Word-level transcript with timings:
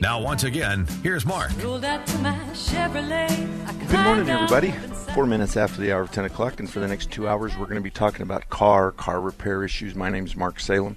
Now, 0.00 0.18
once 0.18 0.44
again, 0.44 0.86
here's 1.02 1.26
Mark. 1.26 1.50
Rolled 1.62 1.84
out 1.84 2.06
to 2.06 2.18
my 2.20 2.32
Chevrolet. 2.54 3.66
I 3.66 3.72
Good 3.72 4.00
morning, 4.02 4.30
everybody. 4.30 4.70
Four 5.12 5.26
minutes 5.26 5.58
after 5.58 5.78
the 5.78 5.92
hour 5.92 6.00
of 6.00 6.10
10 6.10 6.24
o'clock, 6.24 6.58
and 6.58 6.70
for 6.70 6.80
the 6.80 6.88
next 6.88 7.10
two 7.10 7.28
hours, 7.28 7.54
we're 7.54 7.66
going 7.66 7.76
to 7.76 7.82
be 7.82 7.90
talking 7.90 8.22
about 8.22 8.48
car, 8.48 8.92
car 8.92 9.20
repair 9.20 9.62
issues. 9.62 9.94
My 9.94 10.08
name's 10.08 10.34
Mark 10.34 10.58
Salem. 10.58 10.96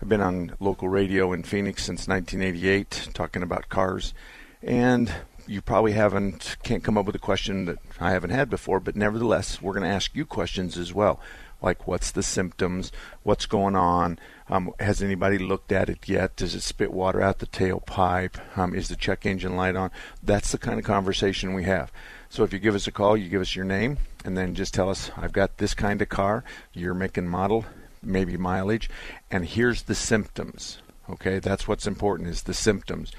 I've 0.00 0.08
been 0.08 0.20
on 0.20 0.56
local 0.58 0.88
radio 0.88 1.32
in 1.32 1.44
Phoenix 1.44 1.84
since 1.84 2.08
1988, 2.08 3.10
talking 3.14 3.44
about 3.44 3.68
cars. 3.68 4.12
And 4.60 5.12
you 5.46 5.62
probably 5.62 5.92
haven't, 5.92 6.56
can't 6.64 6.82
come 6.82 6.98
up 6.98 7.06
with 7.06 7.14
a 7.14 7.20
question 7.20 7.66
that 7.66 7.78
I 8.00 8.10
haven't 8.10 8.30
had 8.30 8.50
before, 8.50 8.80
but 8.80 8.96
nevertheless, 8.96 9.62
we're 9.62 9.74
going 9.74 9.88
to 9.88 9.94
ask 9.94 10.16
you 10.16 10.26
questions 10.26 10.76
as 10.76 10.92
well. 10.92 11.20
Like, 11.62 11.86
what's 11.86 12.10
the 12.10 12.24
symptoms? 12.24 12.90
What's 13.22 13.46
going 13.46 13.76
on? 13.76 14.18
Um, 14.52 14.70
has 14.78 15.02
anybody 15.02 15.38
looked 15.38 15.72
at 15.72 15.88
it 15.88 16.06
yet? 16.06 16.36
Does 16.36 16.54
it 16.54 16.60
spit 16.60 16.92
water 16.92 17.22
out 17.22 17.38
the 17.38 17.46
tailpipe? 17.46 18.36
Um, 18.58 18.74
is 18.74 18.88
the 18.88 18.96
check 18.96 19.24
engine 19.24 19.56
light 19.56 19.76
on? 19.76 19.90
That's 20.22 20.52
the 20.52 20.58
kind 20.58 20.78
of 20.78 20.84
conversation 20.84 21.54
we 21.54 21.64
have. 21.64 21.90
So 22.28 22.44
if 22.44 22.52
you 22.52 22.58
give 22.58 22.74
us 22.74 22.86
a 22.86 22.92
call, 22.92 23.16
you 23.16 23.30
give 23.30 23.40
us 23.40 23.56
your 23.56 23.64
name, 23.64 23.96
and 24.26 24.36
then 24.36 24.54
just 24.54 24.74
tell 24.74 24.90
us, 24.90 25.10
I've 25.16 25.32
got 25.32 25.56
this 25.56 25.72
kind 25.72 26.02
of 26.02 26.10
car, 26.10 26.44
your 26.74 26.92
make 26.92 27.16
and 27.16 27.30
model, 27.30 27.64
maybe 28.02 28.36
mileage, 28.36 28.90
and 29.30 29.46
here's 29.46 29.84
the 29.84 29.94
symptoms. 29.94 30.82
Okay, 31.08 31.38
that's 31.38 31.66
what's 31.66 31.86
important 31.86 32.28
is 32.28 32.42
the 32.42 32.52
symptoms, 32.52 33.10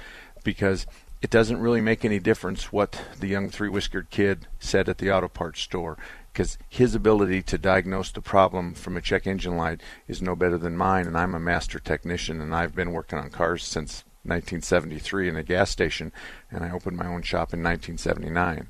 because 0.44 0.86
it 1.24 1.32
doesn't 1.32 1.62
really 1.62 1.82
make 1.82 2.06
any 2.06 2.20
difference 2.20 2.72
what 2.72 3.02
the 3.20 3.28
young 3.28 3.50
three 3.50 3.70
whiskered 3.70 4.12
kid 4.12 4.46
said 4.60 4.88
at 4.88 5.00
the 5.00 5.12
auto 5.12 5.30
parts 5.30 5.62
store, 5.62 5.98
because 6.34 6.58
his 6.68 6.94
ability 6.96 7.44
to 7.44 7.60
diagnose 7.60 8.12
the 8.12 8.20
problem 8.20 8.74
from 8.74 8.98
a 8.98 9.02
check 9.02 9.28
engine 9.28 9.56
light 9.56 9.82
is 10.08 10.20
no 10.20 10.36
better 10.36 10.58
than 10.58 10.76
mine, 10.76 11.06
and 11.06 11.16
I'm 11.16 11.36
a 11.36 11.40
master 11.40 11.78
technician, 11.80 12.42
and 12.42 12.56
I've 12.56 12.74
been 12.74 12.92
working 12.92 13.20
on 13.20 13.30
cars 13.30 13.64
since 13.64 14.04
1973 14.24 15.30
in 15.30 15.36
a 15.36 15.44
gas 15.44 15.70
station, 15.70 16.12
and 16.50 16.64
I 16.64 16.72
opened 16.72 16.98
my 16.98 17.06
own 17.06 17.22
shop 17.22 17.54
in 17.54 17.62
1979. 17.62 18.68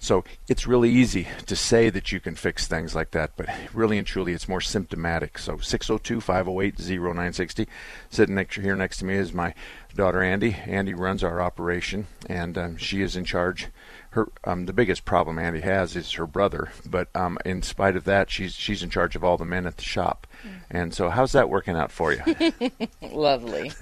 So 0.00 0.24
it's 0.48 0.66
really 0.66 0.88
easy 0.90 1.28
to 1.46 1.54
say 1.54 1.90
that 1.90 2.12
you 2.12 2.18
can 2.18 2.34
fix 2.34 2.66
things 2.66 2.94
like 2.94 3.10
that, 3.10 3.32
but 3.36 3.46
really 3.74 3.98
and 3.98 4.06
truly 4.06 4.32
it's 4.32 4.48
more 4.48 4.62
symptomatic. 4.62 5.38
So 5.38 5.58
602-508-0960. 5.58 7.66
Sitting 8.10 8.34
next 8.34 8.56
here 8.56 8.74
next 8.74 8.96
to 8.98 9.04
me 9.04 9.14
is 9.14 9.32
my 9.34 9.54
daughter 9.94 10.22
Andy. 10.22 10.56
Andy 10.66 10.94
runs 10.94 11.22
our 11.22 11.42
operation, 11.42 12.06
and 12.26 12.56
um, 12.56 12.78
she 12.78 13.02
is 13.02 13.16
in 13.16 13.24
charge. 13.24 13.68
Her 14.12 14.28
um, 14.44 14.66
the 14.66 14.74
biggest 14.74 15.06
problem 15.06 15.38
Andy 15.38 15.60
has 15.60 15.96
is 15.96 16.12
her 16.12 16.26
brother, 16.26 16.70
but 16.84 17.08
um, 17.14 17.38
in 17.46 17.62
spite 17.62 17.96
of 17.96 18.04
that, 18.04 18.30
she's 18.30 18.52
she's 18.52 18.82
in 18.82 18.90
charge 18.90 19.16
of 19.16 19.24
all 19.24 19.38
the 19.38 19.46
men 19.46 19.66
at 19.66 19.78
the 19.78 19.84
shop. 19.84 20.26
And 20.70 20.92
so, 20.92 21.08
how's 21.08 21.32
that 21.32 21.48
working 21.48 21.76
out 21.76 21.90
for 21.90 22.12
you? 22.12 22.22
Lovely. 23.10 23.72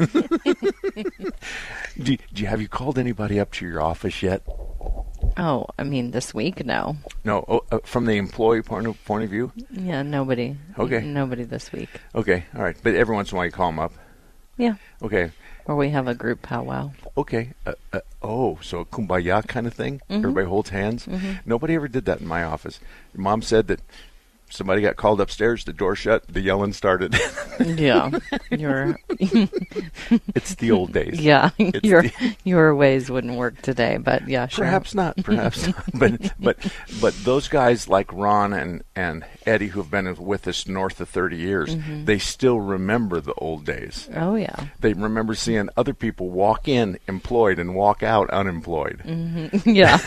do, 1.99 2.17
do 2.17 2.43
you 2.43 2.47
have 2.47 2.61
you 2.61 2.69
called 2.69 2.97
anybody 2.97 3.41
up 3.41 3.51
to 3.53 3.67
your 3.67 3.83
office 3.83 4.23
yet? 4.23 4.43
oh, 5.37 5.67
I 5.79 5.85
mean, 5.85 6.13
this 6.13 6.33
week, 6.33 6.65
no. 6.65 6.97
No, 7.25 7.45
oh, 7.49 7.65
uh, 7.71 7.79
from 7.85 8.07
the 8.07 8.15
employee 8.15 8.63
point 8.63 8.87
of, 8.87 9.05
point 9.05 9.25
of 9.25 9.31
view. 9.31 9.53
Yeah, 9.71 10.03
nobody. 10.03 10.57
Okay. 10.79 11.01
Nobody 11.01 11.45
this 11.45 11.73
week. 11.73 11.89
Okay, 12.15 12.45
all 12.55 12.63
right. 12.63 12.77
But 12.83 12.95
every 12.95 13.15
once 13.15 13.31
in 13.31 13.37
a 13.37 13.39
while 13.39 13.47
you 13.47 13.53
call 13.53 13.69
them 13.69 13.79
up. 13.79 13.93
Yeah. 14.57 14.75
Okay, 15.03 15.33
Or 15.67 15.77
we 15.77 15.91
have 15.91 16.09
a 16.09 16.15
group 16.15 16.43
powwow. 16.43 16.93
okay. 17.17 17.51
Uh, 17.67 17.75
uh, 17.93 18.01
oh, 18.23 18.59
so 18.63 18.81
a 18.81 18.85
kumbaya 18.85 19.47
kind 19.47 19.67
of 19.67 19.75
thing. 19.75 20.01
Mm-hmm. 20.11 20.15
Everybody 20.25 20.47
holds 20.47 20.71
hands. 20.71 21.07
Nobody 21.45 21.75
ever 21.75 21.89
did 21.89 22.05
that 22.07 22.21
in 22.21 22.27
my 22.27 22.43
office. 22.43 22.81
Your 23.15 23.23
mom 23.23 23.43
said 23.43 23.67
that 23.69 23.81
somebody 24.51 24.83
got 24.83 24.97
called 24.97 25.21
upstairs, 25.21 25.65
the 25.65 25.73
door 25.73 25.95
shut, 25.97 26.27
the 26.29 26.41
yelling 26.41 26.73
started. 26.73 27.15
Yeah. 27.61 28.11
your 28.51 28.97
it's 30.35 30.55
the 30.57 30.71
old 30.71 30.93
days. 30.93 31.21
yeah, 31.21 31.51
It's 31.59 31.81
your 31.85 32.03
the- 32.03 32.37
your 32.45 32.75
ways 32.75 33.11
wouldn't 33.11 33.37
work 33.37 33.61
today, 33.61 33.99
but 33.99 34.27
yeah, 34.29 34.47
sure. 34.47 34.65
Perhaps 34.65 34.95
not. 34.95 35.17
Perhaps 35.23 35.67
not. 35.67 35.85
But 35.95 36.33
but 36.41 36.73
but 37.03 37.15
those 37.25 37.49
guys 37.49 37.87
like 37.89 38.11
Ron 38.15 38.53
and 38.55 38.83
and 38.97 39.25
Eddie 39.47 39.69
who've 39.69 39.91
been 39.91 40.15
with 40.17 40.49
us 40.49 40.67
north 40.67 41.01
of 41.03 41.09
thirty 41.11 41.37
years, 41.37 41.77
Mm-hmm. 41.77 42.07
they 42.07 42.19
still 42.19 42.61
remember 42.61 43.21
the 43.21 43.35
old 43.35 43.65
days. 43.67 44.09
Oh 44.17 44.37
yeah. 44.37 44.57
They 44.81 44.95
remember 44.95 45.35
seeing 45.35 45.69
other 45.77 45.93
people 45.95 46.31
walk 46.31 46.67
in 46.67 46.99
employed 47.07 47.59
and 47.59 47.75
walk 47.75 48.03
out 48.03 48.31
unemployed. 48.31 49.03
Yeah. 49.67 49.99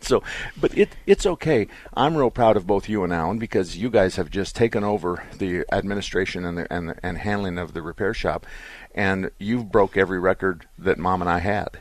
So, 0.00 0.22
but 0.60 0.76
it 0.76 0.90
it's 1.06 1.24
okay. 1.24 1.66
I'm 1.94 2.14
real 2.16 2.30
proud 2.30 2.56
of 2.58 2.66
both 2.66 2.88
you 2.90 3.04
and 3.04 3.12
Alan 3.12 3.38
because 3.48 3.78
you 3.78 3.88
guys 3.88 4.16
have 4.16 4.30
just 4.30 4.54
taken 4.54 4.84
over 4.84 5.24
the 5.38 5.64
administration 5.72 6.44
and 6.44 6.58
the 6.58 6.72
and 6.72 6.90
the, 6.90 6.96
and 7.02 7.16
handling 7.18 7.56
of 7.56 7.72
the 7.72 7.80
repair 7.80 8.12
shop, 8.12 8.44
and 8.94 9.30
you've 9.38 9.72
broke 9.72 9.96
every 9.96 10.18
record 10.18 10.66
that 10.78 10.98
Mom 10.98 11.22
and 11.22 11.30
I 11.30 11.38
had, 11.38 11.78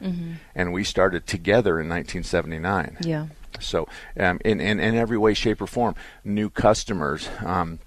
and 0.55 0.71
we 0.71 0.83
started 0.83 1.27
together 1.27 1.79
in 1.79 1.89
1979. 1.89 2.97
yeah. 3.01 3.27
So, 3.59 3.87
um, 4.19 4.39
in, 4.45 4.61
in 4.61 4.79
in 4.79 4.95
every 4.95 5.17
way, 5.17 5.33
shape, 5.33 5.61
or 5.61 5.67
form, 5.67 5.95
new 6.23 6.49
customers. 6.49 7.29
Um, 7.45 7.79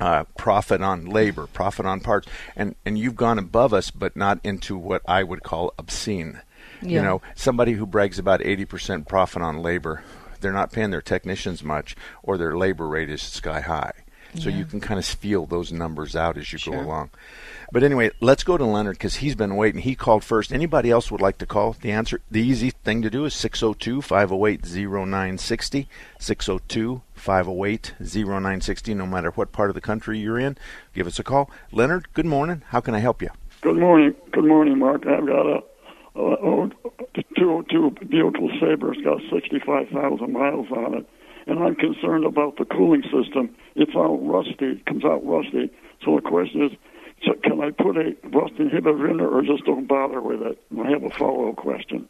uh, 0.00 0.24
profit 0.36 0.82
on 0.82 1.06
labor, 1.06 1.46
profit 1.46 1.86
on 1.86 2.00
parts, 2.00 2.26
and 2.56 2.74
and 2.84 2.98
you've 2.98 3.14
gone 3.14 3.38
above 3.38 3.72
us, 3.72 3.92
but 3.92 4.16
not 4.16 4.40
into 4.42 4.76
what 4.76 5.00
I 5.06 5.22
would 5.22 5.44
call 5.44 5.72
obscene. 5.78 6.40
You 6.80 7.00
know, 7.02 7.22
somebody 7.36 7.74
who 7.74 7.86
brags 7.86 8.18
about 8.18 8.40
80% 8.40 9.06
profit 9.06 9.40
on 9.42 9.62
labor, 9.62 10.02
they're 10.42 10.52
not 10.52 10.72
paying 10.72 10.90
their 10.90 11.02
technicians 11.02 11.62
much, 11.62 11.96
or 12.22 12.36
their 12.36 12.56
labor 12.56 12.86
rate 12.86 13.10
is 13.10 13.22
sky 13.22 13.60
high. 13.60 13.92
So 14.34 14.48
you 14.48 14.64
can 14.64 14.80
kind 14.80 14.98
of 14.98 15.04
feel 15.04 15.44
those 15.44 15.72
numbers 15.72 16.16
out 16.16 16.38
as 16.38 16.52
you 16.52 16.58
go 16.58 16.80
along. 16.80 17.10
But 17.70 17.82
anyway, 17.82 18.12
let's 18.20 18.44
go 18.44 18.56
to 18.56 18.64
Leonard 18.64 18.94
because 18.94 19.16
he's 19.16 19.34
been 19.34 19.56
waiting. 19.56 19.82
He 19.82 19.94
called 19.94 20.24
first. 20.24 20.52
Anybody 20.52 20.90
else 20.90 21.10
would 21.10 21.20
like 21.20 21.36
to 21.38 21.46
call? 21.46 21.76
The 21.78 21.90
answer, 21.90 22.20
the 22.30 22.40
easy 22.40 22.70
thing 22.70 23.02
to 23.02 23.10
do 23.10 23.26
is 23.26 23.34
602 23.34 24.00
508 24.00 24.64
0960. 24.64 25.88
602 26.18 27.02
508 27.14 27.94
0960. 28.00 28.94
No 28.94 29.06
matter 29.06 29.30
what 29.32 29.52
part 29.52 29.68
of 29.68 29.74
the 29.74 29.80
country 29.82 30.18
you're 30.18 30.38
in, 30.38 30.56
give 30.94 31.06
us 31.06 31.18
a 31.18 31.24
call. 31.24 31.50
Leonard, 31.70 32.12
good 32.14 32.26
morning. 32.26 32.62
How 32.68 32.80
can 32.80 32.94
I 32.94 33.00
help 33.00 33.20
you? 33.20 33.28
Good 33.60 33.76
morning. 33.76 34.14
Good 34.30 34.44
morning, 34.44 34.78
Mark. 34.78 35.06
I've 35.06 35.26
got 35.26 35.46
a, 35.46 35.62
Uh, 36.14 36.20
a, 36.20 36.64
a 37.14 37.22
202 37.36 38.06
Buick 38.06 38.36
Sabre. 38.60 38.92
It's 38.92 39.02
got 39.02 39.20
65,000 39.32 40.32
miles 40.32 40.66
on 40.70 40.94
it. 40.94 41.06
And 41.46 41.58
I'm 41.58 41.74
concerned 41.74 42.24
about 42.24 42.56
the 42.58 42.64
cooling 42.64 43.02
system. 43.02 43.54
It's 43.74 43.92
all 43.94 44.18
rusty. 44.18 44.76
It 44.76 44.86
comes 44.86 45.04
out 45.04 45.26
rusty. 45.26 45.70
So 46.04 46.16
the 46.16 46.22
question 46.22 46.66
is, 46.66 46.72
so 47.24 47.32
can 47.42 47.60
I 47.60 47.70
put 47.70 47.96
a 47.96 48.14
rust 48.28 48.54
inhibitor 48.54 49.10
in 49.10 49.16
there 49.18 49.28
or 49.28 49.42
just 49.42 49.64
don't 49.64 49.86
bother 49.86 50.20
with 50.20 50.42
it? 50.42 50.58
And 50.70 50.80
I 50.82 50.90
have 50.90 51.02
a 51.02 51.10
follow-up 51.10 51.56
question. 51.56 52.08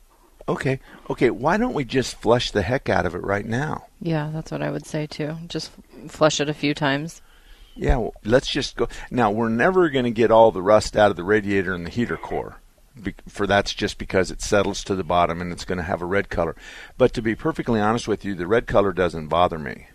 Okay. 0.49 0.81
Okay. 1.09 1.31
Why 1.31 1.56
don't 1.56 1.75
we 1.75 1.85
just 1.85 2.17
flush 2.21 2.50
the 2.50 2.62
heck 2.62 2.88
out 2.88 3.06
of 3.06 3.15
it 3.15 3.23
right 3.23 3.47
now? 3.47 3.87
Yeah, 4.00 4.31
that's 4.32 4.50
what 4.50 4.62
I 4.62 4.71
would 4.71 4.87
say 4.87 5.06
too. 5.06 5.37
Just 5.47 5.71
flush 6.09 6.41
it 6.41 6.49
a 6.49 6.55
few 6.55 6.75
times. 6.75 7.23
Yeah, 7.75 7.97
well, 7.97 8.15
let's 8.25 8.50
just 8.50 8.76
go. 8.76 8.88
Now, 9.11 9.31
we're 9.31 9.49
never 9.49 9.88
going 9.88 10.05
to 10.05 10.11
get 10.11 10.31
all 10.31 10.50
the 10.50 10.61
rust 10.61 10.97
out 10.97 11.11
of 11.11 11.17
the 11.17 11.25
radiator 11.25 11.75
and 11.75 11.87
the 11.87 11.91
heater 11.91 12.19
core. 12.19 12.61
For 13.29 13.47
that's 13.47 13.73
just 13.73 13.99
because 13.99 14.31
it 14.31 14.43
settles 14.43 14.85
to 14.85 14.94
the 14.94 15.05
bottom 15.05 15.41
and 15.41 15.50
it's 15.53 15.65
going 15.65 15.79
to 15.79 15.85
have 15.85 16.03
a 16.03 16.06
red 16.06 16.29
color. 16.29 16.55
But 16.99 17.12
to 17.15 17.23
be 17.23 17.35
perfectly 17.35 17.81
honest 17.81 18.06
with 18.06 18.25
you, 18.25 18.35
the 18.35 18.47
red 18.47 18.67
color 18.67 18.93
doesn't 18.93 19.29
bother 19.29 19.59
me. 19.59 19.87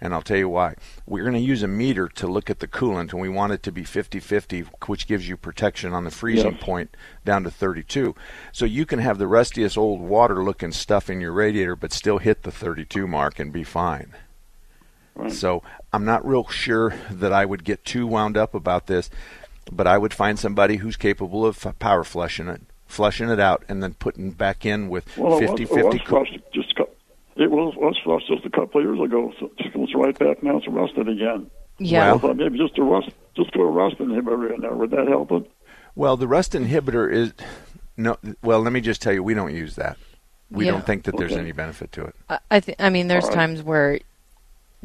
And 0.00 0.12
I'll 0.12 0.20
tell 0.20 0.36
you 0.36 0.48
why. 0.48 0.74
We're 1.06 1.22
going 1.22 1.34
to 1.34 1.40
use 1.40 1.62
a 1.62 1.68
meter 1.68 2.08
to 2.08 2.26
look 2.26 2.50
at 2.50 2.58
the 2.58 2.66
coolant, 2.66 3.12
and 3.12 3.20
we 3.20 3.28
want 3.28 3.52
it 3.52 3.62
to 3.62 3.70
be 3.70 3.84
50 3.84 4.18
50, 4.18 4.62
which 4.86 5.06
gives 5.06 5.28
you 5.28 5.36
protection 5.36 5.92
on 5.92 6.02
the 6.02 6.10
freezing 6.10 6.54
Yes. 6.54 6.62
point 6.62 6.96
down 7.24 7.44
to 7.44 7.52
32. 7.52 8.14
So 8.50 8.64
you 8.64 8.84
can 8.84 8.98
have 8.98 9.18
the 9.18 9.28
rustiest 9.28 9.78
old 9.78 10.00
water 10.00 10.42
looking 10.42 10.72
stuff 10.72 11.08
in 11.08 11.20
your 11.20 11.30
radiator, 11.30 11.76
but 11.76 11.92
still 11.92 12.18
hit 12.18 12.42
the 12.42 12.50
32 12.50 13.06
mark 13.06 13.38
and 13.38 13.52
be 13.52 13.62
fine. 13.62 14.12
Right. 15.14 15.30
So 15.30 15.62
I'm 15.92 16.04
not 16.04 16.26
real 16.26 16.48
sure 16.48 16.94
that 17.10 17.32
I 17.32 17.44
would 17.44 17.62
get 17.62 17.84
too 17.84 18.06
wound 18.06 18.36
up 18.36 18.54
about 18.54 18.88
this, 18.88 19.08
but 19.70 19.86
I 19.86 19.98
would 19.98 20.14
find 20.14 20.38
somebody 20.38 20.76
who's 20.76 20.96
capable 20.96 21.44
of 21.46 21.78
power 21.78 22.04
flushing 22.04 22.48
it, 22.48 22.62
flushing 22.86 23.28
it 23.28 23.38
out, 23.40 23.64
and 23.68 23.82
then 23.82 23.94
putting 23.94 24.30
back 24.32 24.64
in 24.66 24.88
with 24.88 25.16
Well, 25.16 25.38
it 25.38 25.46
50 25.48 25.62
was, 25.64 25.70
it 25.70 25.74
50 25.74 25.88
was 25.98 26.00
flushed 26.08 26.38
just 26.52 26.78
a 26.78 26.82
it 27.34 27.50
was 27.50 27.74
was 27.76 27.96
flushed 28.04 28.28
just 28.28 28.44
a 28.44 28.50
couple 28.50 28.80
of 28.80 28.86
years 28.86 29.00
ago. 29.00 29.32
So 29.40 29.50
it 29.58 29.72
goes 29.72 29.88
right 29.94 30.18
back 30.18 30.42
now. 30.42 30.58
It's 30.58 30.68
rusted 30.68 31.08
again. 31.08 31.50
Yeah. 31.78 32.14
I 32.14 32.18
thought 32.18 32.36
maybe 32.36 32.58
just 32.58 32.78
a 32.78 32.82
rust, 32.82 33.08
just 33.34 33.52
put 33.52 33.62
a 33.62 33.64
rust 33.64 33.96
inhibitor 33.98 34.54
in 34.54 34.60
there. 34.60 34.74
Would 34.74 34.90
that 34.90 35.08
help 35.08 35.32
it? 35.32 35.50
Well, 35.94 36.16
the 36.16 36.28
rust 36.28 36.52
inhibitor 36.52 37.10
is 37.10 37.32
no. 37.96 38.18
Well, 38.42 38.60
let 38.60 38.72
me 38.72 38.80
just 38.80 39.00
tell 39.00 39.12
you, 39.12 39.22
we 39.22 39.34
don't 39.34 39.54
use 39.54 39.76
that. 39.76 39.96
We 40.50 40.66
Yeah. 40.66 40.72
don't 40.72 40.84
think 40.86 41.04
that 41.04 41.16
there's 41.16 41.32
any 41.32 41.52
benefit 41.52 41.92
to 41.92 42.04
it. 42.04 42.14
I, 42.28 42.38
I, 42.50 42.60
th- 42.60 42.76
I 42.78 42.90
mean, 42.90 43.08
there's 43.08 43.24
All 43.24 43.30
right. 43.30 43.36
times 43.36 43.62
where, 43.62 43.98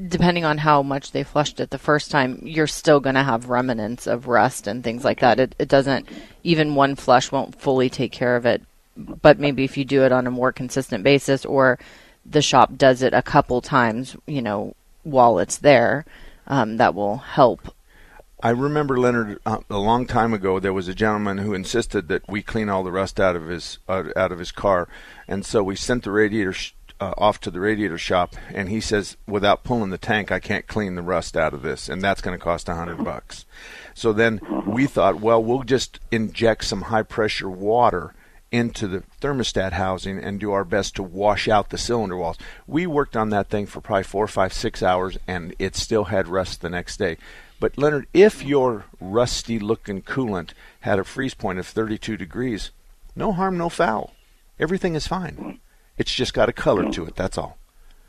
depending 0.06 0.46
on 0.46 0.60
how 0.60 0.84
much 0.84 1.12
they 1.12 1.24
flushed 1.24 1.60
it 1.60 1.72
the 1.72 1.78
first 1.78 2.12
time, 2.12 2.40
you're 2.44 2.68
still 2.68 3.00
going 3.00 3.16
to 3.16 3.24
have 3.24 3.50
remnants 3.50 4.06
of 4.06 4.28
rust 4.28 4.68
and 4.68 4.84
things 4.84 5.04
like 5.04 5.22
that. 5.22 5.40
It, 5.40 5.56
it 5.58 5.68
doesn't, 5.68 6.08
even 6.44 6.76
one 6.76 6.96
flush 6.96 7.32
won't 7.32 7.60
fully 7.60 7.90
take 7.90 8.12
care 8.12 8.36
of 8.36 8.46
it. 8.46 8.62
But 8.96 9.40
maybe 9.40 9.64
if 9.64 9.78
you 9.78 9.86
do 9.86 10.04
it 10.04 10.12
on 10.12 10.28
a 10.28 10.32
more 10.32 10.52
consistent 10.52 11.04
basis 11.04 11.46
or 11.46 11.80
the 12.26 12.42
shop 12.42 12.78
does 12.78 13.02
it 13.02 13.14
a 13.14 13.22
couple 13.22 13.62
times, 13.62 14.16
you 14.28 14.42
know, 14.42 14.76
while 15.04 15.40
it's 15.40 15.58
there, 15.58 16.06
um, 16.48 16.78
that 16.78 16.94
will 16.94 17.18
help. 17.18 17.74
I 18.42 18.52
remember 18.52 19.00
Leonard 19.00 19.40
uh, 19.46 19.60
a 19.70 19.80
long 19.80 20.06
time 20.06 20.34
ago. 20.34 20.60
There 20.60 20.74
was 20.74 20.88
a 20.88 20.94
gentleman 20.94 21.40
who 21.40 21.56
insisted 21.56 22.08
that 22.10 22.28
we 22.30 22.44
clean 22.44 22.70
all 22.70 22.84
the 22.84 22.92
rust 22.92 23.20
out 23.20 23.36
of 23.36 23.48
his 23.48 23.80
uh, 23.88 24.04
out 24.16 24.32
of 24.32 24.38
his 24.38 24.52
car, 24.52 24.88
and 25.28 25.44
so 25.44 25.64
we 25.64 25.76
sent 25.76 26.04
the 26.04 26.12
radiator 26.12 26.54
sh- 26.54 26.74
uh, 27.00 27.14
off 27.18 27.40
to 27.42 27.52
the 27.52 27.60
radiator 27.60 27.98
shop. 27.98 28.36
And 28.54 28.70
he 28.70 28.82
says, 28.82 29.18
without 29.28 29.64
pulling 29.64 29.90
the 29.90 29.98
tank, 29.98 30.32
I 30.32 30.40
can't 30.40 30.68
clean 30.68 30.96
the 30.96 31.02
rust 31.02 31.38
out 31.38 31.54
of 31.54 31.62
this, 31.62 31.90
and 31.90 32.02
that's 32.02 32.22
going 32.22 32.38
to 32.38 32.44
cost 32.44 32.70
a 32.70 32.76
hundred 32.76 33.04
bucks. 33.04 33.46
So 33.94 34.14
then 34.14 34.42
we 34.66 34.86
thought, 34.86 35.22
well, 35.22 35.44
we'll 35.44 35.64
just 35.64 36.00
inject 36.12 36.66
some 36.66 36.84
high 36.84 37.04
pressure 37.04 37.50
water 37.50 38.14
into 38.52 38.88
the 38.88 39.04
thermostat 39.22 39.74
housing 39.74 40.20
and 40.20 40.40
do 40.40 40.52
our 40.52 40.64
best 40.64 40.96
to 40.96 41.04
wash 41.04 41.48
out 41.48 41.70
the 41.70 41.78
cylinder 41.78 42.16
walls. 42.16 42.38
We 42.66 42.88
worked 42.88 43.18
on 43.18 43.30
that 43.32 43.50
thing 43.50 43.66
for 43.66 43.82
probably 43.82 44.04
four, 44.04 44.28
five, 44.28 44.54
six 44.54 44.82
hours, 44.82 45.18
and 45.28 45.54
it 45.60 45.76
still 45.76 46.06
had 46.06 46.28
rust 46.28 46.62
the 46.62 46.70
next 46.70 46.98
day. 46.98 47.18
But 47.60 47.78
Leonard, 47.78 48.08
if 48.14 48.44
your 48.44 48.86
rusty 49.02 49.60
looking 49.60 50.02
coolant 50.02 50.52
had 50.82 51.00
a 51.00 51.04
freeze 51.04 51.34
point 51.34 51.60
of 51.60 51.68
32 51.68 52.16
degrees, 52.16 52.72
no 53.16 53.32
harm, 53.32 53.58
no 53.58 53.68
foul. 53.68 54.14
Everything 54.60 54.96
is 54.96 55.08
fine. 55.08 55.60
It's 55.98 56.14
just 56.14 56.34
got 56.34 56.50
a 56.50 56.54
color 56.54 56.90
to 56.92 57.06
it. 57.06 57.16
That's 57.16 57.38
all. 57.38 57.58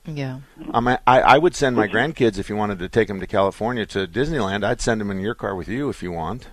Yeah. 0.04 0.40
Um, 0.72 0.88
I, 0.88 0.98
I 1.06 1.38
would 1.38 1.54
send 1.54 1.76
my 1.76 1.86
grandkids 1.88 2.38
if 2.38 2.48
you 2.48 2.56
wanted 2.56 2.78
to 2.78 2.88
take 2.88 3.08
them 3.08 3.20
to 3.20 3.26
California 3.26 3.84
to 3.86 4.06
Disneyland. 4.06 4.64
I'd 4.64 4.80
send 4.80 5.00
them 5.00 5.10
in 5.10 5.20
your 5.20 5.34
car 5.34 5.54
with 5.54 5.68
you 5.68 5.88
if 5.90 6.02
you 6.02 6.12
want. 6.12 6.48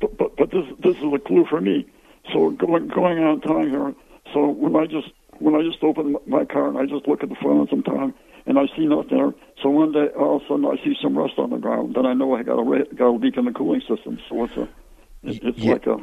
But 0.00 0.16
but, 0.16 0.36
but 0.36 0.50
this 0.50 0.64
this 0.82 0.96
is 0.96 1.12
a 1.12 1.18
clue 1.18 1.46
for 1.48 1.60
me. 1.60 1.86
So 2.32 2.50
going 2.50 2.88
going 2.88 3.18
on 3.18 3.40
time 3.40 3.70
here. 3.70 3.94
So 4.32 4.48
when 4.48 4.76
I 4.76 4.86
just 4.86 5.08
when 5.38 5.54
I 5.54 5.62
just 5.62 5.82
open 5.82 6.16
my 6.26 6.44
car 6.44 6.68
and 6.68 6.78
I 6.78 6.86
just 6.86 7.06
look 7.08 7.22
at 7.22 7.28
the 7.28 7.36
phone 7.42 7.66
sometime 7.68 8.14
and 8.46 8.58
I 8.58 8.66
see 8.76 8.86
nothing 8.86 9.16
there. 9.18 9.32
So 9.60 9.70
one 9.70 9.92
day 9.92 10.06
all 10.18 10.36
of 10.36 10.42
a 10.42 10.46
sudden 10.46 10.64
I 10.66 10.76
see 10.84 10.96
some 11.02 11.16
rust 11.18 11.34
on 11.38 11.50
the 11.50 11.56
ground. 11.58 11.94
Then 11.96 12.06
I 12.06 12.14
know 12.14 12.34
I 12.34 12.42
got 12.44 12.58
a 12.58 12.62
ra- 12.62 12.84
got 12.94 13.08
a 13.08 13.16
leak 13.16 13.36
in 13.36 13.44
the 13.44 13.52
cooling 13.52 13.80
system. 13.88 14.18
So 14.28 14.44
it's 14.44 14.56
a 14.56 14.62
it, 15.24 15.42
it's 15.42 15.58
Yeah. 15.58 15.72
like 15.72 15.86
a 15.86 15.98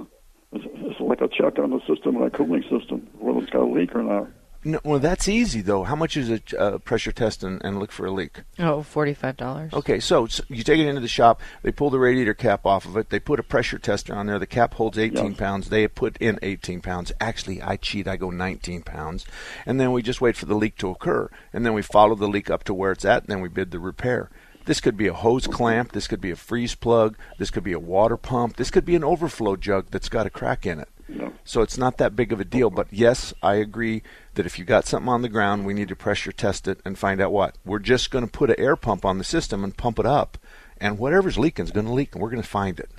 it's, 0.54 0.66
it's 0.76 1.00
like 1.00 1.22
a 1.22 1.28
check 1.28 1.60
on 1.60 1.72
the 1.72 1.80
system, 1.88 2.20
my 2.20 2.30
cooling 2.30 2.64
system, 2.64 3.08
whether 3.20 3.40
it's 3.40 3.50
got 3.52 3.62
a 3.62 3.66
leak 3.72 3.96
or 3.96 4.04
not. 4.04 4.28
No, 4.62 4.78
well, 4.84 5.00
that's 5.00 5.30
easy 5.30 5.62
though. 5.62 5.84
How 5.86 5.96
much 5.96 6.18
is 6.18 6.30
a 6.30 6.42
uh, 6.60 6.78
pressure 6.80 7.14
test 7.14 7.46
and, 7.46 7.62
and 7.64 7.80
look 7.80 7.94
for 7.94 8.06
a 8.06 8.12
leak? 8.12 8.42
Oh, 8.60 8.80
$45. 8.94 9.72
Okay, 9.72 10.02
so, 10.02 10.28
so 10.28 10.44
you 10.50 10.64
take 10.66 10.80
it 10.82 10.86
into 10.88 11.00
the 11.00 11.08
shop. 11.08 11.40
They 11.64 11.72
pull 11.72 11.90
the 11.90 11.98
radiator 12.00 12.34
cap 12.34 12.66
off 12.66 12.86
of 12.86 12.98
it. 12.98 13.10
They 13.10 13.22
put 13.22 13.40
a 13.40 13.44
pressure 13.44 13.80
tester 13.80 14.14
on 14.14 14.26
there. 14.26 14.38
The 14.38 14.46
cap 14.46 14.74
holds 14.74 14.98
18 14.98 15.26
Yes. 15.28 15.38
pounds. 15.38 15.70
They 15.70 15.88
put 15.88 16.18
in 16.18 16.40
18 16.42 16.82
pounds. 16.82 17.14
Actually, 17.22 17.62
I 17.62 17.78
cheat. 17.78 18.06
I 18.06 18.18
go 18.18 18.32
19 18.32 18.82
pounds, 18.82 19.26
and 19.66 19.80
then 19.80 19.94
we 19.94 20.02
just 20.02 20.20
wait 20.20 20.36
for 20.36 20.46
the 20.46 20.56
leak 20.56 20.76
to 20.80 20.90
occur, 20.90 21.30
and 21.54 21.66
then 21.66 21.74
we 21.74 21.82
follow 21.82 22.16
the 22.16 22.28
leak 22.28 22.50
up 22.50 22.66
to 22.66 22.74
where 22.74 22.92
it's 22.92 23.06
at, 23.06 23.24
and 23.24 23.30
then 23.30 23.40
we 23.40 23.48
bid 23.48 23.72
the 23.72 23.80
repair. 23.80 24.30
This 24.66 24.82
could 24.82 24.98
be 24.98 25.08
a 25.08 25.14
hose 25.14 25.48
clamp. 25.48 25.94
This 25.94 26.08
could 26.08 26.22
be 26.22 26.32
a 26.32 26.36
freeze 26.36 26.76
plug. 26.76 27.18
This 27.38 27.50
could 27.50 27.64
be 27.64 27.74
a 27.74 27.80
water 27.80 28.18
pump. 28.18 28.58
This 28.58 28.70
could 28.70 28.86
be 28.86 28.96
an 28.96 29.04
overflow 29.04 29.56
jug 29.56 29.88
that's 29.90 30.10
got 30.10 30.28
a 30.28 30.30
crack 30.30 30.66
in 30.66 30.80
it. 30.80 30.90
Yeah. 31.08 31.30
So 31.44 31.62
it's 31.64 31.78
not 31.78 31.98
that 31.98 32.16
big 32.16 32.32
of 32.32 32.40
a 32.40 32.46
deal. 32.46 32.70
But 32.70 32.88
yes, 32.92 33.34
I 33.42 33.56
agree 33.56 34.04
that 34.36 34.46
if 34.46 34.60
you 34.60 34.66
got 34.66 34.86
something 34.86 35.10
on 35.10 35.24
the 35.24 35.30
ground, 35.30 35.66
we 35.66 35.74
need 35.74 35.88
to 35.88 35.96
pressure 35.96 36.32
test 36.32 36.68
it 36.68 36.80
and 36.86 37.00
find 37.00 37.20
out 37.20 37.32
what. 37.32 37.56
We're 37.66 37.80
just 37.80 38.12
going 38.12 38.26
to 38.26 38.32
put 38.32 38.52
an 38.52 38.58
air 38.60 38.76
pump 38.76 39.06
on 39.06 39.18
the 39.18 39.24
system 39.24 39.64
and 39.64 39.76
pump 39.76 39.98
it 39.98 40.06
up, 40.06 40.38
and 40.80 41.00
whatever's 41.00 41.40
leaking 41.40 41.66
is 41.66 41.72
going 41.72 41.88
to 41.88 41.94
leak, 41.94 42.14
and 42.14 42.22
we're 42.22 42.30
going 42.30 42.44
to 42.44 42.48
find 42.48 42.80
it. 42.80 42.92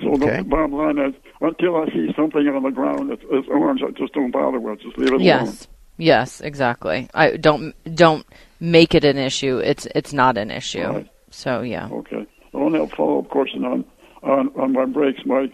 So 0.00 0.10
Okay. 0.12 0.36
the 0.38 0.44
bottom 0.44 0.72
line 0.72 0.98
is, 0.98 1.14
until 1.40 1.76
I 1.76 1.86
see 1.86 2.12
something 2.14 2.46
on 2.46 2.62
the 2.62 2.70
ground 2.70 3.10
that's, 3.10 3.22
that's 3.32 3.48
orange, 3.48 3.82
I 3.82 3.90
just 3.90 4.12
don't 4.12 4.30
bother 4.30 4.60
with. 4.60 4.78
it. 4.78 4.82
Just 4.84 4.98
leave 4.98 5.08
it 5.08 5.14
alone. 5.14 5.24
Yes. 5.24 5.66
Yes, 5.96 6.40
exactly. 6.40 7.08
I 7.12 7.36
don't 7.36 7.74
don't 7.96 8.24
make 8.60 8.94
it 8.94 9.04
an 9.04 9.18
issue. 9.18 9.58
It's 9.58 9.86
it's 9.94 10.12
not 10.12 10.36
an 10.38 10.50
issue. 10.50 10.86
Right. 10.86 11.10
So 11.30 11.62
yeah. 11.62 11.88
Okay. 11.90 12.26
I 12.54 12.56
want 12.56 12.74
to 12.74 12.80
have 12.80 12.92
a 12.92 12.96
follow-up 12.96 13.28
question 13.30 13.64
on 13.64 13.84
on, 14.22 14.48
on 14.56 14.72
my 14.72 14.84
brakes. 14.84 15.20
My 15.24 15.50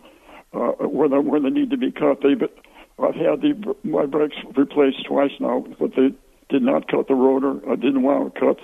uh, 0.52 0.72
where 0.86 1.08
they 1.08 1.18
where 1.18 1.40
they 1.40 1.50
need 1.50 1.70
to 1.70 1.76
be 1.76 1.90
cut. 1.90 2.20
They 2.22 2.34
but 2.34 2.54
I've 2.98 3.14
had 3.14 3.42
the 3.42 3.74
my 3.82 4.06
brakes 4.06 4.36
replaced 4.56 5.06
twice 5.06 5.32
now, 5.40 5.64
but 5.78 5.90
they 5.96 6.14
did 6.48 6.62
not 6.62 6.88
cut 6.88 7.08
the 7.08 7.14
rotor. 7.14 7.60
I 7.70 7.76
didn't 7.76 8.02
want 8.02 8.34
to 8.34 8.40
cut 8.40 8.58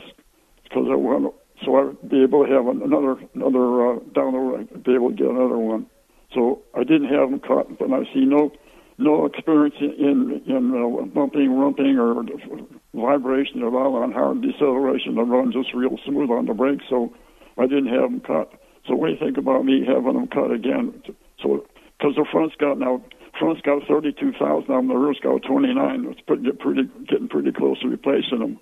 because 0.65 0.87
I 0.91 0.95
want 0.95 1.35
so 1.65 1.77
I'd 1.77 2.09
be 2.09 2.23
able 2.23 2.47
to 2.47 2.53
have 2.53 2.67
another 2.67 3.17
another 3.35 3.91
uh, 3.91 3.99
down 4.15 4.33
the 4.33 4.39
road. 4.39 4.69
I'd 4.73 4.85
be 4.85 4.95
able 4.95 5.11
to 5.11 5.17
get 5.17 5.27
another 5.27 5.59
one. 5.59 5.87
So 6.33 6.63
I 6.75 6.85
didn't 6.85 7.09
have 7.09 7.31
them 7.31 7.41
cut, 7.41 7.79
but 7.79 7.93
I 7.93 8.05
see 8.15 8.25
no 8.25 8.53
no 9.01 9.25
experience 9.27 9.75
in 9.81 10.43
in 10.47 10.75
uh, 10.75 11.05
bumping, 11.07 11.59
rumping, 11.59 11.99
or 11.99 12.15
vibration 12.95 13.63
at 13.63 13.73
all 13.73 13.97
on 13.97 14.13
hard 14.13 14.43
deceleration. 14.43 15.19
I 15.19 15.23
run 15.23 15.53
just 15.53 15.73
real 15.75 15.99
smooth 16.05 16.31
on 16.31 16.47
the 16.47 16.55
brakes, 16.55 16.85
so 16.89 17.13
I 17.59 17.67
didn't 17.67 17.89
have 17.89 18.03
them 18.03 18.21
cut. 18.21 18.53
So 18.87 18.95
what 18.95 19.07
do 19.09 19.13
you 19.13 19.19
think 19.19 19.37
about 19.39 19.65
me 19.65 19.85
having 19.87 20.15
them 20.15 20.27
cut 20.29 20.51
again? 20.51 21.03
So 21.43 21.67
because 21.99 22.15
the 22.17 22.27
front's 22.31 22.55
got 22.57 22.79
now 22.79 23.03
front's 23.39 23.63
got 23.63 23.87
thirty 23.89 24.13
two 24.13 24.33
thousand 24.33 24.73
on 24.75 24.89
the 24.89 24.95
rear's 24.95 25.21
got 25.23 25.43
twenty 25.43 25.73
nine. 25.75 26.07
It's 26.11 26.21
pretty, 26.21 26.51
pretty 26.53 26.89
getting 27.09 27.29
pretty 27.29 27.53
close 27.53 27.81
to 27.81 27.89
replacing 27.89 28.39
them. 28.41 28.59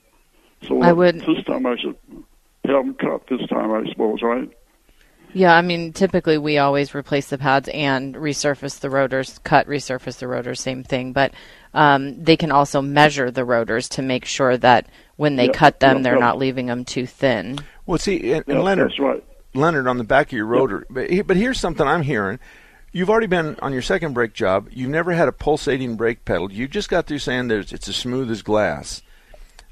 So 0.62 0.81
I 0.82 0.93
would- 0.93 1.20
this 1.20 1.44
time 1.44 1.67
I 1.67 1.76
should 1.76 1.96
have 2.64 2.85
them 2.85 2.95
cut 2.95 3.26
this 3.28 3.47
time, 3.49 3.73
I 3.73 3.88
suppose, 3.90 4.23
right? 4.23 4.50
Yeah, 5.32 5.54
I 5.54 5.62
mean, 5.62 5.92
typically 5.92 6.38
we 6.38 6.58
always 6.58 6.94
replace 6.94 7.28
the 7.28 7.38
pads 7.38 7.68
and 7.68 8.14
resurface 8.14 8.80
the 8.80 8.90
rotors, 8.90 9.38
cut, 9.44 9.66
resurface 9.66 10.18
the 10.18 10.28
rotors, 10.28 10.61
same 10.61 10.82
thing. 10.82 11.12
But 11.12 11.32
um, 11.75 12.23
they 12.23 12.37
can 12.37 12.50
also 12.50 12.80
measure 12.80 13.30
the 13.30 13.44
rotors 13.44 13.88
to 13.90 14.02
make 14.02 14.25
sure 14.25 14.56
that 14.58 14.88
when 15.16 15.37
they 15.37 15.47
Yeah, 15.47 15.52
cut 15.52 15.80
them, 15.80 15.99
yeah, 15.99 16.02
they're 16.02 16.14
yeah. 16.14 16.18
not 16.18 16.38
leaving 16.38 16.66
them 16.66 16.85
too 16.85 17.06
thin. 17.06 17.66
Well, 17.87 17.99
see, 17.99 18.32
and, 18.32 18.44
and 18.49 18.58
Yeah, 18.58 18.62
Leonard, 18.62 18.90
that's 18.90 18.99
right. 18.99 19.25
Leonard, 19.54 19.87
on 19.87 19.99
the 19.99 20.04
back 20.04 20.28
of 20.28 20.32
your 20.32 20.47
rotor. 20.47 20.87
But, 20.90 21.11
but 21.26 21.37
here's 21.37 21.61
something 21.61 21.87
I'm 21.87 22.02
hearing. 22.02 22.38
You've 22.92 23.11
already 23.11 23.26
been 23.26 23.56
on 23.61 23.73
your 23.73 23.82
second 23.82 24.14
brake 24.14 24.32
job. 24.32 24.68
You've 24.73 24.90
never 24.90 25.12
had 25.12 25.28
a 25.28 25.32
pulsating 25.32 25.97
brake 25.97 26.25
pedal. 26.25 26.50
You 26.50 26.66
just 26.66 26.88
got 26.88 27.06
through 27.06 27.18
saying 27.18 27.49
there's 27.49 27.73
it's 27.73 27.88
as 27.88 27.97
smooth 27.97 28.30
as 28.30 28.42
glass. 28.42 29.02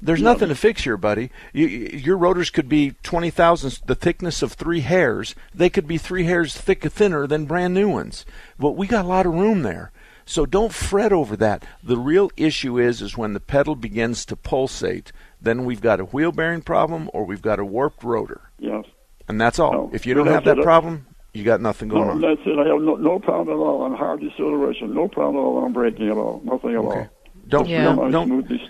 There's 0.01 0.21
nothing 0.21 0.49
to 0.49 0.55
fix 0.55 0.83
here, 0.83 0.97
buddy. 0.97 1.31
You, 1.53 1.67
you- 1.67 1.97
your 1.97 2.17
rotors 2.17 2.49
could 2.49 2.69
be 2.69 2.91
twenty 3.03 3.29
thousandths 3.29 3.79
the 3.85 3.95
thickness 3.95 4.41
of 4.41 4.53
three 4.53 4.81
hairs. 4.81 5.33
They 5.55 5.69
could 5.69 5.87
be 5.87 5.97
three 5.97 6.25
hairs 6.25 6.55
thick 6.55 6.83
thinner 6.83 7.25
than 7.27 7.45
brand 7.45 7.73
new 7.73 7.89
ones. 7.89 8.25
But 8.59 8.71
we 8.77 8.85
got 8.87 9.05
a 9.05 9.07
lot 9.07 9.25
of 9.25 9.33
room 9.33 9.63
there. 9.63 9.91
So 10.25 10.45
don't 10.45 10.73
fret 10.73 11.11
over 11.13 11.35
that. 11.37 11.65
The 11.81 11.97
real 11.97 12.29
issue 12.37 12.77
is 12.77 13.01
is 13.01 13.17
when 13.17 13.33
the 13.33 13.39
pedal 13.39 13.75
begins 13.75 14.25
to 14.25 14.35
pulsate, 14.35 15.11
then 15.41 15.63
we've 15.65 15.81
got 15.81 15.99
a 16.01 16.05
wheel 16.05 16.31
bearing 16.31 16.61
problem 16.61 17.09
or 17.13 17.23
we've 17.25 17.41
got 17.41 17.59
a 17.59 17.65
warped 17.65 18.03
rotor. 18.03 18.41
Yes. 18.59 18.83
And 19.29 19.39
that's 19.41 19.57
all. 19.57 19.71
No, 19.73 19.89
if 19.93 20.05
you 20.05 20.13
don't 20.13 20.25
that's 20.25 20.35
have 20.35 20.43
that 20.45 20.59
it. 20.59 20.63
problem, 20.63 21.07
you 21.33 21.43
got 21.43 21.59
nothing 21.61 21.87
going 21.89 22.05
No, 22.07 22.11
on. 22.11 22.21
that's 22.21 22.41
it. 22.45 22.59
I 22.59 22.67
have 22.67 22.81
no, 22.81 22.95
no 22.95 23.19
problem 23.19 23.49
at 23.57 23.59
all 23.59 23.81
on 23.81 23.95
hard 23.95 24.19
deceleration. 24.21 24.93
No 24.93 25.07
problem 25.07 25.37
at 25.37 25.39
all 25.45 25.57
on 25.63 25.73
braking 25.73 26.07
at 26.09 26.17
all. 26.17 26.41
Nothing 26.43 26.71
at 26.71 26.77
Okay. 26.77 26.99
all. 26.99 27.09
Don't 27.47 27.67
Yeah. 27.69 27.83
don't, 27.85 28.11
don't 28.11 28.27
smooth 28.27 28.47
de- 28.49 28.69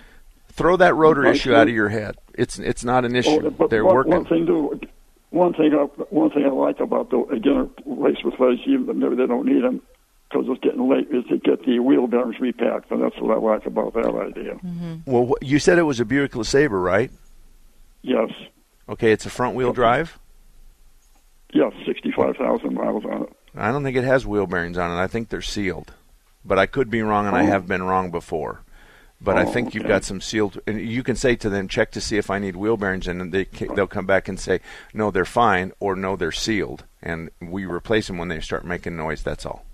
throw 0.58 0.76
that 0.76 0.94
rotor 0.94 1.22
Nice 1.22 1.36
issue 1.36 1.54
out 1.54 1.68
of 1.68 1.74
your 1.74 1.88
head. 1.88 2.16
It's 2.34 2.58
it's 2.58 2.84
not 2.84 3.04
an 3.04 3.16
issue. 3.16 3.40
Oh, 3.46 3.50
but 3.50 3.70
They're 3.70 3.84
one, 3.84 3.94
working. 3.94 4.12
one 4.12 4.24
thing, 4.26 4.46
too, 4.46 4.80
one 5.30 5.54
thing, 5.54 5.72
I, 5.74 5.84
one 6.10 6.30
thing 6.30 6.44
I 6.44 6.48
like 6.50 6.80
about 6.80 7.10
the 7.10 7.20
again 7.24 7.70
race 7.86 8.18
with 8.24 8.38
race, 8.38 8.60
even 8.66 8.86
though 8.86 8.92
maybe 8.92 9.16
they 9.16 9.26
don't 9.26 9.46
need 9.46 9.62
them 9.64 9.80
because 10.30 10.44
it's 10.48 10.60
getting 10.60 10.88
late, 10.90 11.08
is 11.10 11.24
to 11.30 11.38
get 11.38 11.64
the 11.64 11.78
wheel 11.78 12.06
bearings 12.06 12.38
repacked, 12.38 12.90
and 12.90 13.02
that's 13.02 13.16
what 13.18 13.34
I 13.36 13.40
like 13.40 13.64
about 13.64 13.94
that 13.94 14.14
idea. 14.14 14.54
Mm-hmm. 14.56 14.96
Well, 15.10 15.34
you 15.40 15.58
said 15.58 15.78
it 15.78 15.84
was 15.84 16.00
a 16.00 16.04
Buick 16.04 16.32
LeSabre, 16.32 16.82
right? 16.82 17.10
Yes, 18.02 18.30
Okay, 18.90 19.10
it's 19.12 19.24
a 19.26 19.30
front 19.30 19.54
wheel 19.54 19.72
drive. 19.72 20.18
yes, 21.52 21.72
sixty-five 21.86 22.36
thousand 22.36 22.74
miles 22.74 23.04
on 23.04 23.22
it. 23.22 23.32
I 23.56 23.72
don't 23.72 23.82
think 23.82 23.96
it 23.96 24.04
has 24.04 24.26
wheel 24.26 24.46
bearings 24.46 24.78
on 24.78 24.90
it. 24.96 25.02
I 25.02 25.06
think 25.06 25.28
they're 25.30 25.40
sealed, 25.42 25.92
but 26.44 26.58
I 26.58 26.66
could 26.66 26.90
be 26.90 27.02
wrong, 27.02 27.26
and 27.26 27.34
I 27.36 27.42
Oh. 27.42 27.46
have 27.46 27.66
been 27.66 27.82
wrong 27.82 28.10
before. 28.10 28.60
But 29.20 29.36
I 29.36 29.42
Oh, 29.42 29.52
think 29.52 29.74
you've 29.74 29.88
got 29.88 30.04
some 30.04 30.20
sealed, 30.20 30.60
and 30.66 30.80
you 30.80 31.02
can 31.02 31.16
say 31.16 31.34
to 31.36 31.50
them, 31.50 31.66
check 31.66 31.90
to 31.92 32.00
see 32.00 32.18
if 32.18 32.30
I 32.30 32.38
need 32.38 32.54
wheel 32.54 32.76
bearings, 32.76 33.08
and 33.08 33.32
they 33.32 33.44
they'll 33.74 33.88
come 33.88 34.06
back 34.06 34.28
and 34.28 34.38
say, 34.38 34.60
no, 34.94 35.10
they're 35.10 35.24
fine, 35.24 35.72
or 35.80 35.96
no, 35.96 36.14
they're 36.14 36.30
sealed, 36.30 36.84
and 37.02 37.30
we 37.40 37.64
replace 37.64 38.06
them 38.06 38.18
when 38.18 38.28
they 38.28 38.40
start 38.40 38.64
making 38.64 38.96
noise. 38.96 39.22
That's 39.22 39.44
all. 39.44 39.64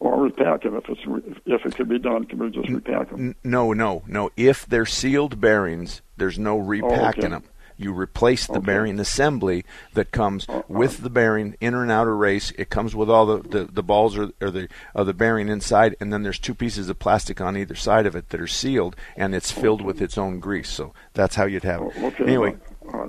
Or 0.00 0.20
repack 0.22 0.62
them 0.62 0.74
if 0.76 0.88
it's 0.88 1.00
if 1.46 1.64
it 1.64 1.76
can 1.76 1.86
be 1.88 1.98
done. 1.98 2.24
Can 2.24 2.38
we 2.38 2.50
just 2.50 2.68
repack 2.70 3.10
them? 3.10 3.20
N- 3.20 3.34
no, 3.44 3.72
no, 3.72 4.02
no. 4.06 4.30
If 4.36 4.66
they're 4.66 4.86
sealed 4.86 5.40
bearings, 5.40 6.00
there's 6.16 6.38
no 6.38 6.56
oh, 6.56 6.60
repacking 6.60 7.24
okay. 7.26 7.28
them. 7.28 7.44
You 7.80 7.92
replace 7.92 8.46
the 8.46 8.54
Okay. 8.54 8.66
bearing 8.66 9.00
assembly 9.00 9.64
that 9.94 10.10
comes 10.12 10.46
with 10.68 10.98
the 10.98 11.10
bearing, 11.10 11.56
inner 11.60 11.82
and 11.82 11.90
outer 11.90 12.16
race. 12.16 12.52
It 12.58 12.70
comes 12.70 12.94
with 12.94 13.08
all 13.08 13.26
the, 13.26 13.38
the, 13.48 13.64
the 13.64 13.82
balls 13.82 14.16
or, 14.18 14.30
or 14.40 14.50
the 14.50 14.68
of 14.94 15.06
the 15.06 15.14
bearing 15.14 15.48
inside, 15.48 15.96
and 16.00 16.12
then 16.12 16.22
there's 16.22 16.38
two 16.38 16.54
pieces 16.54 16.88
of 16.88 16.98
plastic 16.98 17.40
on 17.40 17.56
either 17.56 17.74
side 17.74 18.06
of 18.06 18.14
it 18.14 18.28
that 18.28 18.40
are 18.40 18.46
sealed, 18.46 18.94
and 19.16 19.34
it's 19.34 19.50
filled 19.50 19.80
with 19.82 20.00
its 20.02 20.18
own 20.18 20.38
grease. 20.40 20.68
So 20.68 20.92
that's 21.14 21.36
how 21.36 21.46
you'd 21.46 21.64
have 21.64 21.80
it. 21.82 21.92
Oh, 21.96 22.06
okay. 22.08 22.24
Anyway, 22.24 22.56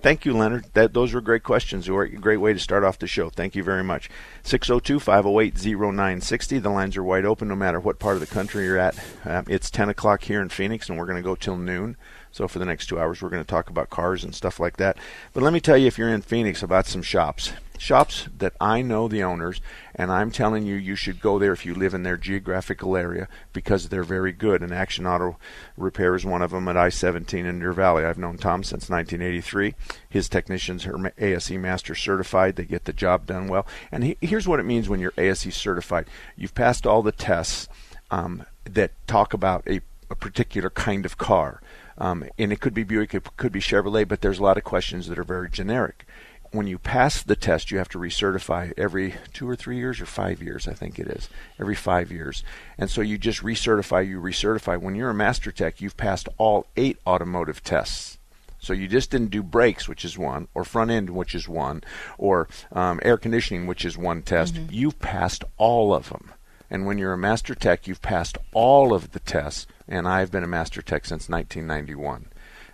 thank 0.02 0.26
you, 0.26 0.36
Leonard. 0.38 0.66
That 0.74 0.94
those 0.94 1.14
were 1.14 1.22
great 1.22 1.44
questions. 1.44 1.88
A 1.90 2.08
great 2.08 2.38
way 2.38 2.54
to 2.54 2.60
start 2.60 2.84
off 2.84 3.00
the 3.00 3.08
show. 3.08 3.30
Thank 3.30 3.56
you 3.56 3.64
very 3.64 3.84
much. 3.84 4.10
602-508-0960. 4.46 6.62
The 6.62 6.70
lines 6.70 6.98
are 6.98 7.04
wide 7.04 7.26
open 7.26 7.48
no 7.48 7.56
matter 7.56 7.80
what 7.80 8.00
part 8.00 8.16
of 8.16 8.22
the 8.22 8.28
country 8.28 8.66
you're 8.66 8.78
at. 8.78 8.98
Um, 9.26 9.46
it's 9.48 9.70
10 9.70 9.90
o'clock 9.90 10.24
here 10.24 10.42
in 10.42 10.50
Phoenix, 10.50 10.90
and 10.90 10.98
we're 10.98 11.06
going 11.06 11.18
to 11.18 11.22
go 11.22 11.36
till 11.36 11.58
noon. 11.58 11.98
So 12.32 12.48
for 12.48 12.60
the 12.60 12.66
next 12.66 12.88
two 12.88 13.00
hours, 13.00 13.22
we're 13.22 13.30
going 13.30 13.44
to 13.44 13.50
talk 13.50 13.70
about 13.70 13.90
cars 13.90 14.24
and 14.24 14.34
stuff 14.34 14.60
like 14.60 14.78
that. 14.78 14.98
But 15.34 15.44
let 15.44 15.54
me 15.54 15.60
tell 15.60 15.78
you, 15.78 15.88
if 15.88 15.98
you're 15.98 16.14
in 16.14 16.22
Phoenix, 16.22 16.64
about 16.64 16.86
some 16.86 17.02
shops. 17.02 17.52
Shops 17.78 18.30
that 18.38 18.54
I 18.62 18.84
know 18.84 19.08
the 19.08 19.24
owners, 19.24 19.60
and 19.96 20.12
I'm 20.12 20.30
telling 20.30 20.68
you, 20.68 20.76
you 20.76 20.96
should 20.96 21.20
go 21.20 21.40
there 21.40 21.52
if 21.52 21.66
you 21.66 21.74
live 21.74 21.96
in 21.96 22.04
their 22.04 22.16
geographical 22.16 22.96
area 22.96 23.28
because 23.54 23.90
they're 23.90 24.04
very 24.04 24.32
good. 24.32 24.62
And 24.62 24.72
Action 24.72 25.08
Auto 25.08 25.38
Repair 25.76 26.14
is 26.14 26.24
one 26.24 26.44
of 26.44 26.52
them 26.52 26.68
at 26.68 26.78
I-17 26.78 27.44
in 27.44 27.60
Deer 27.60 27.74
Valley. 27.74 28.06
I've 28.06 28.20
known 28.20 28.38
Tom 28.38 28.64
since 28.64 28.88
1983. 28.88 29.74
His 30.08 30.30
technicians 30.30 30.86
are 30.86 31.12
ASE 31.18 31.52
Master 31.52 31.96
certified. 31.96 32.56
They 32.56 32.66
get 32.66 32.86
the 32.86 32.94
job 32.94 33.26
done 33.26 33.48
well. 33.48 33.66
And 33.92 34.04
he, 34.04 34.18
here's 34.22 34.48
what 34.48 34.60
it 34.60 34.64
means 34.64 34.88
when 34.88 35.00
you're 35.00 35.14
ASE 35.18 35.54
certified. 35.56 36.06
You've 36.38 36.54
passed 36.54 36.86
all 36.86 37.02
the 37.02 37.12
tests 37.12 37.68
um, 38.12 38.46
that 38.66 38.92
talk 39.08 39.34
about 39.34 39.68
a, 39.68 39.82
a 40.12 40.16
particular 40.16 40.70
kind 40.70 41.04
of 41.04 41.18
car. 41.18 41.62
Um, 41.98 42.26
and 42.38 42.52
it 42.52 42.60
could 42.60 42.74
be 42.74 42.84
Buick, 42.84 43.14
it 43.14 43.38
could 43.38 43.52
be 43.52 43.60
Chevrolet, 43.60 44.08
but 44.08 44.22
there's 44.22 44.40
a 44.40 44.44
lot 44.44 44.58
of 44.58 44.64
questions 44.64 45.08
that 45.08 45.20
are 45.20 45.24
very 45.24 45.50
generic. 45.50 46.06
When 46.52 46.68
you 46.68 46.78
pass 46.78 47.24
the 47.24 47.38
test, 47.38 47.72
you 47.72 47.78
have 47.78 47.90
to 47.90 47.98
recertify 47.98 48.74
every 48.78 49.16
two 49.32 49.48
or 49.48 49.56
three 49.56 49.78
years 49.78 50.02
or 50.02 50.06
five 50.06 50.42
years, 50.42 50.68
I 50.68 50.74
think 50.74 51.00
it 51.00 51.08
is, 51.08 51.30
every 51.58 51.76
five 51.76 52.12
years. 52.12 52.44
And 52.78 52.90
so 52.90 53.02
you 53.02 53.18
just 53.18 53.42
recertify, 53.42 54.06
you 54.06 54.20
recertify. 54.20 54.82
When 54.82 54.96
you're 54.96 55.12
a 55.12 55.14
master 55.14 55.52
tech, 55.52 55.80
you've 55.80 55.96
passed 55.96 56.28
all 56.38 56.68
eight 56.76 56.98
automotive 57.08 57.64
tests. 57.64 58.18
So 58.60 58.74
you 58.74 58.88
just 58.88 59.10
didn't 59.10 59.32
do 59.32 59.42
brakes, 59.42 59.88
which 59.88 60.06
is 60.06 60.18
one, 60.18 60.48
or 60.54 60.64
front 60.64 60.92
end, 60.92 61.10
which 61.10 61.34
is 61.34 61.50
one, 61.50 61.84
or 62.18 62.48
um, 62.72 63.00
air 63.02 63.18
conditioning, 63.18 63.66
which 63.66 63.84
is 63.84 63.98
one 63.98 64.22
test. 64.22 64.56
You've 64.70 65.00
passed 65.00 65.44
all 65.58 65.96
of 65.96 66.10
them. 66.10 66.32
And 66.72 66.86
when 66.86 66.98
you're 66.98 67.14
a 67.14 67.18
master 67.18 67.54
tech, 67.54 67.86
you've 67.86 68.02
passed 68.02 68.38
all 68.54 68.94
of 68.94 69.12
the 69.12 69.20
tests. 69.20 69.68
And 69.90 70.08
I've 70.08 70.32
been 70.32 70.44
a 70.44 70.48
master 70.48 70.82
tech 70.82 71.06
since 71.06 71.28
1991. 71.28 72.28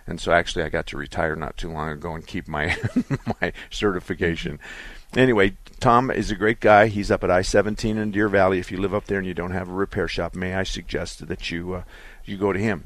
And 0.06 0.20
so 0.20 0.32
actually, 0.32 0.62
I 0.62 0.70
got 0.70 0.86
to 0.86 0.96
retire 0.96 1.36
not 1.36 1.58
too 1.58 1.70
long 1.70 1.90
ago 1.90 2.14
and 2.14 2.26
keep 2.26 2.48
my 2.48 2.76
my 3.40 3.52
certification. 3.70 4.60
Anyway, 5.14 5.56
Tom 5.80 6.10
is 6.10 6.30
a 6.30 6.36
great 6.36 6.60
guy. 6.60 6.86
He's 6.86 7.10
up 7.10 7.24
at 7.24 7.30
I-17 7.30 7.96
in 7.96 8.10
Deer 8.10 8.28
Valley. 8.28 8.58
If 8.58 8.70
you 8.70 8.78
live 8.78 8.94
up 8.94 9.06
there 9.06 9.18
and 9.18 9.26
you 9.26 9.34
don't 9.34 9.50
have 9.50 9.68
a 9.68 9.74
repair 9.74 10.06
shop, 10.08 10.34
may 10.34 10.54
I 10.54 10.62
suggest 10.62 11.26
that 11.26 11.50
you 11.50 11.74
uh, 11.74 11.82
you 12.24 12.38
go 12.38 12.52
to 12.52 12.58
him. 12.58 12.84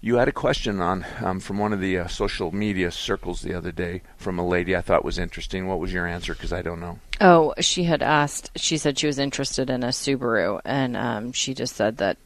You 0.00 0.16
had 0.16 0.28
a 0.28 0.32
question 0.32 0.80
on 0.80 1.04
um, 1.20 1.40
from 1.40 1.58
one 1.58 1.72
of 1.72 1.80
the 1.80 1.98
uh, 1.98 2.06
social 2.06 2.52
media 2.52 2.92
circles 2.92 3.42
the 3.42 3.54
other 3.54 3.72
day 3.72 4.02
from 4.16 4.38
a 4.38 4.46
lady 4.46 4.76
I 4.76 4.80
thought 4.80 5.04
was 5.04 5.18
interesting. 5.18 5.66
What 5.66 5.80
was 5.80 5.92
your 5.92 6.06
answer? 6.06 6.34
Because 6.34 6.52
I 6.52 6.62
don't 6.62 6.80
know. 6.80 7.00
Oh, 7.20 7.52
she 7.58 7.84
had 7.84 8.00
asked. 8.00 8.50
She 8.56 8.78
said 8.78 8.96
she 8.96 9.08
was 9.08 9.18
interested 9.18 9.68
in 9.68 9.82
a 9.82 9.88
Subaru, 9.88 10.60
and 10.64 10.96
um, 10.96 11.32
she 11.32 11.52
just 11.52 11.74
said 11.74 11.96
that 11.96 12.16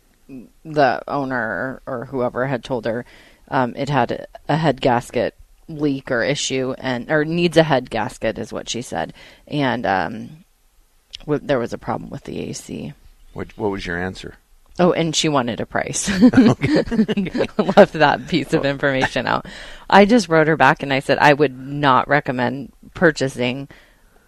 the 0.64 1.02
owner 1.08 1.80
or, 1.86 2.06
whoever 2.06 2.46
had 2.46 2.62
told 2.62 2.84
her 2.84 3.04
um, 3.48 3.74
it 3.74 3.88
had 3.88 4.12
a, 4.12 4.26
a 4.48 4.56
head 4.56 4.80
gasket 4.80 5.34
leak 5.68 6.10
or 6.10 6.22
issue, 6.22 6.74
and 6.76 7.10
or 7.10 7.24
needs 7.24 7.56
a 7.56 7.62
head 7.62 7.88
gasket 7.88 8.36
is 8.36 8.52
what 8.52 8.68
she 8.68 8.82
said, 8.82 9.14
and 9.46 9.86
um, 9.86 10.44
w- 11.20 11.40
there 11.42 11.58
was 11.58 11.72
a 11.72 11.78
problem 11.78 12.10
with 12.10 12.24
the 12.24 12.40
AC. 12.40 12.92
What 13.32 13.56
What 13.56 13.70
was 13.70 13.86
your 13.86 13.98
answer? 13.98 14.36
Oh, 14.82 14.90
and 14.92 15.14
she 15.14 15.28
wanted 15.28 15.60
a 15.60 15.66
price. 15.66 16.08
Left 16.20 17.92
that 17.92 18.26
piece 18.26 18.52
of 18.52 18.64
oh. 18.64 18.68
information 18.68 19.28
out. 19.28 19.46
I 19.88 20.04
just 20.06 20.28
wrote 20.28 20.48
her 20.48 20.56
back 20.56 20.82
and 20.82 20.92
I 20.92 20.98
said 20.98 21.18
I 21.18 21.34
would 21.34 21.56
not 21.56 22.08
recommend 22.08 22.72
purchasing 22.92 23.68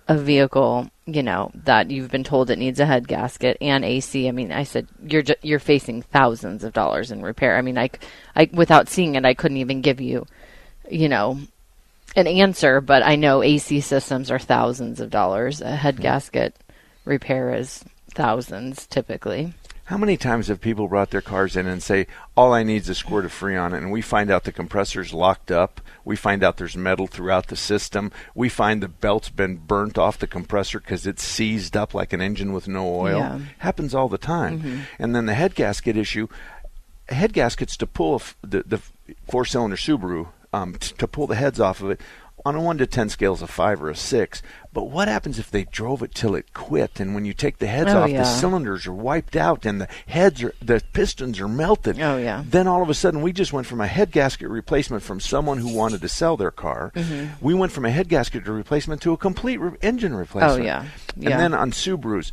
a 0.06 0.16
vehicle, 0.16 0.88
you 1.06 1.24
know, 1.24 1.50
that 1.64 1.90
you've 1.90 2.12
been 2.12 2.22
told 2.22 2.50
it 2.50 2.58
needs 2.60 2.78
a 2.78 2.86
head 2.86 3.08
gasket 3.08 3.56
and 3.60 3.84
AC. 3.84 4.28
I 4.28 4.30
mean, 4.30 4.52
I 4.52 4.62
said 4.62 4.86
you're 5.04 5.22
ju- 5.22 5.34
you're 5.42 5.58
facing 5.58 6.02
thousands 6.02 6.62
of 6.62 6.72
dollars 6.72 7.10
in 7.10 7.20
repair. 7.22 7.56
I 7.56 7.62
mean, 7.62 7.76
i 7.76 7.90
without 8.52 8.88
seeing 8.88 9.16
it, 9.16 9.24
I 9.24 9.34
couldn't 9.34 9.56
even 9.56 9.80
give 9.80 10.00
you, 10.00 10.24
you 10.88 11.08
know, 11.08 11.40
an 12.14 12.28
answer. 12.28 12.80
But 12.80 13.02
I 13.02 13.16
know 13.16 13.42
AC 13.42 13.80
systems 13.80 14.30
are 14.30 14.38
thousands 14.38 15.00
of 15.00 15.10
dollars. 15.10 15.60
A 15.60 15.74
head 15.74 15.94
mm-hmm. 15.94 16.02
gasket 16.02 16.54
repair 17.04 17.52
is 17.52 17.84
thousands 18.14 18.86
typically. 18.86 19.52
How 19.88 19.98
many 19.98 20.16
times 20.16 20.48
have 20.48 20.62
people 20.62 20.88
brought 20.88 21.10
their 21.10 21.20
cars 21.20 21.56
in 21.56 21.66
and 21.66 21.82
say, 21.82 22.06
"All 22.36 22.54
I 22.54 22.62
need 22.62 22.82
is 22.82 22.88
a 22.88 22.94
squirt 22.94 23.26
of 23.26 23.32
Freon," 23.32 23.74
and 23.74 23.92
we 23.92 24.00
find 24.00 24.30
out 24.30 24.44
the 24.44 24.52
compressor's 24.52 25.12
locked 25.12 25.50
up. 25.50 25.80
We 26.06 26.16
find 26.16 26.42
out 26.42 26.56
there's 26.56 26.76
metal 26.76 27.06
throughout 27.06 27.48
the 27.48 27.56
system. 27.56 28.10
We 28.34 28.48
find 28.48 28.82
the 28.82 28.88
belt's 28.88 29.28
been 29.28 29.56
burnt 29.56 29.98
off 29.98 30.18
the 30.18 30.26
compressor 30.26 30.80
because 30.80 31.06
it's 31.06 31.22
seized 31.22 31.76
up 31.76 31.92
like 31.92 32.14
an 32.14 32.22
engine 32.22 32.52
with 32.54 32.66
no 32.66 32.86
oil. 32.94 33.18
Yeah. 33.18 33.38
Happens 33.58 33.94
all 33.94 34.08
the 34.08 34.16
time. 34.18 34.84
And 34.98 35.14
then 35.14 35.26
the 35.26 35.34
head 35.34 35.54
gasket 35.54 35.96
issue. 35.98 36.28
Head 37.10 37.34
gaskets 37.34 37.76
to 37.76 37.86
pull 37.86 38.14
f- 38.16 38.36
the 38.40 38.62
the 38.66 38.80
four 39.30 39.44
cylinder 39.44 39.76
Subaru 39.76 40.28
um, 40.54 40.74
t- 40.76 40.94
to 40.96 41.06
pull 41.06 41.26
the 41.26 41.34
heads 41.34 41.60
off 41.60 41.82
of 41.82 41.90
it 41.90 42.00
on 42.46 42.54
a 42.56 42.60
one 42.60 42.78
to 42.78 42.86
ten 42.86 43.08
scale 43.10 43.34
is 43.34 43.42
a 43.42 43.46
five 43.46 43.82
or 43.82 43.90
a 43.90 43.96
six. 43.96 44.42
But 44.74 44.90
what 44.90 45.06
happens 45.08 45.38
if 45.38 45.50
they 45.52 45.64
drove 45.64 46.02
it 46.02 46.14
till 46.14 46.34
it 46.34 46.52
quit? 46.52 46.98
And 46.98 47.14
when 47.14 47.24
you 47.24 47.32
take 47.32 47.58
the 47.58 47.68
heads 47.68 47.92
Oh, 47.92 48.02
off, 48.02 48.10
yeah. 48.10 48.18
the 48.18 48.24
cylinders 48.24 48.86
are 48.88 48.92
wiped 48.92 49.36
out 49.36 49.64
and 49.64 49.80
the 49.80 49.88
heads 50.06 50.42
are 50.42 50.52
the 50.60 50.82
pistons 50.92 51.40
are 51.40 51.46
melted. 51.48 51.98
Oh, 52.00 52.18
yeah. 52.18 52.42
Then 52.44 52.66
all 52.66 52.82
of 52.82 52.90
a 52.90 52.94
sudden 52.94 53.22
we 53.22 53.32
just 53.32 53.52
went 53.52 53.68
from 53.68 53.80
a 53.80 53.86
head 53.86 54.10
gasket 54.10 54.48
replacement 54.48 55.04
from 55.04 55.20
someone 55.20 55.58
who 55.58 55.72
wanted 55.72 56.00
to 56.02 56.08
sell 56.08 56.36
their 56.36 56.50
car. 56.50 56.90
Mm-hmm. 56.96 57.34
We 57.40 57.54
went 57.54 57.70
from 57.70 57.84
a 57.84 57.90
head 57.90 58.08
gasket 58.08 58.46
replacement 58.48 59.00
to 59.02 59.12
a 59.12 59.16
complete 59.16 59.60
re- 59.60 59.78
engine 59.80 60.14
replacement. 60.14 60.60
Oh, 60.60 60.64
yeah. 60.64 60.84
And 61.16 61.24
then 61.40 61.54
on 61.54 61.70
Subarus, 61.70 62.32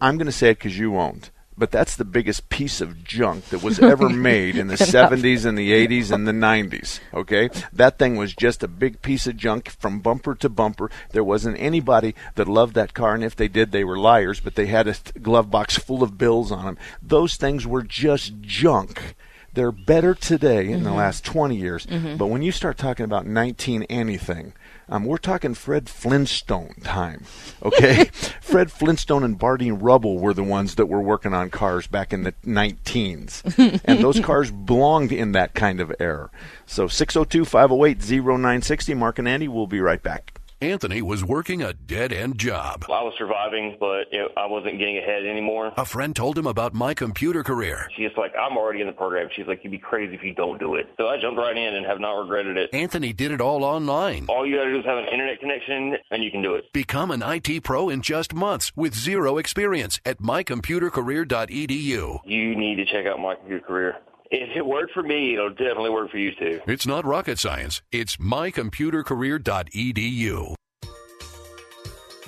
I'm 0.00 0.16
going 0.16 0.26
to 0.26 0.32
say 0.32 0.48
it 0.50 0.58
because 0.58 0.78
you 0.78 0.90
won't. 0.90 1.30
But 1.56 1.70
that's 1.70 1.96
the 1.96 2.04
biggest 2.04 2.48
piece 2.48 2.80
of 2.80 3.04
junk 3.04 3.46
that 3.46 3.62
was 3.62 3.78
ever 3.80 4.08
made 4.08 4.56
in 4.56 4.66
the 4.66 4.74
70s 4.74 5.44
and 5.44 5.56
the 5.56 5.70
80s 5.86 6.10
and 6.10 6.26
the 6.26 6.32
90s. 6.32 7.00
Okay? 7.12 7.48
That 7.72 7.98
thing 7.98 8.16
was 8.16 8.34
just 8.34 8.62
a 8.62 8.68
big 8.68 9.02
piece 9.02 9.26
of 9.26 9.36
junk 9.36 9.70
from 9.70 10.00
bumper 10.00 10.34
to 10.36 10.48
bumper. 10.48 10.90
There 11.10 11.24
wasn't 11.24 11.60
anybody 11.60 12.14
that 12.34 12.48
loved 12.48 12.74
that 12.74 12.94
car, 12.94 13.14
and 13.14 13.22
if 13.22 13.36
they 13.36 13.48
did, 13.48 13.72
they 13.72 13.84
were 13.84 13.98
liars, 13.98 14.40
but 14.40 14.56
they 14.56 14.66
had 14.66 14.88
a 14.88 14.96
glove 15.20 15.50
box 15.50 15.76
full 15.76 16.02
of 16.02 16.18
bills 16.18 16.50
on 16.50 16.64
them. 16.64 16.78
Those 17.00 17.36
things 17.36 17.66
were 17.66 17.82
just 17.82 18.40
junk. 18.40 19.14
They're 19.54 19.72
better 19.72 20.14
today 20.14 20.70
in 20.70 20.82
the 20.82 20.92
last 20.92 21.24
20 21.24 21.56
years. 21.56 21.86
But 21.86 22.26
when 22.26 22.42
you 22.42 22.52
start 22.52 22.76
talking 22.76 23.04
about 23.04 23.26
19 23.26 23.84
anything, 23.84 24.52
um, 24.88 25.04
we're 25.04 25.16
talking 25.16 25.54
Fred 25.54 25.88
Flintstone 25.88 26.74
time, 26.82 27.24
okay? 27.62 28.04
Fred 28.40 28.70
Flintstone 28.70 29.24
and 29.24 29.38
Barney 29.38 29.72
Rubble 29.72 30.18
were 30.18 30.34
the 30.34 30.42
ones 30.42 30.74
that 30.74 30.86
were 30.86 31.00
working 31.00 31.32
on 31.32 31.50
cars 31.50 31.86
back 31.86 32.12
in 32.12 32.24
the 32.24 32.32
19s. 32.44 33.80
and 33.84 34.00
those 34.00 34.20
cars 34.20 34.50
belonged 34.50 35.12
in 35.12 35.32
that 35.32 35.54
kind 35.54 35.80
of 35.80 35.94
era. 35.98 36.30
So 36.66 36.86
602 36.86 37.44
508 37.44 37.98
0960. 37.98 38.94
Mark 38.94 39.18
and 39.18 39.28
Andy 39.28 39.48
will 39.48 39.66
be 39.66 39.80
right 39.80 40.02
back. 40.02 40.40
Anthony 40.64 41.02
was 41.02 41.22
working 41.22 41.62
a 41.62 41.74
dead 41.74 42.10
end 42.10 42.38
job. 42.38 42.86
I 42.88 43.02
was 43.02 43.12
surviving, 43.18 43.76
but 43.78 44.06
I 44.34 44.46
wasn't 44.46 44.78
getting 44.78 44.96
ahead 44.96 45.26
anymore. 45.26 45.74
A 45.76 45.84
friend 45.84 46.16
told 46.16 46.38
him 46.38 46.46
about 46.46 46.72
my 46.72 46.94
computer 46.94 47.44
career. 47.44 47.86
She's 47.94 48.12
like, 48.16 48.32
I'm 48.34 48.56
already 48.56 48.80
in 48.80 48.86
the 48.86 48.94
program. 48.94 49.28
She's 49.36 49.46
like, 49.46 49.62
you'd 49.62 49.72
be 49.72 49.78
crazy 49.78 50.14
if 50.14 50.22
you 50.22 50.34
don't 50.34 50.58
do 50.58 50.76
it. 50.76 50.88
So 50.96 51.08
I 51.08 51.20
jumped 51.20 51.38
right 51.38 51.54
in 51.54 51.74
and 51.74 51.84
have 51.84 52.00
not 52.00 52.12
regretted 52.12 52.56
it. 52.56 52.70
Anthony 52.72 53.12
did 53.12 53.30
it 53.30 53.42
all 53.42 53.62
online. 53.62 54.24
All 54.30 54.46
you 54.46 54.56
gotta 54.56 54.72
do 54.72 54.78
is 54.78 54.86
have 54.86 54.96
an 54.96 55.08
internet 55.12 55.38
connection 55.38 55.98
and 56.10 56.24
you 56.24 56.30
can 56.30 56.40
do 56.40 56.54
it. 56.54 56.72
Become 56.72 57.10
an 57.10 57.22
IT 57.22 57.62
pro 57.62 57.90
in 57.90 58.00
just 58.00 58.32
months 58.32 58.72
with 58.74 58.94
zero 58.94 59.36
experience 59.36 60.00
at 60.06 60.16
mycomputercareer.edu. 60.18 62.20
You 62.24 62.56
need 62.56 62.76
to 62.76 62.86
check 62.86 63.04
out 63.04 63.20
my 63.20 63.34
computer 63.34 63.66
career. 63.66 63.96
If 64.36 64.56
it 64.56 64.66
worked 64.66 64.92
for 64.92 65.04
me, 65.04 65.34
it'll 65.34 65.50
definitely 65.50 65.90
work 65.90 66.10
for 66.10 66.18
you 66.18 66.34
too. 66.34 66.60
It's 66.66 66.88
not 66.88 67.04
rocket 67.04 67.38
science. 67.38 67.82
It's 67.92 68.16
mycomputercareer.edu. 68.16 70.54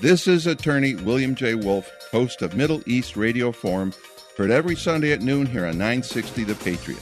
This 0.00 0.28
is 0.28 0.46
attorney 0.46 0.94
William 0.94 1.34
J. 1.34 1.56
Wolf, 1.56 1.90
host 2.12 2.42
of 2.42 2.54
Middle 2.54 2.80
East 2.86 3.16
Radio 3.16 3.50
Forum, 3.50 3.92
Heard 4.36 4.50
every 4.50 4.76
Sunday 4.76 5.12
at 5.12 5.22
noon 5.22 5.46
here 5.46 5.64
on 5.64 5.78
960 5.78 6.44
The 6.44 6.54
Patriot. 6.56 7.00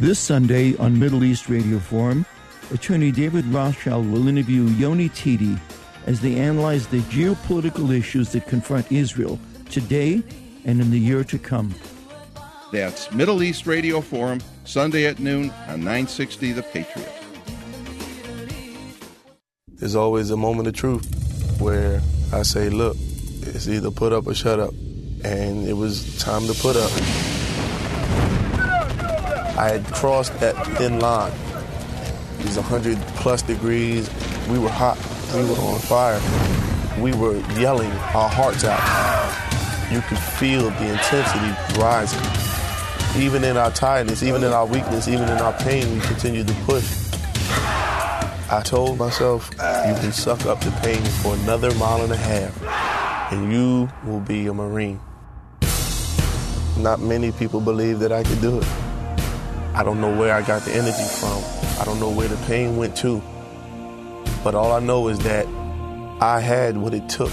This 0.00 0.18
Sunday 0.18 0.76
on 0.78 0.98
Middle 0.98 1.22
East 1.22 1.48
Radio 1.48 1.78
Forum, 1.78 2.26
attorney 2.74 3.12
David 3.12 3.46
Rothschild 3.46 4.10
will 4.10 4.26
interview 4.26 4.64
Yoni 4.64 5.08
Titi 5.10 5.56
as 6.06 6.20
they 6.20 6.34
analyze 6.34 6.88
the 6.88 7.02
geopolitical 7.02 7.96
issues 7.96 8.32
that 8.32 8.48
confront 8.48 8.90
Israel 8.90 9.38
today 9.70 10.24
and 10.64 10.80
in 10.80 10.90
the 10.90 10.98
year 10.98 11.22
to 11.24 11.38
come. 11.38 11.72
That's 12.76 13.10
Middle 13.10 13.42
East 13.42 13.66
Radio 13.66 14.02
Forum, 14.02 14.38
Sunday 14.64 15.06
at 15.06 15.18
noon 15.18 15.50
on 15.66 15.80
960 15.80 16.52
The 16.52 16.62
Patriot. 16.62 17.10
There's 19.76 19.96
always 19.96 20.30
a 20.30 20.36
moment 20.36 20.68
of 20.68 20.74
truth 20.74 21.58
where 21.58 22.02
I 22.34 22.42
say, 22.42 22.68
look, 22.68 22.98
it's 23.40 23.66
either 23.66 23.90
put 23.90 24.12
up 24.12 24.26
or 24.26 24.34
shut 24.34 24.60
up. 24.60 24.74
And 25.24 25.66
it 25.66 25.72
was 25.72 26.18
time 26.18 26.46
to 26.48 26.52
put 26.52 26.76
up. 26.76 26.92
I 29.56 29.70
had 29.70 29.86
crossed 29.86 30.38
that 30.40 30.54
thin 30.76 31.00
line. 31.00 31.32
It 32.40 32.44
was 32.44 32.56
100 32.56 32.98
plus 33.16 33.40
degrees. 33.40 34.10
We 34.50 34.58
were 34.58 34.68
hot. 34.68 34.98
We 35.34 35.46
were 35.46 35.56
on 35.60 35.78
fire. 35.78 36.20
We 37.00 37.14
were 37.14 37.38
yelling 37.58 37.90
our 37.90 38.28
hearts 38.28 38.64
out. 38.64 38.82
You 39.90 40.02
could 40.02 40.18
feel 40.18 40.64
the 40.68 40.92
intensity 40.92 41.80
rising. 41.80 42.55
Even 43.18 43.44
in 43.44 43.56
our 43.56 43.70
tiredness, 43.70 44.22
even 44.22 44.44
in 44.44 44.52
our 44.52 44.66
weakness, 44.66 45.08
even 45.08 45.28
in 45.28 45.38
our 45.38 45.52
pain, 45.54 45.90
we 45.94 46.00
continue 46.00 46.44
to 46.44 46.54
push. 46.64 46.84
I 48.48 48.62
told 48.64 48.98
myself, 48.98 49.50
you 49.52 49.94
can 49.94 50.12
suck 50.12 50.44
up 50.46 50.60
the 50.60 50.70
pain 50.82 51.02
for 51.22 51.34
another 51.34 51.74
mile 51.74 52.02
and 52.02 52.12
a 52.12 52.16
half, 52.16 53.32
and 53.32 53.52
you 53.52 53.88
will 54.04 54.20
be 54.20 54.46
a 54.46 54.54
Marine. 54.54 55.00
Not 56.78 57.00
many 57.00 57.32
people 57.32 57.60
believe 57.60 58.00
that 58.00 58.12
I 58.12 58.22
could 58.22 58.40
do 58.40 58.58
it. 58.58 58.66
I 59.74 59.82
don't 59.82 60.00
know 60.00 60.14
where 60.14 60.34
I 60.34 60.42
got 60.42 60.62
the 60.62 60.72
energy 60.72 61.08
from. 61.18 61.42
I 61.80 61.84
don't 61.84 61.98
know 61.98 62.10
where 62.10 62.28
the 62.28 62.36
pain 62.46 62.76
went 62.76 62.96
to. 62.98 63.22
But 64.44 64.54
all 64.54 64.72
I 64.72 64.80
know 64.80 65.08
is 65.08 65.18
that 65.20 65.46
I 66.20 66.40
had 66.40 66.76
what 66.76 66.94
it 66.94 67.08
took. 67.08 67.32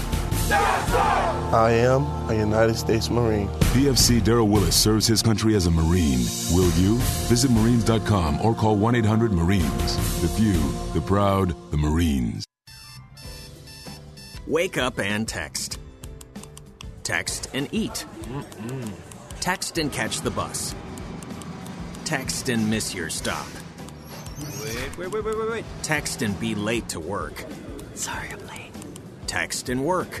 I 0.50 1.70
am 1.70 2.02
a 2.28 2.34
United 2.34 2.74
States 2.76 3.08
Marine. 3.08 3.48
PFC 3.72 4.20
Daryl 4.20 4.48
Willis 4.48 4.76
serves 4.76 5.06
his 5.06 5.22
country 5.22 5.54
as 5.54 5.66
a 5.66 5.70
Marine. 5.70 6.20
Will 6.52 6.70
you? 6.72 6.96
Visit 7.28 7.50
Marines.com 7.50 8.40
or 8.42 8.54
call 8.54 8.76
1 8.76 8.94
800 8.96 9.32
Marines. 9.32 10.20
The 10.20 10.28
few, 10.28 10.52
the 10.92 11.00
proud, 11.00 11.54
the 11.70 11.76
Marines. 11.76 12.44
Wake 14.46 14.76
up 14.76 14.98
and 14.98 15.26
text. 15.26 15.78
Text 17.02 17.48
and 17.54 17.68
eat. 17.72 18.04
Mm-mm. 18.24 18.92
Text 19.40 19.78
and 19.78 19.90
catch 19.90 20.20
the 20.20 20.30
bus. 20.30 20.74
Text 22.04 22.50
and 22.50 22.68
miss 22.68 22.94
your 22.94 23.08
stop. 23.08 23.46
Wait, 24.62 24.98
wait, 24.98 25.10
wait, 25.12 25.24
wait, 25.24 25.38
wait, 25.38 25.50
wait. 25.50 25.64
Text 25.82 26.20
and 26.20 26.38
be 26.38 26.54
late 26.54 26.88
to 26.90 27.00
work. 27.00 27.46
Sorry, 27.94 28.28
I'm 28.28 28.46
late. 28.46 28.72
Text 29.26 29.70
and 29.70 29.84
work. 29.84 30.20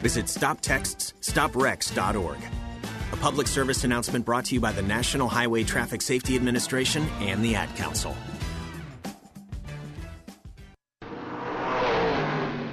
Visit 0.00 0.26
stoptextsstopwrecks.org. 0.26 2.38
A 3.12 3.16
public 3.16 3.46
service 3.46 3.84
announcement 3.84 4.24
brought 4.24 4.46
to 4.46 4.54
you 4.54 4.60
by 4.60 4.72
the 4.72 4.82
National 4.82 5.28
Highway 5.28 5.64
Traffic 5.64 6.02
Safety 6.02 6.36
Administration 6.36 7.06
and 7.20 7.44
the 7.44 7.54
Ad 7.54 7.74
Council. 7.76 8.16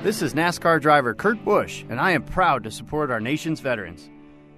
This 0.04 0.22
is 0.22 0.36
NASCAR 0.36 0.80
driver 0.80 1.16
Kurt 1.16 1.44
Busch, 1.44 1.84
and 1.90 2.00
I 2.00 2.12
am 2.12 2.22
proud 2.22 2.64
to 2.66 2.72
support 2.72 3.10
our 3.10 3.20
nation's 3.20 3.60
veterans. 3.60 4.08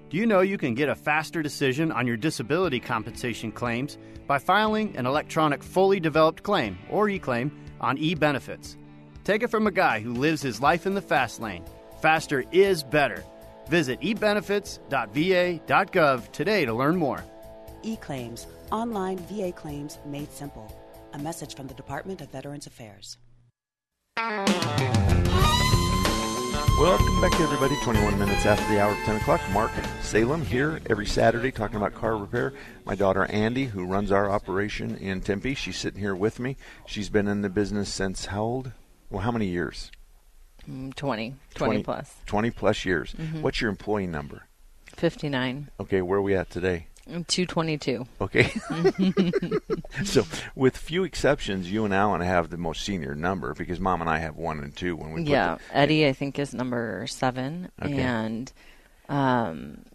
Do 0.09 0.17
you 0.17 0.25
know 0.25 0.41
you 0.41 0.57
can 0.57 0.73
get 0.73 0.89
a 0.89 0.95
faster 0.95 1.41
decision 1.41 1.89
on 1.91 2.05
your 2.05 2.17
disability 2.17 2.81
compensation 2.81 3.53
claims 3.53 3.97
by 4.27 4.39
filing 4.39 4.97
an 4.97 5.05
electronic 5.05 5.63
fully 5.63 6.01
developed 6.01 6.43
claim, 6.43 6.77
or 6.89 7.07
e-claim, 7.07 7.49
on 7.79 7.97
eBenefits? 7.97 8.75
Take 9.23 9.43
it 9.43 9.49
from 9.49 9.67
a 9.67 9.71
guy 9.71 10.01
who 10.01 10.11
lives 10.11 10.41
his 10.41 10.59
life 10.59 10.85
in 10.85 10.95
the 10.95 11.01
fast 11.01 11.39
lane. 11.39 11.63
Faster 12.01 12.43
is 12.51 12.83
better. 12.83 13.23
Visit 13.67 14.01
ebenefits.va.gov 14.01 16.31
today 16.31 16.65
to 16.65 16.73
learn 16.73 16.95
more. 16.95 17.23
E-claims, 17.83 18.47
online 18.71 19.19
VA 19.29 19.51
claims 19.51 19.99
made 20.05 20.31
simple. 20.31 20.73
A 21.13 21.19
message 21.19 21.55
from 21.55 21.67
the 21.67 21.73
Department 21.73 22.21
of 22.21 22.31
Veterans 22.31 22.67
Affairs. 22.67 23.17
Welcome 26.79 27.21
back, 27.21 27.39
everybody. 27.39 27.75
21 27.81 28.19
minutes 28.19 28.45
after 28.45 28.71
the 28.71 28.79
hour 28.79 28.91
of 28.91 28.97
10 28.99 29.15
o'clock. 29.15 29.41
Mark 29.51 29.71
Salem 30.01 30.45
here 30.45 30.79
every 30.89 31.07
Saturday 31.07 31.51
talking 31.51 31.77
about 31.77 31.95
car 31.95 32.15
repair. 32.15 32.53
My 32.85 32.93
daughter 32.93 33.25
Andy, 33.25 33.65
who 33.65 33.83
runs 33.85 34.11
our 34.11 34.29
operation 34.29 34.95
in 34.97 35.21
Tempe, 35.21 35.55
she's 35.55 35.77
sitting 35.77 35.99
here 35.99 36.15
with 36.15 36.39
me. 36.39 36.55
She's 36.85 37.09
been 37.09 37.27
in 37.27 37.41
the 37.41 37.49
business 37.49 37.89
since 37.89 38.27
how 38.27 38.43
old? 38.43 38.71
Well, 39.09 39.23
how 39.23 39.31
many 39.31 39.47
years? 39.47 39.89
Mm, 40.69 40.95
20. 40.95 41.35
20, 41.55 41.83
plus. 41.83 42.15
20 42.25 42.51
plus 42.51 42.85
years. 42.85 43.13
Mhm. 43.13 43.41
What's 43.41 43.61
your 43.61 43.69
employee 43.69 44.07
number? 44.07 44.43
59. 44.95 45.69
Okay, 45.79 46.01
where 46.01 46.19
are 46.19 46.21
we 46.21 46.35
at 46.35 46.49
today? 46.49 46.87
Mm, 47.09 47.25
222. 47.27 48.05
Okay. 48.19 48.51
so, 50.03 50.25
with 50.55 50.75
few 50.75 51.03
exceptions, 51.03 51.71
you 51.71 51.85
and 51.85 51.93
Alan 51.93 52.21
have 52.21 52.49
the 52.49 52.57
most 52.57 52.81
senior 52.83 53.15
number 53.15 53.53
because 53.53 53.79
Mom 53.79 54.01
and 54.01 54.09
I 54.09 54.17
have 54.19 54.35
one 54.35 54.59
and 54.59 54.75
two 54.75 54.95
when 54.95 55.13
we 55.13 55.23
put 55.23 55.29
yeah, 55.31 55.55
the- 55.69 55.77
Eddie, 55.77 56.07
I 56.07 56.13
think, 56.13 56.37
is 56.37 56.53
number 56.53 57.05
seven. 57.07 57.69
Okay. 57.81 57.93
And 57.93 58.51
um, 59.07 59.85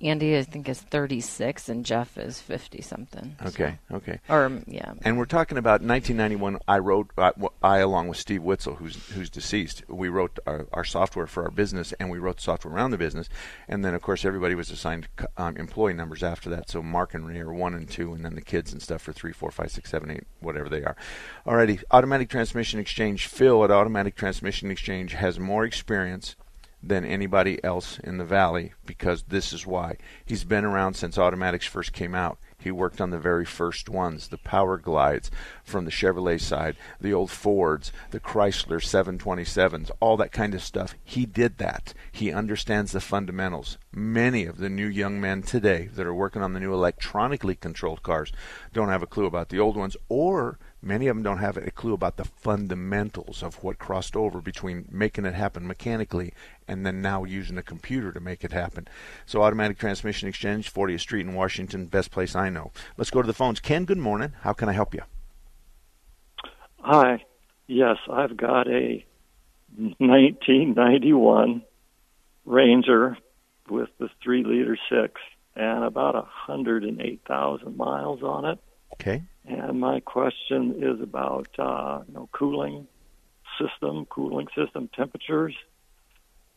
Andy, 0.00 0.38
I 0.38 0.44
think, 0.44 0.68
is 0.68 0.80
36, 0.80 1.68
and 1.68 1.84
Jeff 1.84 2.16
is 2.16 2.40
50 2.40 2.82
something. 2.82 3.36
Okay, 3.44 3.78
okay. 3.90 4.20
Or, 4.28 4.44
um, 4.44 4.62
yeah. 4.68 4.92
And 5.02 5.18
we're 5.18 5.24
talking 5.24 5.58
about 5.58 5.82
1991. 5.82 6.58
I 6.68 6.78
wrote, 6.78 7.10
I, 7.18 7.32
I 7.62 7.78
along 7.78 8.06
with 8.06 8.18
Steve 8.18 8.44
Witzel, 8.44 8.76
who's 8.76 9.10
who's 9.10 9.28
deceased, 9.28 9.82
we 9.88 10.08
wrote 10.08 10.38
our, 10.46 10.66
our 10.72 10.84
software 10.84 11.26
for 11.26 11.42
our 11.44 11.50
business, 11.50 11.92
and 11.98 12.10
we 12.10 12.18
wrote 12.18 12.40
software 12.40 12.72
around 12.72 12.92
the 12.92 12.98
business. 12.98 13.28
And 13.66 13.84
then, 13.84 13.94
of 13.94 14.02
course, 14.02 14.24
everybody 14.24 14.54
was 14.54 14.70
assigned 14.70 15.08
um, 15.36 15.56
employee 15.56 15.94
numbers 15.94 16.22
after 16.22 16.48
that. 16.50 16.70
So 16.70 16.80
Mark 16.80 17.14
and 17.14 17.26
Renee 17.26 17.40
are 17.40 17.52
one 17.52 17.74
and 17.74 17.90
two, 17.90 18.14
and 18.14 18.24
then 18.24 18.36
the 18.36 18.40
kids 18.40 18.72
and 18.72 18.80
stuff 18.80 19.02
for 19.02 19.12
three, 19.12 19.32
four, 19.32 19.50
five, 19.50 19.72
six, 19.72 19.90
seven, 19.90 20.12
eight, 20.12 20.24
whatever 20.38 20.68
they 20.68 20.84
are. 20.84 20.96
Alrighty, 21.44 21.82
Automatic 21.90 22.28
Transmission 22.28 22.78
Exchange. 22.78 23.26
Phil 23.26 23.64
at 23.64 23.72
Automatic 23.72 24.14
Transmission 24.14 24.70
Exchange 24.70 25.14
has 25.14 25.40
more 25.40 25.64
experience 25.64 26.36
than 26.82 27.04
anybody 27.04 27.62
else 27.64 27.98
in 27.98 28.18
the 28.18 28.24
valley 28.24 28.72
because 28.86 29.24
this 29.24 29.52
is 29.52 29.66
why. 29.66 29.96
He's 30.24 30.44
been 30.44 30.64
around 30.64 30.94
since 30.94 31.18
automatics 31.18 31.66
first 31.66 31.92
came 31.92 32.14
out. 32.14 32.38
He 32.60 32.70
worked 32.72 33.00
on 33.00 33.10
the 33.10 33.18
very 33.18 33.44
first 33.44 33.88
ones, 33.88 34.28
the 34.28 34.38
Power 34.38 34.78
Glides 34.78 35.30
from 35.62 35.84
the 35.84 35.92
Chevrolet 35.92 36.40
side, 36.40 36.76
the 37.00 37.12
old 37.12 37.30
Fords, 37.30 37.92
the 38.10 38.18
Chrysler 38.18 38.80
727s, 38.80 39.90
all 40.00 40.16
that 40.16 40.32
kind 40.32 40.54
of 40.54 40.62
stuff. 40.62 40.94
He 41.04 41.24
did 41.24 41.58
that. 41.58 41.94
He 42.10 42.32
understands 42.32 42.92
the 42.92 43.00
fundamentals. 43.00 43.78
Many 43.92 44.44
of 44.44 44.58
the 44.58 44.68
new 44.68 44.88
young 44.88 45.20
men 45.20 45.42
today 45.42 45.88
that 45.94 46.06
are 46.06 46.14
working 46.14 46.42
on 46.42 46.52
the 46.52 46.60
new 46.60 46.74
electronically 46.74 47.54
controlled 47.54 48.02
cars 48.02 48.32
don't 48.72 48.88
have 48.88 49.02
a 49.02 49.06
clue 49.06 49.26
about 49.26 49.50
the 49.50 49.60
old 49.60 49.76
ones 49.76 49.96
or 50.08 50.58
Many 50.80 51.08
of 51.08 51.16
them 51.16 51.24
don't 51.24 51.38
have 51.38 51.56
a 51.56 51.70
clue 51.70 51.92
about 51.92 52.16
the 52.16 52.24
fundamentals 52.24 53.42
of 53.42 53.62
what 53.64 53.78
crossed 53.78 54.14
over 54.14 54.40
between 54.40 54.86
making 54.90 55.24
it 55.24 55.34
happen 55.34 55.66
mechanically 55.66 56.32
and 56.68 56.86
then 56.86 57.02
now 57.02 57.24
using 57.24 57.58
a 57.58 57.62
computer 57.62 58.12
to 58.12 58.20
make 58.20 58.44
it 58.44 58.52
happen. 58.52 58.86
So, 59.26 59.42
Automatic 59.42 59.78
Transmission 59.78 60.28
Exchange, 60.28 60.72
40th 60.72 61.00
Street 61.00 61.26
in 61.26 61.34
Washington, 61.34 61.86
best 61.86 62.12
place 62.12 62.36
I 62.36 62.48
know. 62.48 62.70
Let's 62.96 63.10
go 63.10 63.20
to 63.20 63.26
the 63.26 63.34
phones. 63.34 63.58
Ken, 63.58 63.84
good 63.84 63.98
morning. 63.98 64.34
How 64.42 64.52
can 64.52 64.68
I 64.68 64.72
help 64.72 64.94
you? 64.94 65.02
Hi. 66.80 67.24
Yes, 67.66 67.96
I've 68.10 68.36
got 68.36 68.68
a 68.68 69.04
1991 69.76 71.62
Ranger 72.44 73.18
with 73.68 73.90
the 73.98 74.08
three 74.22 74.42
liter 74.42 74.78
six 74.88 75.20
and 75.54 75.84
about 75.84 76.14
a 76.14 76.20
108,000 76.20 77.76
miles 77.76 78.22
on 78.22 78.44
it. 78.46 78.58
Okay. 78.94 79.22
And 79.48 79.80
my 79.80 80.00
question 80.00 80.74
is 80.78 81.00
about 81.00 81.48
uh, 81.58 82.02
you 82.06 82.12
know 82.12 82.28
cooling 82.32 82.86
system, 83.58 84.04
cooling 84.06 84.48
system 84.54 84.90
temperatures. 84.94 85.56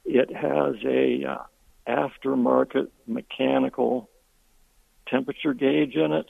It 0.03 0.35
has 0.35 0.75
a 0.85 1.25
uh, 1.25 1.43
aftermarket 1.87 2.89
mechanical 3.07 4.09
temperature 5.07 5.53
gauge 5.53 5.95
in 5.95 6.11
it. 6.11 6.25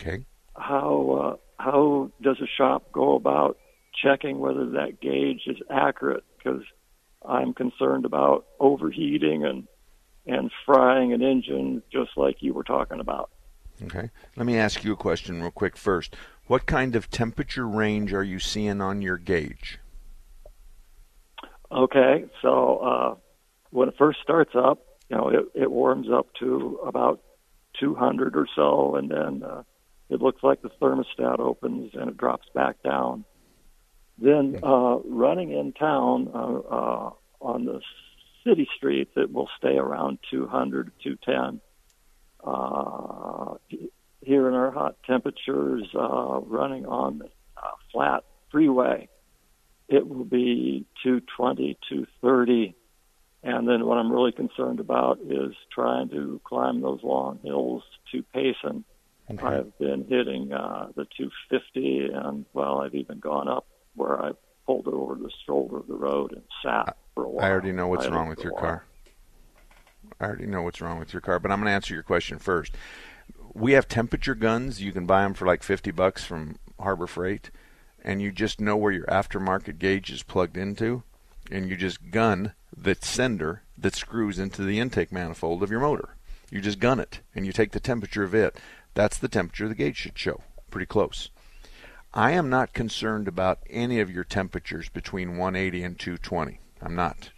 Okay. 0.00 0.24
How 0.56 1.38
uh, 1.60 1.62
how 1.62 2.10
does 2.22 2.38
a 2.40 2.46
shop 2.46 2.90
go 2.90 3.14
about 3.14 3.58
checking 4.02 4.38
whether 4.38 4.70
that 4.70 5.00
gauge 5.02 5.42
is 5.46 5.58
accurate? 5.70 6.24
Because 6.38 6.62
I'm 7.22 7.52
concerned 7.52 8.06
about 8.06 8.46
overheating 8.58 9.44
and 9.44 9.68
and 10.26 10.50
frying 10.64 11.12
an 11.12 11.22
engine, 11.22 11.82
just 11.92 12.10
like 12.16 12.36
you 12.40 12.54
were 12.54 12.64
talking 12.64 13.00
about. 13.00 13.30
Okay. 13.84 14.10
Let 14.36 14.46
me 14.46 14.56
ask 14.56 14.84
you 14.84 14.92
a 14.92 14.96
question 14.96 15.40
real 15.40 15.50
quick 15.50 15.76
first. 15.76 16.16
What 16.46 16.66
kind 16.66 16.96
of 16.96 17.10
temperature 17.10 17.66
range 17.66 18.12
are 18.12 18.24
you 18.24 18.38
seeing 18.38 18.80
on 18.80 19.02
your 19.02 19.18
gauge? 19.18 19.78
Okay, 21.70 22.24
so 22.40 22.78
uh, 22.78 23.14
when 23.70 23.88
it 23.88 23.94
first 23.98 24.20
starts 24.22 24.52
up, 24.54 24.78
you 25.10 25.16
know, 25.16 25.28
it, 25.28 25.44
it 25.54 25.70
warms 25.70 26.08
up 26.10 26.26
to 26.40 26.80
about 26.86 27.20
200 27.78 28.36
or 28.36 28.46
so, 28.56 28.96
and 28.96 29.10
then 29.10 29.42
uh, 29.42 29.62
it 30.08 30.22
looks 30.22 30.42
like 30.42 30.62
the 30.62 30.70
thermostat 30.80 31.38
opens 31.38 31.92
and 31.94 32.08
it 32.08 32.16
drops 32.16 32.46
back 32.54 32.82
down. 32.82 33.24
Then 34.18 34.58
uh, 34.62 34.98
running 35.04 35.52
in 35.52 35.72
town 35.72 36.28
uh, 36.34 36.58
uh, 36.58 37.10
on 37.40 37.64
the 37.66 37.80
city 38.44 38.66
streets, 38.76 39.12
it 39.16 39.32
will 39.32 39.48
stay 39.58 39.76
around 39.76 40.18
200 40.30 40.90
to 41.02 41.16
210. 41.26 41.60
Uh, 42.44 43.54
here 44.20 44.48
in 44.48 44.54
our 44.54 44.70
hot 44.70 44.96
temperatures, 45.06 45.88
uh, 45.94 46.40
running 46.40 46.86
on 46.86 47.18
the 47.18 47.30
uh, 47.56 47.70
flat 47.92 48.24
freeway, 48.50 49.08
it 49.88 50.06
will 50.06 50.24
be 50.24 50.86
220, 51.02 51.78
230. 51.88 52.74
And 53.42 53.68
then 53.68 53.86
what 53.86 53.98
I'm 53.98 54.12
really 54.12 54.32
concerned 54.32 54.80
about 54.80 55.18
is 55.20 55.54
trying 55.72 56.10
to 56.10 56.40
climb 56.44 56.82
those 56.82 57.00
long 57.02 57.38
hills 57.42 57.82
to 58.12 58.22
Payson. 58.34 58.84
Okay. 59.30 59.46
I've 59.46 59.78
been 59.78 60.06
hitting 60.08 60.52
uh, 60.52 60.88
the 60.96 61.06
250, 61.16 62.10
and 62.12 62.44
well, 62.52 62.80
I've 62.80 62.94
even 62.94 63.18
gone 63.18 63.48
up 63.48 63.66
where 63.94 64.22
I 64.22 64.32
pulled 64.66 64.88
it 64.88 64.94
over 64.94 65.14
the 65.14 65.30
shoulder 65.46 65.78
of 65.78 65.86
the 65.86 65.94
road 65.94 66.32
and 66.32 66.42
sat 66.62 66.96
for 67.14 67.24
a 67.24 67.28
while. 67.28 67.44
I 67.44 67.50
already 67.50 67.72
know 67.72 67.88
what's 67.88 68.06
idle 68.06 68.16
wrong 68.16 68.28
with 68.28 68.40
your 68.40 68.52
car. 68.52 68.84
I 70.20 70.24
already 70.24 70.46
know 70.46 70.62
what's 70.62 70.80
wrong 70.80 70.98
with 70.98 71.12
your 71.12 71.20
car, 71.20 71.38
but 71.38 71.50
I'm 71.50 71.60
going 71.60 71.66
to 71.66 71.72
answer 71.72 71.94
your 71.94 72.02
question 72.02 72.38
first. 72.38 72.74
We 73.54 73.72
have 73.72 73.88
temperature 73.88 74.34
guns. 74.34 74.80
You 74.80 74.92
can 74.92 75.06
buy 75.06 75.22
them 75.22 75.34
for 75.34 75.46
like 75.46 75.62
50 75.62 75.90
bucks 75.90 76.24
from 76.24 76.56
Harbor 76.78 77.06
Freight, 77.06 77.50
and 78.04 78.22
you 78.22 78.30
just 78.32 78.60
know 78.60 78.76
where 78.76 78.92
your 78.92 79.06
aftermarket 79.06 79.78
gauge 79.78 80.10
is 80.10 80.22
plugged 80.22 80.56
into, 80.56 81.02
and 81.50 81.68
you 81.68 81.76
just 81.76 82.10
gun 82.10 82.52
the 82.76 82.96
sender 83.00 83.62
that 83.76 83.94
screws 83.94 84.38
into 84.38 84.62
the 84.62 84.78
intake 84.78 85.12
manifold 85.12 85.62
of 85.62 85.70
your 85.70 85.80
motor. 85.80 86.16
You 86.50 86.60
just 86.60 86.78
gun 86.78 87.00
it, 87.00 87.20
and 87.34 87.44
you 87.46 87.52
take 87.52 87.72
the 87.72 87.80
temperature 87.80 88.22
of 88.22 88.34
it. 88.34 88.56
That's 88.94 89.18
the 89.18 89.28
temperature 89.28 89.68
the 89.68 89.74
gauge 89.74 89.96
should 89.96 90.18
show. 90.18 90.42
Pretty 90.70 90.86
close. 90.86 91.30
I 92.14 92.32
am 92.32 92.48
not 92.48 92.72
concerned 92.72 93.28
about 93.28 93.58
any 93.68 94.00
of 94.00 94.10
your 94.10 94.24
temperatures 94.24 94.88
between 94.88 95.36
180 95.36 95.82
and 95.84 95.98
220. 95.98 96.58
I'm 96.80 96.94
not. 96.94 97.30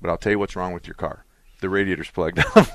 But 0.00 0.10
I'll 0.10 0.18
tell 0.18 0.32
you 0.32 0.38
what's 0.38 0.56
wrong 0.56 0.72
with 0.72 0.86
your 0.86 0.94
car. 0.94 1.24
The 1.60 1.68
radiator's 1.68 2.10
plugged 2.10 2.38
up. 2.56 2.68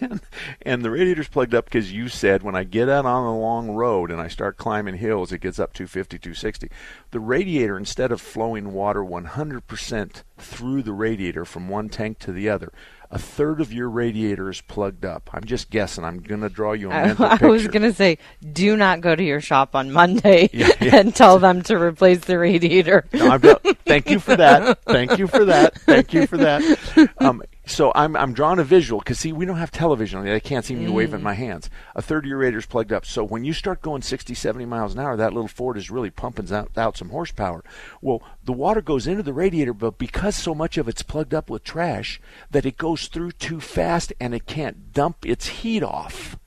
and, 0.00 0.20
and 0.62 0.84
the 0.84 0.90
radiator's 0.90 1.28
plugged 1.28 1.54
up 1.54 1.66
because 1.66 1.92
you 1.92 2.08
said 2.08 2.42
when 2.42 2.56
I 2.56 2.64
get 2.64 2.88
out 2.88 3.04
on 3.04 3.24
a 3.24 3.38
long 3.38 3.70
road 3.70 4.10
and 4.10 4.20
I 4.20 4.28
start 4.28 4.56
climbing 4.56 4.96
hills, 4.96 5.32
it 5.32 5.40
gets 5.40 5.58
up 5.58 5.74
250, 5.74 6.18
260. 6.18 6.70
The 7.10 7.20
radiator, 7.20 7.76
instead 7.76 8.10
of 8.10 8.20
flowing 8.20 8.72
water 8.72 9.00
100% 9.00 10.22
through 10.38 10.82
the 10.82 10.92
radiator 10.92 11.44
from 11.44 11.68
one 11.68 11.88
tank 11.88 12.18
to 12.20 12.32
the 12.32 12.48
other, 12.48 12.72
a 13.10 13.18
third 13.18 13.60
of 13.60 13.72
your 13.72 13.88
radiator 13.88 14.50
is 14.50 14.60
plugged 14.60 15.04
up. 15.04 15.30
I'm 15.32 15.44
just 15.44 15.70
guessing. 15.70 16.04
I'm 16.04 16.20
going 16.20 16.40
to 16.40 16.48
draw 16.48 16.72
you 16.72 16.90
a 16.90 16.94
I, 16.94 17.06
mental 17.06 17.16
picture. 17.16 17.24
I 17.26 17.30
picture. 17.36 17.48
was 17.48 17.68
going 17.68 17.82
to 17.82 17.92
say, 17.92 18.18
do 18.52 18.76
not 18.76 19.00
go 19.00 19.14
to 19.14 19.22
your 19.22 19.40
shop 19.40 19.74
on 19.74 19.92
Monday 19.92 20.50
Yeah, 20.52 20.68
yeah. 20.80 20.96
and 21.00 21.14
tell 21.14 21.38
them 21.38 21.62
to 21.62 21.76
replace 21.76 22.20
the 22.20 22.38
radiator. 22.38 23.04
No, 23.12 23.38
thank 23.86 24.10
you 24.10 24.18
for 24.18 24.36
that. 24.36 24.82
Thank 24.84 25.18
you 25.18 25.26
for 25.26 25.44
that. 25.44 25.78
Thank 25.80 26.12
you 26.12 26.26
for 26.26 26.36
that. 26.38 27.10
Um, 27.18 27.42
so 27.66 27.90
I'm 27.94 28.16
I'm 28.16 28.32
drawing 28.32 28.58
a 28.60 28.64
visual 28.64 29.00
because 29.00 29.18
see 29.18 29.32
we 29.32 29.44
don't 29.44 29.56
have 29.58 29.70
television. 29.72 30.26
I 30.26 30.38
can't 30.38 30.64
see 30.64 30.76
me 30.76 30.88
waving 30.88 31.20
Mm. 31.20 31.24
my 31.24 31.34
hands. 31.34 31.68
A 31.96 32.00
third 32.00 32.24
of 32.24 32.28
your 32.28 32.38
radiator's 32.38 32.64
plugged 32.66 32.92
up. 32.92 33.04
So 33.04 33.24
when 33.24 33.44
you 33.44 33.52
start 33.52 33.82
going 33.82 34.02
60, 34.02 34.34
70 34.34 34.64
miles 34.64 34.94
an 34.94 35.00
hour, 35.00 35.16
that 35.16 35.32
little 35.32 35.48
Ford 35.48 35.76
is 35.76 35.90
really 35.90 36.10
pumping 36.10 36.52
out, 36.52 36.70
out 36.78 36.96
some 36.96 37.10
horsepower. 37.10 37.64
Well, 38.00 38.22
the 38.44 38.52
water 38.52 38.80
goes 38.80 39.06
into 39.08 39.24
the 39.24 39.32
radiator, 39.32 39.74
but 39.74 39.98
because 39.98 40.36
so 40.36 40.54
much 40.54 40.78
of 40.78 40.88
it's 40.88 41.02
plugged 41.02 41.34
up 41.34 41.50
with 41.50 41.64
trash, 41.64 42.20
that 42.50 42.64
it 42.64 42.76
goes 42.78 43.08
through 43.08 43.32
too 43.32 43.60
fast 43.60 44.12
and 44.20 44.32
it 44.34 44.46
can't 44.46 44.92
dump 44.92 45.26
its 45.26 45.48
heat 45.48 45.82
off. 45.82 46.38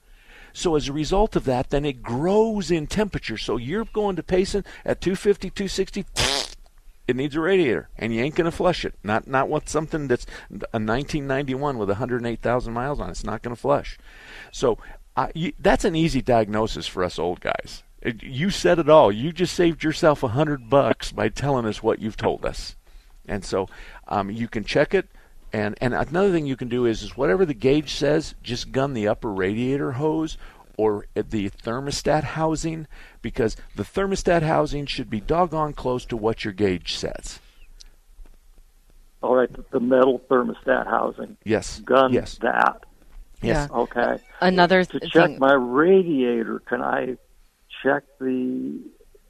So 0.52 0.74
as 0.74 0.88
a 0.88 0.92
result 0.92 1.36
of 1.36 1.44
that, 1.44 1.70
then 1.70 1.84
it 1.84 2.02
grows 2.02 2.70
in 2.70 2.86
temperature. 2.88 3.36
So 3.36 3.56
you're 3.56 3.84
going 3.84 4.16
to 4.16 4.22
Payson 4.22 4.64
at 4.84 5.00
250, 5.00 5.50
260. 5.50 6.04
It 7.10 7.16
needs 7.16 7.36
a 7.36 7.40
radiator, 7.40 7.88
and 7.98 8.14
you 8.14 8.22
ain't 8.22 8.34
gonna 8.34 8.50
flush 8.50 8.84
it. 8.84 8.94
Not 9.02 9.26
not 9.26 9.48
what 9.48 9.68
something 9.68 10.08
that's 10.08 10.26
a 10.50 10.78
1991 10.78 11.76
with 11.76 11.88
108,000 11.88 12.72
miles 12.72 13.00
on. 13.00 13.08
it. 13.08 13.10
It's 13.12 13.24
not 13.24 13.42
gonna 13.42 13.56
flush. 13.56 13.98
So 14.52 14.78
you, 15.34 15.52
that's 15.58 15.84
an 15.84 15.96
easy 15.96 16.22
diagnosis 16.22 16.86
for 16.86 17.04
us 17.04 17.18
old 17.18 17.40
guys. 17.40 17.82
It, 18.00 18.22
you 18.22 18.50
said 18.50 18.78
it 18.78 18.88
all. 18.88 19.12
You 19.12 19.32
just 19.32 19.54
saved 19.54 19.84
yourself 19.84 20.22
a 20.22 20.28
hundred 20.28 20.70
bucks 20.70 21.12
by 21.12 21.28
telling 21.28 21.66
us 21.66 21.82
what 21.82 21.98
you've 21.98 22.16
told 22.16 22.46
us. 22.46 22.76
And 23.28 23.44
so 23.44 23.68
um, 24.08 24.30
you 24.30 24.48
can 24.48 24.64
check 24.64 24.94
it. 24.94 25.08
And 25.52 25.76
and 25.80 25.94
another 25.94 26.30
thing 26.30 26.46
you 26.46 26.56
can 26.56 26.68
do 26.68 26.86
is 26.86 27.02
is 27.02 27.16
whatever 27.16 27.44
the 27.44 27.54
gauge 27.54 27.92
says, 27.92 28.34
just 28.42 28.72
gun 28.72 28.94
the 28.94 29.08
upper 29.08 29.32
radiator 29.32 29.92
hose 29.92 30.38
or 30.80 31.04
the 31.14 31.50
thermostat 31.50 32.24
housing 32.24 32.86
because 33.20 33.54
the 33.76 33.82
thermostat 33.82 34.40
housing 34.40 34.86
should 34.86 35.10
be 35.10 35.20
doggone 35.20 35.74
close 35.74 36.06
to 36.06 36.16
what 36.16 36.42
your 36.42 36.54
gauge 36.54 36.94
says. 36.96 37.38
All 39.22 39.36
right, 39.36 39.52
the- 39.52 39.64
the 39.72 39.80
metal 39.80 40.20
thermostat 40.30 40.86
housing. 40.86 41.36
Yes. 41.44 41.80
Gun 41.80 42.14
Yes. 42.14 42.38
that. 42.38 42.84
Yes. 43.42 43.68
Yeah. 43.70 43.76
Okay. 43.78 44.18
Another 44.40 44.84
to 44.86 45.00
check 45.00 45.26
thing- 45.26 45.38
my 45.38 45.52
radiator, 45.52 46.60
can 46.60 46.80
I 46.80 47.18
check 47.82 48.04
the 48.18 48.78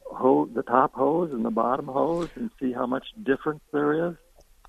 hose, 0.06 0.50
the 0.54 0.62
top 0.62 0.94
hose 0.94 1.32
and 1.32 1.44
the 1.44 1.50
bottom 1.50 1.86
hose, 1.86 2.28
and 2.36 2.50
see 2.60 2.72
how 2.72 2.86
much 2.86 3.06
difference 3.24 3.62
there 3.72 4.10
is? 4.10 4.16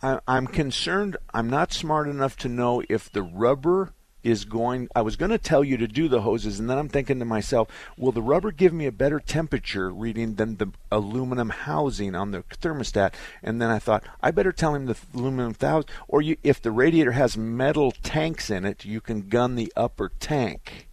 I, 0.02 0.20
I'm 0.28 0.48
concerned. 0.48 1.18
I'm 1.32 1.50
not 1.52 1.72
smart 1.74 2.08
enough 2.08 2.36
to 2.38 2.50
know 2.50 2.82
if 2.90 3.12
the 3.12 3.22
rubber 3.22 3.94
is 4.24 4.46
going. 4.46 4.88
I 4.96 5.02
was 5.02 5.16
going 5.16 5.32
to 5.32 5.38
tell 5.38 5.64
you 5.64 5.78
to 5.78 5.88
do 5.88 6.08
the 6.08 6.22
hoses, 6.22 6.60
and 6.60 6.70
then 6.70 6.78
I'm 6.78 6.90
thinking 6.90 7.20
to 7.20 7.26
myself, 7.26 7.68
will 7.98 8.12
the 8.12 8.22
rubber 8.22 8.52
give 8.52 8.74
me 8.74 8.86
a 8.86 8.92
better 8.92 9.20
temperature 9.20 9.92
reading 9.92 10.36
than 10.36 10.58
the 10.58 10.72
aluminum 10.92 11.50
housing 11.50 12.16
on 12.16 12.32
the 12.32 12.44
thermostat? 12.62 13.14
And 13.42 13.62
then 13.62 13.70
I 13.70 13.80
thought, 13.80 14.04
I 14.22 14.32
better 14.32 14.52
tell 14.52 14.76
him 14.76 14.86
the 14.86 14.98
aluminum 15.14 15.56
housing. 15.60 15.90
Or 16.08 16.22
you, 16.22 16.38
if 16.44 16.62
the 16.62 16.72
radiator 16.72 17.14
has 17.14 17.38
metal 17.38 17.92
tanks 17.92 18.50
in 18.50 18.66
it, 18.66 18.86
you 18.86 19.02
can 19.02 19.30
gun 19.30 19.56
the 19.56 19.72
upper 19.76 20.12
tank. 20.20 20.88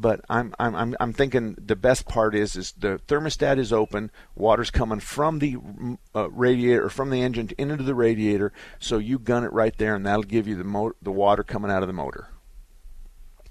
But 0.00 0.20
I'm 0.28 0.54
I'm 0.60 0.76
I'm 0.76 0.96
I'm 1.00 1.12
thinking 1.12 1.56
the 1.58 1.74
best 1.74 2.06
part 2.06 2.34
is 2.34 2.54
is 2.54 2.72
the 2.72 3.00
thermostat 3.08 3.58
is 3.58 3.72
open, 3.72 4.12
water's 4.36 4.70
coming 4.70 5.00
from 5.00 5.40
the 5.40 5.56
mm, 5.56 5.98
uh, 6.14 6.30
radiator 6.30 6.86
or 6.86 6.90
from 6.90 7.10
the 7.10 7.20
engine 7.22 7.50
into 7.58 7.82
the 7.82 7.94
radiator, 7.96 8.52
so 8.78 8.98
you 8.98 9.18
gun 9.18 9.42
it 9.44 9.52
right 9.52 9.76
there, 9.76 9.96
and 9.96 10.06
that'll 10.06 10.22
give 10.22 10.46
you 10.46 10.54
the 10.54 10.62
mo- 10.64 10.94
the 11.02 11.10
water 11.10 11.42
coming 11.42 11.70
out 11.70 11.82
of 11.82 11.88
the 11.88 11.92
motor. 11.92 12.28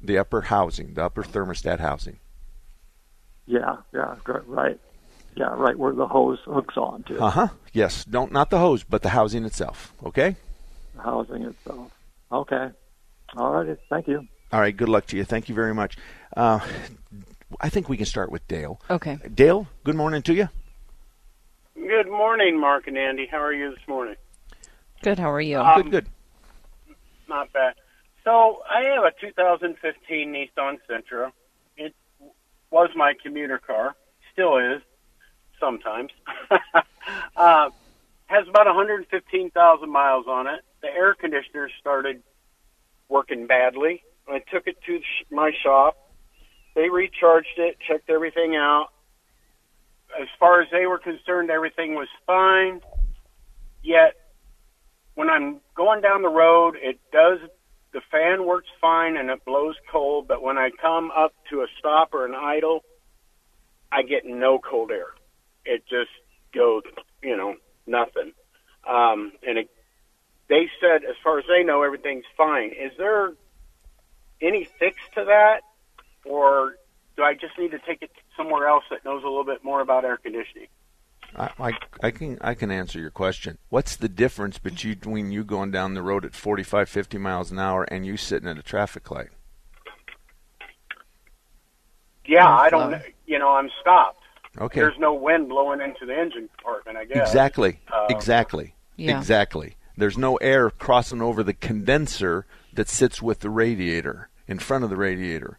The 0.01 0.17
upper 0.17 0.41
housing, 0.41 0.93
the 0.93 1.03
upper 1.03 1.23
thermostat 1.23 1.79
housing. 1.79 2.19
Yeah, 3.45 3.77
yeah, 3.93 4.15
right. 4.45 4.79
Yeah, 5.35 5.53
right 5.55 5.77
where 5.77 5.93
the 5.93 6.07
hose 6.07 6.39
hooks 6.45 6.77
on 6.77 7.03
to 7.03 7.19
Uh 7.19 7.29
huh. 7.29 7.47
Yes. 7.73 8.05
Don't 8.05 8.31
not 8.31 8.49
the 8.49 8.59
hose, 8.59 8.83
but 8.83 9.01
the 9.03 9.09
housing 9.09 9.43
itself. 9.45 9.93
Okay. 10.05 10.35
the 10.95 11.01
housing 11.01 11.43
itself. 11.43 11.91
Okay. 12.31 12.69
All 13.35 13.51
righty. 13.51 13.75
Thank 13.89 14.07
you. 14.07 14.27
All 14.51 14.59
right. 14.61 14.75
Good 14.75 14.89
luck 14.89 15.05
to 15.07 15.17
you. 15.17 15.23
Thank 15.25 15.49
you 15.49 15.55
very 15.55 15.73
much. 15.73 15.97
Uh, 16.35 16.59
I 17.61 17.69
think 17.69 17.89
we 17.89 17.97
can 17.97 18.05
start 18.05 18.31
with 18.31 18.47
Dale. 18.47 18.79
Okay. 18.89 19.17
Dale. 19.33 19.67
Good 19.83 19.95
morning 19.95 20.21
to 20.23 20.33
you. 20.33 20.49
Good 21.75 22.09
morning, 22.09 22.59
Mark 22.59 22.87
and 22.87 22.97
Andy. 22.97 23.27
How 23.29 23.41
are 23.41 23.53
you 23.53 23.71
this 23.71 23.87
morning? 23.87 24.15
Good. 25.01 25.19
How 25.19 25.31
are 25.31 25.41
you? 25.41 25.59
Um, 25.59 25.83
good. 25.83 25.91
Good. 25.91 26.07
Not 27.29 27.53
bad. 27.53 27.75
So 28.23 28.61
I 28.69 28.81
have 28.95 29.03
a 29.03 29.11
2015 29.21 30.33
Nissan 30.33 30.79
Sentra. 30.89 31.31
It 31.77 31.95
was 32.71 32.89
my 32.95 33.13
commuter 33.23 33.57
car, 33.57 33.95
still 34.33 34.57
is 34.57 34.81
sometimes. 35.59 36.11
uh, 37.37 37.69
has 38.27 38.47
about 38.47 38.65
115,000 38.65 39.89
miles 39.89 40.25
on 40.27 40.47
it. 40.47 40.61
The 40.81 40.87
air 40.87 41.13
conditioner 41.15 41.69
started 41.79 42.21
working 43.09 43.47
badly. 43.47 44.03
I 44.27 44.39
took 44.39 44.67
it 44.67 44.77
to 44.85 44.99
my 45.31 45.51
shop. 45.63 45.97
They 46.77 46.89
recharged 46.89 47.57
it, 47.57 47.77
checked 47.79 48.07
everything 48.07 48.55
out. 48.55 48.89
As 50.21 50.27
far 50.39 50.61
as 50.61 50.67
they 50.71 50.85
were 50.85 50.99
concerned, 50.99 51.49
everything 51.49 51.95
was 51.95 52.07
fine. 52.27 52.81
Yet 53.83 54.13
when 55.15 55.27
I'm 55.27 55.59
going 55.75 56.01
down 56.01 56.21
the 56.21 56.29
road, 56.29 56.75
it 56.79 56.99
does 57.11 57.39
the 57.93 58.01
fan 58.11 58.45
works 58.45 58.67
fine 58.79 59.17
and 59.17 59.31
it 59.31 59.43
blows 59.43 59.73
cold, 59.91 60.27
but 60.27 60.43
when 60.43 60.59
I 60.59 60.69
come 60.79 61.09
up 61.17 61.33
to 61.49 61.61
a 61.61 61.67
stop 61.79 62.13
or 62.13 62.27
an 62.27 62.35
idle, 62.35 62.83
I 63.91 64.03
get 64.03 64.25
no 64.25 64.59
cold 64.59 64.91
air. 64.91 65.15
It 65.65 65.83
just 65.89 66.11
goes, 66.53 66.83
you 67.23 67.35
know, 67.35 67.55
nothing. 67.87 68.33
Um, 68.87 69.31
and 69.41 69.57
it, 69.57 69.69
they 70.47 70.69
said, 70.79 71.03
as 71.09 71.15
far 71.23 71.39
as 71.39 71.45
they 71.47 71.63
know, 71.63 71.81
everything's 71.81 72.25
fine. 72.37 72.69
Is 72.69 72.91
there 72.99 73.33
any 74.39 74.65
fix 74.77 74.97
to 75.15 75.25
that, 75.25 75.61
or 76.29 76.75
do 77.15 77.23
I 77.23 77.33
just 77.33 77.57
need 77.57 77.71
to 77.71 77.79
take 77.79 78.01
it 78.01 78.11
somewhere 78.35 78.67
else 78.67 78.83
that 78.91 79.03
knows 79.03 79.23
a 79.23 79.27
little 79.27 79.43
bit 79.43 79.63
more 79.63 79.81
about 79.81 80.05
air 80.05 80.17
conditioning? 80.17 80.67
I, 81.35 81.51
I, 81.59 81.71
I 82.03 82.11
can 82.11 82.37
I 82.41 82.53
can 82.53 82.71
answer 82.71 82.99
your 82.99 83.09
question. 83.11 83.57
What's 83.69 83.95
the 83.95 84.07
difference 84.07 84.59
between 84.59 85.31
you 85.31 85.43
going 85.43 85.71
down 85.71 85.93
the 85.93 86.01
road 86.01 86.23
at 86.25 86.33
45, 86.33 86.87
50 86.87 87.17
miles 87.17 87.51
an 87.51 87.59
hour 87.59 87.83
and 87.83 88.05
you 88.05 88.17
sitting 88.17 88.47
at 88.47 88.57
a 88.57 88.63
traffic 88.63 89.11
light? 89.11 89.29
Yeah, 92.25 92.47
I 92.47 92.69
don't. 92.69 92.91
know. 92.91 93.01
You 93.25 93.39
know, 93.39 93.49
I'm 93.49 93.69
stopped. 93.81 94.19
Okay. 94.59 94.79
There's 94.79 94.97
no 94.97 95.13
wind 95.13 95.49
blowing 95.49 95.81
into 95.81 96.05
the 96.05 96.17
engine 96.17 96.49
compartment. 96.55 96.97
I 96.97 97.05
guess. 97.05 97.27
Exactly. 97.27 97.79
Uh, 97.91 98.07
exactly. 98.09 98.75
Yeah. 98.95 99.17
Exactly. 99.17 99.75
There's 99.95 100.17
no 100.17 100.35
air 100.37 100.69
crossing 100.69 101.21
over 101.21 101.43
the 101.43 101.53
condenser 101.53 102.45
that 102.73 102.87
sits 102.89 103.21
with 103.21 103.39
the 103.39 103.49
radiator 103.49 104.29
in 104.47 104.59
front 104.59 104.83
of 104.83 104.89
the 104.89 104.95
radiator. 104.95 105.57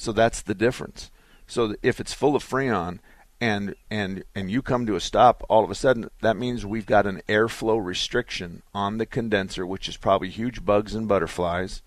So 0.00 0.12
that's 0.12 0.40
the 0.40 0.54
difference. 0.54 1.10
So 1.46 1.74
if 1.82 2.00
it's 2.00 2.14
full 2.14 2.34
of 2.34 2.42
freon 2.42 3.00
and 3.38 3.74
and 3.90 4.24
and 4.34 4.50
you 4.50 4.62
come 4.62 4.86
to 4.86 4.94
a 4.94 5.00
stop 5.00 5.44
all 5.50 5.62
of 5.62 5.70
a 5.70 5.74
sudden 5.74 6.08
that 6.22 6.38
means 6.38 6.64
we've 6.64 6.86
got 6.86 7.06
an 7.06 7.20
airflow 7.28 7.84
restriction 7.84 8.62
on 8.72 8.96
the 8.96 9.04
condenser 9.04 9.66
which 9.66 9.90
is 9.90 9.98
probably 9.98 10.30
huge 10.30 10.64
bugs 10.64 10.94
and 10.94 11.06
butterflies. 11.06 11.82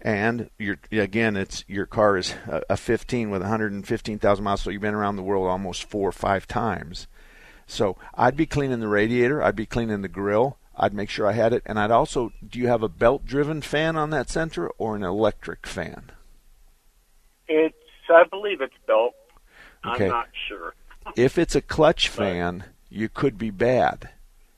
And 0.00 0.50
your 0.56 0.78
again 0.92 1.36
it's 1.36 1.64
your 1.66 1.84
car 1.84 2.16
is 2.16 2.32
a, 2.46 2.62
a 2.70 2.76
15 2.76 3.28
with 3.28 3.42
115,000 3.42 4.44
miles 4.44 4.62
so 4.62 4.70
you've 4.70 4.80
been 4.80 4.94
around 4.94 5.16
the 5.16 5.22
world 5.24 5.48
almost 5.48 5.82
4 5.82 6.10
or 6.10 6.12
5 6.12 6.46
times. 6.46 7.08
So 7.66 7.96
I'd 8.14 8.36
be 8.36 8.46
cleaning 8.46 8.78
the 8.78 8.86
radiator 8.86 9.42
I'd 9.42 9.56
be 9.56 9.66
cleaning 9.66 10.02
the 10.02 10.08
grill 10.08 10.58
I'd 10.76 10.94
make 10.94 11.10
sure 11.10 11.26
I 11.26 11.32
had 11.32 11.52
it 11.52 11.64
and 11.66 11.76
I'd 11.76 11.90
also 11.90 12.30
do 12.48 12.60
you 12.60 12.68
have 12.68 12.84
a 12.84 12.88
belt 12.88 13.26
driven 13.26 13.62
fan 13.62 13.96
on 13.96 14.10
that 14.10 14.28
Sentra 14.28 14.70
or 14.78 14.94
an 14.94 15.02
electric 15.02 15.66
fan 15.66 16.12
It's, 17.48 17.74
I 18.08 18.24
believe 18.24 18.60
it's 18.60 18.74
belt. 18.86 19.14
Okay. 19.86 20.04
I'm 20.04 20.10
not 20.10 20.28
sure. 20.48 20.74
if 21.16 21.38
it's 21.38 21.54
a 21.54 21.60
clutch 21.60 22.08
fan, 22.08 22.64
you 22.88 23.08
could 23.08 23.38
be 23.38 23.50
bad. 23.50 24.10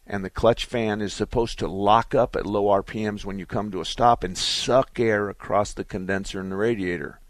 And 0.07 0.25
the 0.25 0.31
clutch 0.31 0.65
fan 0.65 1.01
is 1.01 1.13
supposed 1.13 1.59
to 1.61 1.69
lock 1.69 2.15
up 2.15 2.35
at 2.35 2.45
low 2.47 2.65
RPMs 2.65 3.25
when 3.25 3.39
you 3.39 3.47
come 3.47 3.71
to 3.71 3.81
a 3.81 3.85
stop 3.85 4.25
and 4.25 4.37
suck 4.37 4.99
air 4.99 5.29
across 5.29 5.73
the 5.73 5.85
condenser 5.85 6.41
and 6.41 6.51
the 6.51 6.57
radiator. 6.57 7.21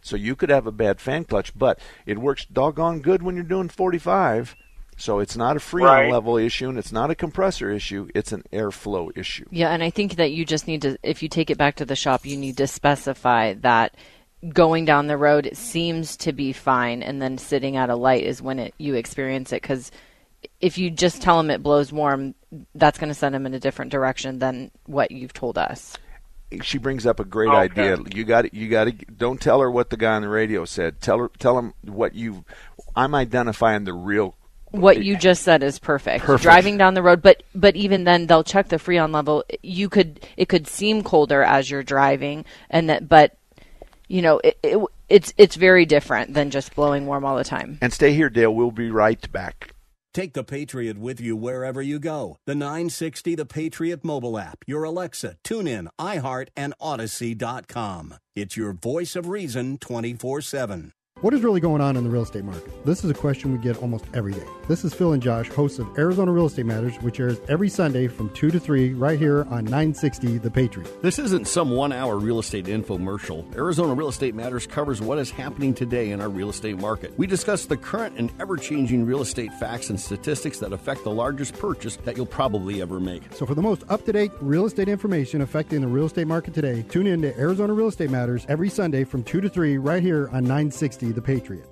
So 0.00 0.16
you 0.16 0.34
could 0.34 0.50
have 0.50 0.66
a 0.66 0.72
bad 0.72 1.00
fan 1.00 1.24
clutch, 1.24 1.56
but 1.56 1.78
it 2.06 2.18
works 2.18 2.46
doggone 2.46 3.00
good 3.00 3.22
when 3.22 3.34
you're 3.34 3.44
doing 3.44 3.68
45. 3.68 4.56
So 4.96 5.18
it's 5.18 5.36
not 5.36 5.56
a 5.56 5.60
freon 5.60 5.82
Right. 5.84 6.12
level 6.12 6.36
issue 6.36 6.68
and 6.68 6.78
it's 6.78 6.92
not 6.92 7.10
a 7.10 7.14
compressor 7.14 7.70
issue, 7.70 8.08
it's 8.14 8.32
an 8.32 8.44
airflow 8.52 9.10
issue. 9.16 9.46
Yeah, 9.50 9.70
and 9.70 9.82
I 9.82 9.90
think 9.90 10.16
that 10.16 10.32
you 10.32 10.44
just 10.44 10.68
need 10.68 10.82
to, 10.82 10.96
if 11.02 11.22
you 11.22 11.28
take 11.28 11.50
it 11.50 11.58
back 11.58 11.76
to 11.76 11.84
the 11.84 11.96
shop, 11.96 12.24
you 12.24 12.36
need 12.36 12.56
to 12.58 12.66
specify 12.66 13.54
that 13.54 13.96
going 14.48 14.84
down 14.84 15.06
the 15.06 15.16
road 15.16 15.46
it 15.46 15.56
seems 15.56 16.16
to 16.18 16.32
be 16.32 16.52
fine, 16.52 17.02
and 17.02 17.20
then 17.22 17.38
sitting 17.38 17.76
at 17.76 17.90
a 17.90 17.96
light 17.96 18.24
is 18.24 18.42
when 18.42 18.58
it 18.58 18.74
you 18.78 18.94
experience 18.94 19.52
it. 19.52 19.62
Because 19.62 19.90
if 20.60 20.76
you 20.78 20.90
just 20.90 21.22
tell 21.22 21.36
them 21.36 21.50
it 21.50 21.62
blows 21.62 21.92
warm, 21.92 22.34
that's 22.74 22.98
going 22.98 23.08
to 23.08 23.14
send 23.14 23.34
them 23.34 23.46
in 23.46 23.54
a 23.54 23.60
different 23.60 23.90
direction 23.90 24.38
than 24.38 24.70
what 24.86 25.10
you've 25.10 25.32
told 25.32 25.56
us. 25.58 25.96
She 26.62 26.78
brings 26.78 27.06
up 27.06 27.18
a 27.18 27.24
great 27.24 27.54
Okay. 27.54 27.56
idea. 27.56 27.98
You 28.14 28.24
got 28.24 28.52
you 28.54 28.68
got 28.68 28.84
to 28.84 28.92
don't 28.92 29.40
tell 29.40 29.60
her 29.60 29.70
what 29.70 29.90
the 29.90 29.96
guy 29.96 30.14
on 30.14 30.22
the 30.22 30.28
radio 30.28 30.64
said. 30.64 31.00
Tell 31.00 31.18
her 31.18 31.30
tell 31.38 31.58
him 31.58 31.74
what 31.82 32.14
you 32.14 32.44
I'm 32.94 33.14
identifying 33.14 33.84
the 33.84 33.94
real 33.94 34.36
What 34.70 35.02
you 35.02 35.16
just 35.16 35.42
said 35.42 35.62
is 35.62 35.78
perfect. 35.78 36.24
Perfect. 36.24 36.42
Driving 36.42 36.76
down 36.76 36.94
the 36.94 37.02
road, 37.02 37.22
but 37.22 37.42
but 37.54 37.74
even 37.76 38.04
then 38.04 38.26
they'll 38.26 38.44
check 38.44 38.68
the 38.68 38.76
freon 38.76 39.12
level. 39.12 39.44
You 39.62 39.88
could 39.88 40.26
it 40.36 40.48
could 40.48 40.66
seem 40.68 41.02
colder 41.02 41.42
as 41.42 41.70
you're 41.70 41.82
driving, 41.82 42.44
and 42.70 42.88
that 42.90 43.08
but 43.08 43.36
you 44.08 44.22
know 44.22 44.40
it, 44.44 44.58
it 44.62 44.78
it's 45.08 45.32
it's 45.36 45.56
very 45.56 45.86
different 45.86 46.34
than 46.34 46.50
just 46.50 46.74
blowing 46.74 47.06
warm 47.06 47.24
all 47.24 47.36
the 47.36 47.44
time. 47.44 47.78
And 47.80 47.92
stay 47.92 48.12
here, 48.14 48.30
Dale. 48.30 48.54
We'll 48.54 48.70
be 48.70 48.90
right 48.90 49.30
back. 49.32 49.74
Take 50.14 50.34
the 50.34 50.44
Patriot 50.44 50.96
with 50.96 51.20
you 51.20 51.34
wherever 51.34 51.82
you 51.82 51.98
go. 51.98 52.36
The 52.46 52.54
960 52.54 53.34
The 53.34 53.44
Patriot 53.44 54.04
mobile 54.04 54.38
app, 54.38 54.58
your 54.64 54.84
Alexa, 54.84 55.38
TuneIn, 55.42 55.88
iHeart, 56.00 56.48
and 56.56 56.72
Odyssey.com. 56.80 58.14
It's 58.36 58.56
your 58.56 58.72
voice 58.72 59.16
of 59.16 59.26
reason 59.26 59.78
24 59.78 60.40
7. 60.40 60.92
What 61.24 61.32
is 61.32 61.40
really 61.40 61.60
going 61.60 61.80
on 61.80 61.96
in 61.96 62.04
the 62.04 62.10
real 62.10 62.24
estate 62.24 62.44
market? 62.44 62.84
This 62.84 63.02
is 63.02 63.10
a 63.10 63.14
question 63.14 63.50
we 63.50 63.56
get 63.56 63.78
almost 63.78 64.04
every 64.12 64.34
day. 64.34 64.44
This 64.68 64.84
is 64.84 64.92
Phil 64.92 65.14
and 65.14 65.22
Josh, 65.22 65.48
hosts 65.48 65.78
of 65.78 65.88
Arizona 65.96 66.30
Real 66.30 66.44
Estate 66.44 66.66
Matters, 66.66 66.96
which 66.96 67.18
airs 67.18 67.40
every 67.48 67.70
Sunday 67.70 68.08
from 68.08 68.28
2 68.34 68.50
to 68.50 68.60
3 68.60 68.92
right 68.92 69.18
here 69.18 69.44
on 69.44 69.64
960 69.64 70.36
The 70.36 70.50
Patriot. 70.50 71.00
This 71.00 71.18
isn't 71.18 71.48
some 71.48 71.70
one 71.70 71.92
hour 71.92 72.18
real 72.18 72.40
estate 72.40 72.66
infomercial. 72.66 73.42
Arizona 73.56 73.94
Real 73.94 74.10
Estate 74.10 74.34
Matters 74.34 74.66
covers 74.66 75.00
what 75.00 75.16
is 75.16 75.30
happening 75.30 75.72
today 75.72 76.10
in 76.10 76.20
our 76.20 76.28
real 76.28 76.50
estate 76.50 76.78
market. 76.78 77.16
We 77.16 77.26
discuss 77.26 77.64
the 77.64 77.78
current 77.78 78.18
and 78.18 78.30
ever 78.38 78.58
changing 78.58 79.06
real 79.06 79.22
estate 79.22 79.54
facts 79.54 79.88
and 79.88 79.98
statistics 79.98 80.58
that 80.58 80.74
affect 80.74 81.04
the 81.04 81.10
largest 81.10 81.54
purchase 81.58 81.96
that 82.04 82.18
you'll 82.18 82.26
probably 82.26 82.82
ever 82.82 83.00
make. 83.00 83.22
So 83.32 83.46
for 83.46 83.54
the 83.54 83.62
most 83.62 83.82
up-to-date 83.88 84.32
real 84.42 84.66
estate 84.66 84.90
information 84.90 85.40
affecting 85.40 85.80
the 85.80 85.86
real 85.86 86.04
estate 86.04 86.26
market 86.26 86.52
today, 86.52 86.84
tune 86.90 87.06
in 87.06 87.22
to 87.22 87.34
Arizona 87.38 87.72
Real 87.72 87.88
Estate 87.88 88.10
Matters 88.10 88.44
every 88.46 88.68
Sunday 88.68 89.04
from 89.04 89.24
2 89.24 89.40
to 89.40 89.48
3 89.48 89.78
right 89.78 90.02
here 90.02 90.28
on 90.28 90.42
960 90.42 91.13
The 91.14 91.22
Patriot. 91.22 91.68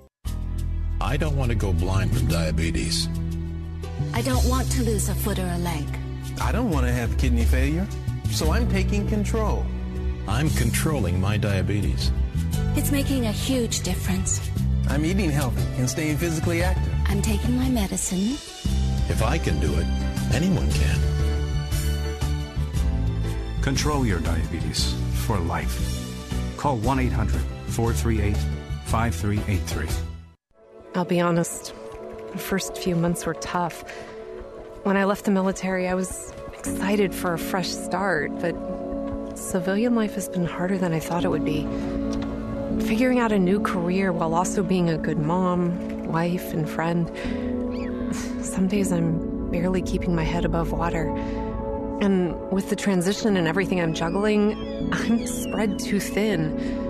I 1.01 1.17
don't 1.17 1.35
want 1.35 1.49
to 1.51 1.55
go 1.55 1.73
blind 1.73 2.15
from 2.15 2.27
diabetes. 2.27 3.09
I 4.13 4.21
don't 4.21 4.47
want 4.47 4.71
to 4.71 4.83
lose 4.83 5.09
a 5.09 5.15
foot 5.15 5.37
or 5.37 5.47
a 5.47 5.57
leg. 5.57 5.85
I 6.41 6.53
don't 6.53 6.69
want 6.69 6.85
to 6.85 6.93
have 6.93 7.17
kidney 7.17 7.43
failure, 7.43 7.85
so 8.31 8.53
I'm 8.53 8.69
taking 8.69 9.05
control. 9.05 9.65
I'm 10.29 10.49
controlling 10.51 11.19
my 11.19 11.35
diabetes. 11.35 12.09
It's 12.77 12.89
making 12.89 13.25
a 13.25 13.33
huge 13.33 13.81
difference. 13.81 14.39
I'm 14.87 15.03
eating 15.03 15.29
healthy 15.29 15.65
and 15.77 15.89
staying 15.89 16.17
physically 16.17 16.63
active. 16.63 16.93
I'm 17.07 17.21
taking 17.21 17.57
my 17.57 17.67
medicine. 17.67 18.37
If 19.09 19.21
I 19.21 19.37
can 19.37 19.59
do 19.59 19.73
it, 19.77 19.85
anyone 20.33 20.71
can. 20.71 20.99
Control 23.61 24.05
your 24.05 24.21
diabetes 24.21 24.95
for 25.25 25.37
life. 25.37 25.75
Call 26.55 26.77
1 26.77 26.99
800 26.99 27.41
438 27.67 28.62
5383. 28.93 29.87
I'll 30.93 31.03
be 31.03 31.19
honest, 31.19 31.73
the 32.31 32.37
first 32.37 32.77
few 32.77 32.95
months 32.95 33.25
were 33.25 33.33
tough. 33.33 33.81
When 34.83 34.97
I 34.97 35.05
left 35.05 35.25
the 35.25 35.31
military, 35.31 35.87
I 35.87 35.95
was 35.95 36.31
excited 36.55 37.11
for 37.11 37.33
a 37.33 37.39
fresh 37.39 37.69
start, 37.69 38.31
but 38.39 38.53
civilian 39.35 39.95
life 39.95 40.13
has 40.13 40.29
been 40.29 40.45
harder 40.45 40.77
than 40.77 40.93
I 40.93 40.99
thought 40.99 41.25
it 41.25 41.29
would 41.29 41.43
be. 41.43 41.63
Figuring 42.85 43.17
out 43.17 43.31
a 43.31 43.39
new 43.39 43.59
career 43.59 44.13
while 44.13 44.35
also 44.35 44.61
being 44.61 44.91
a 44.91 44.97
good 44.99 45.17
mom, 45.17 46.03
wife, 46.03 46.53
and 46.53 46.69
friend. 46.69 47.11
Some 48.45 48.67
days 48.67 48.91
I'm 48.91 49.49
barely 49.49 49.81
keeping 49.81 50.13
my 50.15 50.23
head 50.23 50.45
above 50.45 50.71
water. 50.71 51.09
And 51.99 52.39
with 52.51 52.69
the 52.69 52.75
transition 52.75 53.37
and 53.37 53.47
everything 53.47 53.81
I'm 53.81 53.95
juggling, 53.95 54.93
I'm 54.93 55.25
spread 55.25 55.79
too 55.79 55.99
thin. 55.99 56.82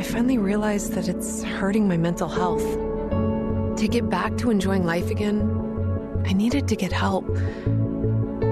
I 0.00 0.02
finally 0.02 0.38
realized 0.38 0.94
that 0.94 1.08
it's 1.08 1.42
hurting 1.42 1.86
my 1.86 1.98
mental 1.98 2.26
health. 2.26 2.64
To 3.76 3.86
get 3.86 4.08
back 4.08 4.34
to 4.38 4.50
enjoying 4.50 4.86
life 4.86 5.10
again, 5.10 5.42
I 6.24 6.32
needed 6.32 6.68
to 6.68 6.74
get 6.74 6.90
help. 6.90 7.28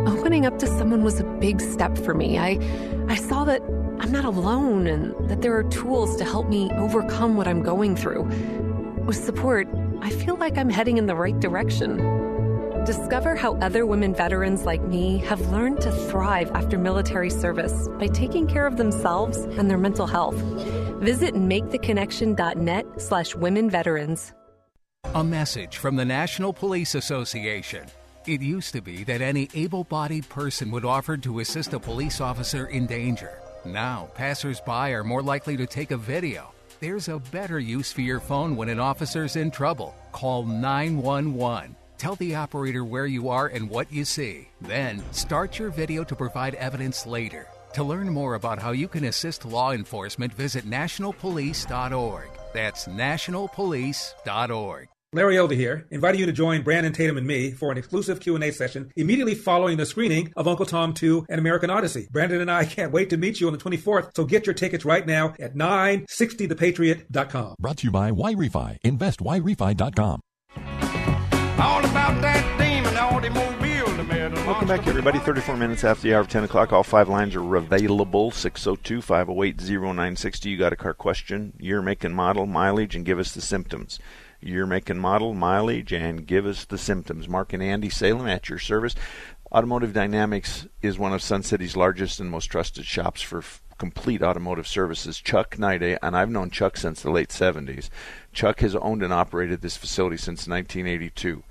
Opening 0.07 0.45
up 0.45 0.59
to 0.59 0.67
someone 0.67 1.03
was 1.03 1.21
a 1.21 1.25
big 1.25 1.63
step 1.63 1.97
for 1.97 2.13
me. 2.13 2.39
I, 2.39 2.59
I 3.09 3.15
saw 3.15 3.45
that 3.45 3.63
I'm 3.99 4.13
not 4.13 4.27
alone 4.27 4.87
and 4.87 5.31
that 5.31 5.41
there 5.41 5.57
are 5.57 5.63
tools 5.65 6.17
to 6.17 6.25
help 6.25 6.51
me 6.51 6.71
overcome 6.73 7.39
what 7.39 7.49
I'm 7.49 7.63
going 7.63 7.97
through. 7.97 8.25
With 9.07 9.17
support, 9.17 9.67
I 10.03 10.11
feel 10.11 10.37
like 10.37 10.59
I'm 10.59 10.69
heading 10.69 10.99
in 10.99 11.07
the 11.07 11.15
right 11.15 11.41
direction. 11.41 11.97
Discover 12.85 13.37
how 13.37 13.55
other 13.61 13.87
women 13.87 14.15
veterans 14.15 14.67
like 14.67 14.83
me 14.83 15.17
have 15.21 15.41
learned 15.49 15.81
to 15.81 15.93
thrive 16.11 16.51
after 16.53 16.77
military 16.77 17.31
service 17.31 17.89
by 17.99 18.09
taking 18.09 18.47
care 18.47 18.67
of 18.67 18.77
themselves 18.77 19.39
and 19.39 19.71
their 19.71 19.79
mental 19.79 20.07
health. 20.07 20.37
Visit 21.01 21.35
maketheconnection.net 21.35 23.01
slash 23.01 23.35
women 23.35 23.71
veterans. 23.71 24.33
A 25.15 25.23
message 25.23 25.77
from 25.77 25.95
the 25.95 26.05
National 26.05 26.53
Police 26.53 26.97
Association. 26.97 27.87
It 28.27 28.43
used 28.43 28.73
to 28.73 28.83
be 28.83 29.05
that 29.05 29.21
any 29.21 29.49
able 29.55 29.85
bodied 29.85 30.29
person 30.29 30.71
would 30.73 30.85
offer 30.85 31.17
to 31.17 31.39
assist 31.39 31.73
a 31.73 31.81
police 31.81 32.21
officer 32.21 32.67
in 32.67 32.87
danger. 32.87 33.39
Now, 33.65 34.11
passersby 34.15 34.93
are 34.93 35.05
more 35.05 35.23
likely 35.23 35.57
to 35.57 35.67
take 35.67 35.93
a 35.93 35.97
video. 35.97 36.53
There's 36.81 37.09
a 37.09 37.21
better 37.21 37.61
use 37.61 37.93
for 37.93 38.01
your 38.01 38.21
phone 38.21 38.57
when 38.57 38.69
an 38.69 38.81
officer's 38.81 39.37
in 39.37 39.51
trouble. 39.51 39.95
Call 40.13 40.45
911. 40.45 41.77
Tell 41.97 42.17
the 42.17 42.35
operator 42.35 42.85
where 42.85 43.07
you 43.07 43.29
are 43.29 43.47
and 43.47 43.71
what 43.71 43.93
you 43.93 44.05
see. 44.05 44.49
Then 44.61 45.03
start 45.13 45.59
your 45.59 45.71
video 45.71 46.05
to 46.05 46.15
provide 46.15 46.55
evidence 46.57 47.07
later. 47.07 47.47
To 47.75 47.85
learn 47.85 48.09
more 48.09 48.35
about 48.35 48.59
how 48.59 48.73
you 48.73 48.89
can 48.89 49.05
assist 49.05 49.45
law 49.45 49.71
enforcement, 49.73 50.33
visit 50.35 50.65
nationalpolice.org. 50.65 52.29
That's 52.53 52.89
nationalpolice.org. 52.89 54.89
Larry 55.15 55.39
Elder 55.39 55.55
here, 55.55 55.87
inviting 55.91 56.21
you 56.21 56.27
to 56.27 56.33
join 56.33 56.61
Brandon 56.63 56.93
Tatum 56.93 57.17
and 57.17 57.27
me 57.27 57.53
for 57.53 57.73
an 57.73 57.79
exclusive 57.79 58.21
Q&A 58.21 58.51
session 58.51 58.93
immediately 58.95 59.35
following 59.35 59.79
the 59.79 59.87
screening 59.87 60.31
of 60.37 60.47
Uncle 60.47 60.67
Tom 60.67 60.93
2 60.93 61.25
An 61.31 61.39
American 61.39 61.71
Odyssey. 61.71 62.09
Brandon 62.11 62.43
and 62.43 62.51
I 62.51 62.67
can't 62.67 62.93
wait 62.93 63.09
to 63.11 63.17
meet 63.17 63.41
you 63.41 63.47
on 63.47 63.55
the 63.55 63.59
24th, 63.59 64.11
so 64.15 64.27
get 64.27 64.45
your 64.47 64.53
tickets 64.53 64.85
right 64.85 65.07
now 65.07 65.33
at 65.41 65.55
960thepatriot.com. 65.55 67.55
Brought 67.59 67.79
to 67.79 67.87
you 67.87 67.91
by 67.91 68.11
YRefi. 68.11 68.81
InvestYRefi.com. 68.83 70.21
All 71.59 71.85
about 71.85 72.21
that 72.21 72.59
demon 72.59 72.95
automobile. 72.97 73.39
the 73.39 73.39
man 73.39 73.45
that 73.45 73.58
Welcome 74.49 74.69
back, 74.69 74.87
everybody. 74.87 75.19
34 75.19 75.59
minutes 75.59 75.85
after 75.85 76.05
the 76.05 76.15
hour 76.15 76.21
of 76.21 76.29
10 76.29 76.45
o'clock. 76.45 76.73
All 76.73 76.83
five 76.83 77.07
lines 77.07 77.37
are 77.37 77.57
available 77.57 78.31
602 78.31 79.03
508 79.03 79.61
0960. 79.61 80.49
You 80.49 80.57
got 80.57 80.73
a 80.73 80.77
car 80.77 80.95
question, 80.95 81.53
year, 81.61 81.83
make, 81.83 82.03
and 82.03 82.15
model, 82.15 82.47
mileage, 82.47 82.97
and 82.97 83.05
give 83.05 83.19
us 83.19 83.33
the 83.33 83.43
symptoms. 83.43 84.01
Year, 84.41 84.65
make, 84.65 84.89
and 84.89 84.99
model, 84.99 85.35
mileage, 85.35 85.93
and 85.93 86.27
give 86.27 86.47
us 86.47 86.65
the 86.65 86.79
symptoms. 86.79 87.29
Mark 87.29 87.53
and 87.53 87.63
Andy 87.63 87.91
Salem 87.91 88.27
at 88.27 88.49
your 88.49 88.59
service. 88.59 88.95
Automotive 89.53 89.93
Dynamics 89.93 90.67
is 90.81 90.99
one 90.99 91.13
of 91.13 91.21
Sun 91.21 91.43
City's 91.43 91.77
largest 91.77 92.19
and 92.19 92.31
most 92.31 92.47
trusted 92.47 92.87
shops 92.87 93.21
for 93.21 93.41
f- 93.41 93.63
complete 93.77 94.23
automotive 94.23 94.67
services. 94.67 95.21
Chuck 95.21 95.57
Niday, 95.59 95.93
eh, 95.93 95.99
and 96.03 96.17
I've 96.17 96.31
known 96.31 96.49
Chuck 96.49 96.79
since 96.79 97.03
the 97.03 97.11
late 97.11 97.29
70s. 97.29 97.91
Chuck 98.33 98.61
has 98.61 98.75
owned 98.75 99.03
and 99.03 99.13
operated 99.13 99.61
this 99.61 99.77
facility 99.77 100.17
since 100.17 100.49
1982 100.49 101.43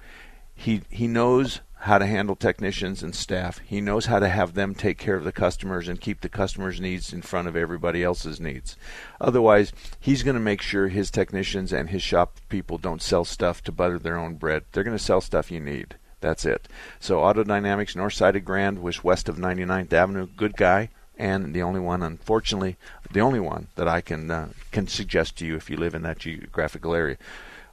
he 0.58 0.82
he 0.90 1.08
knows 1.08 1.62
how 1.88 1.98
to 1.98 2.06
handle 2.06 2.36
technicians 2.36 3.02
and 3.02 3.16
staff. 3.16 3.60
He 3.66 3.80
knows 3.80 4.08
how 4.08 4.20
to 4.20 4.28
have 4.28 4.54
them 4.54 4.76
take 4.76 4.98
care 4.98 5.16
of 5.16 5.24
the 5.24 5.32
customers 5.32 5.88
and 5.88 6.02
keep 6.02 6.20
the 6.20 6.28
customers' 6.28 6.82
needs 6.82 7.14
in 7.14 7.22
front 7.22 7.48
of 7.48 7.56
everybody 7.56 8.04
else's 8.04 8.42
needs. 8.42 8.76
Otherwise, 9.22 9.72
he's 9.98 10.22
going 10.22 10.36
to 10.36 10.42
make 10.42 10.62
sure 10.62 10.90
his 10.90 11.10
technicians 11.10 11.72
and 11.72 11.90
his 11.90 12.04
shop 12.04 12.40
people 12.50 12.78
don't 12.78 13.02
sell 13.02 13.24
stuff 13.24 13.64
to 13.64 13.72
butter 13.72 13.98
their 13.98 14.18
own 14.18 14.36
bread. 14.36 14.66
They're 14.72 14.84
going 14.84 14.98
to 14.98 15.04
sell 15.04 15.22
stuff 15.22 15.50
you 15.50 15.62
need. 15.62 15.96
That's 16.20 16.44
it. 16.44 16.68
So 17.00 17.22
Auto 17.22 17.46
Dynamics, 17.46 17.96
North 17.96 18.14
Side 18.14 18.36
of 18.36 18.44
Grand, 18.44 18.82
was 18.82 19.04
west 19.04 19.30
of 19.30 19.38
99th 19.38 19.94
Avenue. 19.94 20.28
Good 20.36 20.58
guy, 20.58 20.90
and 21.18 21.54
the 21.54 21.62
only 21.62 21.80
one, 21.80 22.04
unfortunately, 22.04 22.76
the 23.12 23.22
only 23.22 23.40
one 23.40 23.68
that 23.76 23.88
I 23.88 24.02
can 24.02 24.30
uh, 24.30 24.50
can 24.74 24.88
suggest 24.88 25.38
to 25.38 25.46
you 25.46 25.56
if 25.56 25.70
you 25.70 25.78
live 25.78 25.96
in 25.96 26.02
that 26.02 26.20
geographical 26.20 26.94
area. 26.94 27.18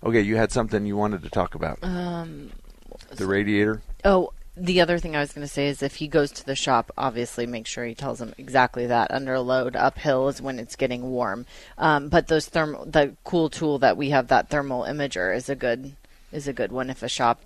Okay, 0.05 0.21
you 0.21 0.37
had 0.37 0.53
something 0.53 0.87
you 0.87 0.97
wanted 0.97 1.23
to 1.23 1.31
talk 1.31 1.55
about. 1.55 1.79
Um, 1.83 2.53
the 3.17 3.27
radiator. 3.27 3.83
Oh, 4.05 4.33
the 4.57 4.81
other 4.81 4.99
thing 4.99 5.17
I 5.17 5.21
was 5.21 5.33
going 5.33 5.47
to 5.47 5.53
say 5.53 5.67
is 5.67 5.83
if 5.83 5.97
he 5.97 6.07
goes 6.07 6.31
to 6.33 6.47
the 6.47 6.55
shop, 6.55 6.93
obviously 6.97 7.45
make 7.47 7.67
sure 7.67 7.85
he 7.85 7.95
tells 7.95 8.21
them 8.21 8.35
exactly 8.39 8.87
that. 8.87 9.11
Under 9.11 9.39
load, 9.41 9.75
uphill 9.75 10.29
is 10.29 10.41
when 10.41 10.59
it's 10.61 10.77
getting 10.77 11.11
warm. 11.11 11.45
Um, 11.77 12.09
but 12.09 12.29
those 12.29 12.47
thermal, 12.47 12.85
the 12.85 13.17
cool 13.25 13.51
tool 13.51 13.79
that 13.81 13.97
we 13.97 14.11
have, 14.11 14.29
that 14.29 14.49
thermal 14.51 14.83
imager, 14.83 15.35
is 15.35 15.49
a 15.49 15.57
good 15.57 15.97
is 16.33 16.47
a 16.47 16.53
good 16.53 16.71
one. 16.71 16.89
If 16.91 17.03
a 17.03 17.09
shop, 17.09 17.41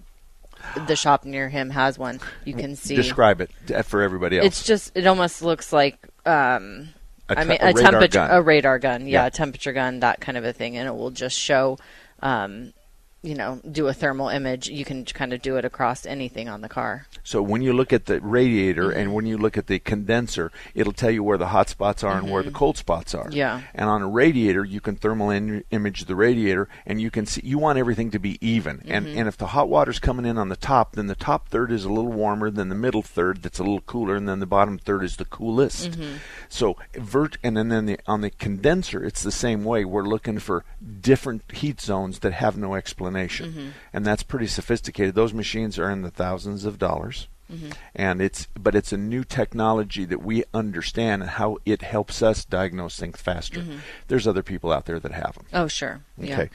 the 0.87 0.97
shop 0.97 1.25
near 1.25 1.49
him 1.49 1.71
has 1.71 1.99
one, 1.99 2.21
you 2.45 2.53
can 2.55 2.77
see. 2.77 2.97
Describe 2.97 3.41
it 3.41 3.51
for 3.87 4.03
everybody 4.03 4.37
else. 4.39 4.47
It's 4.47 4.65
just 4.65 4.93
it 4.95 5.07
almost 5.07 5.41
looks 5.41 5.73
like 5.73 5.97
um, 6.27 6.89
A 7.31 7.39
I 7.39 7.43
te- 7.45 7.49
mean 7.49 7.59
a 7.63 7.69
a, 7.69 7.73
temperature 7.73 8.09
gun. 8.19 8.31
a 8.33 8.43
radar 8.43 8.79
gun, 8.79 9.03
yeah, 9.07 9.23
Yeah. 9.23 9.27
a 9.27 9.31
temperature 9.31 9.73
gun, 9.73 10.01
that 10.01 10.21
kind 10.21 10.37
of 10.37 10.45
a 10.45 10.53
thing, 10.53 10.77
and 10.77 10.87
it 10.89 10.95
will 10.95 11.11
just 11.11 11.39
show. 11.39 11.79
Um, 12.21 12.75
you 13.23 13.35
know, 13.35 13.61
do 13.71 13.89
a 13.89 13.93
thermal 13.93 14.29
image. 14.29 14.69
You 14.69 14.85
can 14.85 15.05
kind 15.05 15.33
of 15.33 15.43
do 15.43 15.57
it 15.57 15.65
across 15.65 16.07
anything 16.07 16.49
on 16.49 16.61
the 16.61 16.69
car. 16.69 17.07
So 17.25 17.43
when 17.43 17.63
you 17.63 17.73
look 17.73 17.93
at 17.93 18.07
the 18.07 18.21
radiator 18.21 18.89
Mm-hmm. 18.91 18.99
and 19.01 19.15
when 19.15 19.27
you 19.27 19.37
look 19.39 19.59
at 19.59 19.67
the 19.67 19.79
condenser, 19.81 20.53
it'll 20.75 20.93
tell 20.93 21.11
you 21.11 21.23
where 21.25 21.37
the 21.39 21.49
hot 21.49 21.69
spots 21.69 22.05
are 22.05 22.17
and 22.17 22.31
where 22.31 22.43
the 22.43 22.51
cold 22.51 22.77
spots 22.77 23.15
are. 23.15 23.25
Mm-hmm. 23.27 23.37
Yeah. 23.37 23.61
And 23.75 23.91
on 23.91 24.03
a 24.03 24.09
radiator, 24.09 24.65
you 24.65 24.81
can 24.81 24.95
thermal 24.97 25.31
in- 25.31 25.65
image 25.71 26.05
the 26.05 26.15
radiator, 26.15 26.69
and 26.87 27.01
you 27.01 27.11
can 27.11 27.27
see. 27.27 27.41
You 27.45 27.59
want 27.59 27.79
everything 27.79 28.11
to 28.13 28.19
be 28.19 28.39
even. 28.41 28.83
And 28.87 29.07
Mm-hmm. 29.07 29.09
and 29.09 29.19
and 29.19 29.29
if 29.29 29.37
the 29.37 29.49
hot 29.49 29.69
water's 29.69 29.99
coming 29.99 30.25
in 30.27 30.39
on 30.39 30.49
the 30.49 30.57
top, 30.57 30.93
then 30.93 31.07
the 31.09 31.15
top 31.15 31.49
third 31.49 31.73
is 31.73 31.85
a 31.85 31.89
little 31.93 32.13
warmer 32.13 32.51
than 32.51 32.69
the 32.69 32.75
middle 32.75 33.03
third, 33.03 33.43
that's 33.43 33.59
a 33.59 33.63
little 33.63 33.81
cooler, 33.81 34.15
and 34.15 34.29
then 34.29 34.39
the 34.41 34.47
bottom 34.47 34.79
third 34.79 35.03
is 35.03 35.17
the 35.17 35.25
coolest. 35.25 35.91
Mhm. 35.93 36.19
So 36.49 36.77
vert, 36.95 37.37
and 37.43 37.57
then, 37.57 37.69
then 37.69 37.87
the, 37.87 37.99
on 38.07 38.21
the 38.21 38.31
condenser, 38.31 39.05
it's 39.05 39.23
the 39.23 39.33
same 39.33 39.65
way. 39.65 39.85
We're 39.85 40.05
looking 40.07 40.39
for 40.39 40.65
different 41.01 41.43
heat 41.53 41.81
zones 41.81 42.21
that 42.21 42.33
have 42.33 42.57
no 42.57 42.75
explanation, 42.75 43.08
Mhm. 43.47 43.71
and 43.93 44.05
that's 44.07 44.23
pretty 44.23 44.47
sophisticated. 44.47 45.15
Those 45.15 45.33
machines 45.35 45.79
are 45.79 45.91
in 45.91 46.03
the 46.03 46.11
thousands 46.11 46.65
of 46.65 46.79
dollars, 46.79 47.29
Mhm. 47.53 47.75
and 47.95 48.21
it's 48.21 48.47
but 48.59 48.75
it's 48.75 48.93
a 48.93 48.97
new 48.99 49.25
technology 49.25 50.05
that 50.05 50.23
we 50.23 50.45
understand 50.53 51.23
and 51.23 51.31
how 51.33 51.59
it 51.65 51.83
helps 51.83 52.23
us 52.23 52.45
diagnose 52.45 52.99
things 52.99 53.21
faster. 53.21 53.61
Mhm. 53.61 53.79
There's 54.09 54.27
other 54.27 54.43
people 54.43 54.73
out 54.73 54.87
there 54.87 54.99
that 55.01 55.13
have 55.13 55.35
them. 55.35 55.47
Oh, 55.53 55.69
sure. 55.69 56.01
Yeah. 56.17 56.35
Okay, 56.35 56.51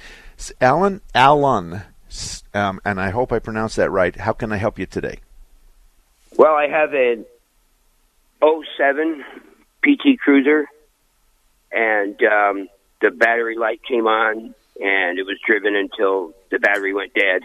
Alan, 0.61 1.01
Alan, 1.15 1.81
um, 2.53 2.79
and 2.85 2.99
I 3.01 3.09
hope 3.09 3.31
I 3.31 3.39
pronounced 3.39 3.75
that 3.77 3.89
right. 3.89 4.15
How 4.15 4.33
can 4.33 4.51
I 4.51 4.57
help 4.57 4.77
you 4.77 4.85
today? 4.85 5.19
Well, 6.37 6.53
I 6.55 6.67
have 6.67 6.93
an 6.93 7.25
07 8.41 9.23
PT 9.83 10.17
Cruiser, 10.17 10.65
and 11.71 12.21
um, 12.23 12.67
the 13.01 13.11
battery 13.11 13.55
light 13.57 13.81
came 13.83 14.07
on, 14.07 14.53
and 14.79 15.19
it 15.19 15.25
was 15.25 15.37
driven 15.45 15.75
until 15.75 16.33
the 16.51 16.59
battery 16.59 16.93
went 16.93 17.13
dead, 17.13 17.43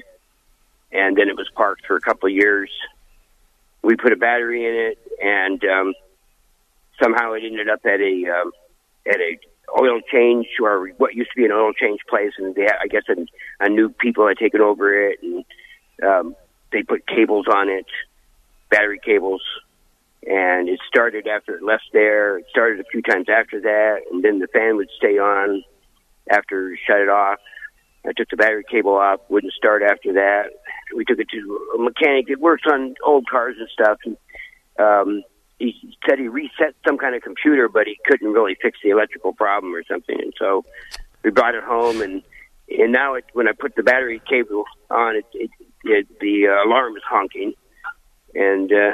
and 0.92 1.16
then 1.16 1.28
it 1.28 1.36
was 1.36 1.48
parked 1.54 1.86
for 1.86 1.96
a 1.96 2.00
couple 2.00 2.28
of 2.28 2.34
years. 2.34 2.70
We 3.82 3.96
put 3.96 4.12
a 4.12 4.16
battery 4.16 4.66
in 4.66 4.74
it, 4.74 4.98
and 5.22 5.62
um, 5.64 5.94
somehow 7.02 7.32
it 7.32 7.42
ended 7.44 7.68
up 7.68 7.80
at 7.84 8.00
a 8.00 8.40
um, 8.40 8.52
at 9.06 9.20
a 9.20 9.38
oil 9.78 10.00
change 10.10 10.46
or 10.62 10.88
what 10.96 11.14
used 11.14 11.30
to 11.30 11.36
be 11.36 11.44
an 11.44 11.52
oil 11.52 11.72
change 11.72 12.00
place, 12.08 12.32
and 12.38 12.54
they, 12.54 12.66
I 12.66 12.86
guess 12.88 13.02
a, 13.08 13.64
a 13.64 13.68
new 13.68 13.90
people 13.90 14.26
had 14.26 14.38
taken 14.38 14.60
over 14.60 15.08
it, 15.08 15.20
and 15.22 15.44
um, 16.02 16.36
they 16.72 16.82
put 16.82 17.06
cables 17.06 17.46
on 17.52 17.68
it, 17.68 17.86
battery 18.70 19.00
cables, 19.04 19.42
and 20.26 20.68
it 20.68 20.80
started 20.88 21.26
after 21.26 21.56
it 21.56 21.62
left 21.62 21.84
there. 21.92 22.38
It 22.38 22.46
started 22.50 22.80
a 22.80 22.84
few 22.84 23.02
times 23.02 23.28
after 23.28 23.60
that, 23.60 24.02
and 24.10 24.24
then 24.24 24.38
the 24.38 24.48
fan 24.48 24.76
would 24.76 24.90
stay 24.96 25.18
on 25.18 25.62
after 26.30 26.76
shut 26.86 27.00
it 27.00 27.08
off. 27.08 27.38
I 28.06 28.12
took 28.16 28.28
the 28.30 28.36
battery 28.36 28.64
cable 28.70 28.94
off, 28.94 29.20
wouldn't 29.28 29.52
start 29.52 29.82
after 29.82 30.14
that. 30.14 30.50
We 30.94 31.04
took 31.04 31.18
it 31.18 31.28
to 31.30 31.74
a 31.76 31.82
mechanic 31.82 32.28
that 32.28 32.40
works 32.40 32.62
on 32.70 32.94
old 33.04 33.28
cars 33.28 33.56
and 33.58 33.68
stuff. 33.68 33.98
And, 34.04 34.16
um, 34.78 35.22
he 35.58 35.96
said 36.08 36.18
he 36.18 36.28
reset 36.28 36.74
some 36.86 36.98
kind 36.98 37.16
of 37.16 37.22
computer, 37.22 37.68
but 37.68 37.86
he 37.86 37.98
couldn't 38.06 38.32
really 38.32 38.56
fix 38.62 38.78
the 38.82 38.90
electrical 38.90 39.32
problem 39.32 39.74
or 39.74 39.82
something. 39.84 40.18
And 40.20 40.32
so 40.38 40.64
we 41.24 41.30
brought 41.30 41.56
it 41.56 41.64
home, 41.64 42.00
and 42.00 42.22
and 42.70 42.92
now 42.92 43.14
it, 43.14 43.24
when 43.32 43.48
I 43.48 43.52
put 43.58 43.74
the 43.74 43.82
battery 43.82 44.22
cable 44.28 44.64
on, 44.88 45.16
it, 45.16 45.24
it, 45.32 45.50
it 45.84 46.20
the 46.20 46.46
uh, 46.46 46.68
alarm 46.68 46.96
is 46.96 47.02
honking, 47.04 47.54
and 48.36 48.72
uh, 48.72 48.92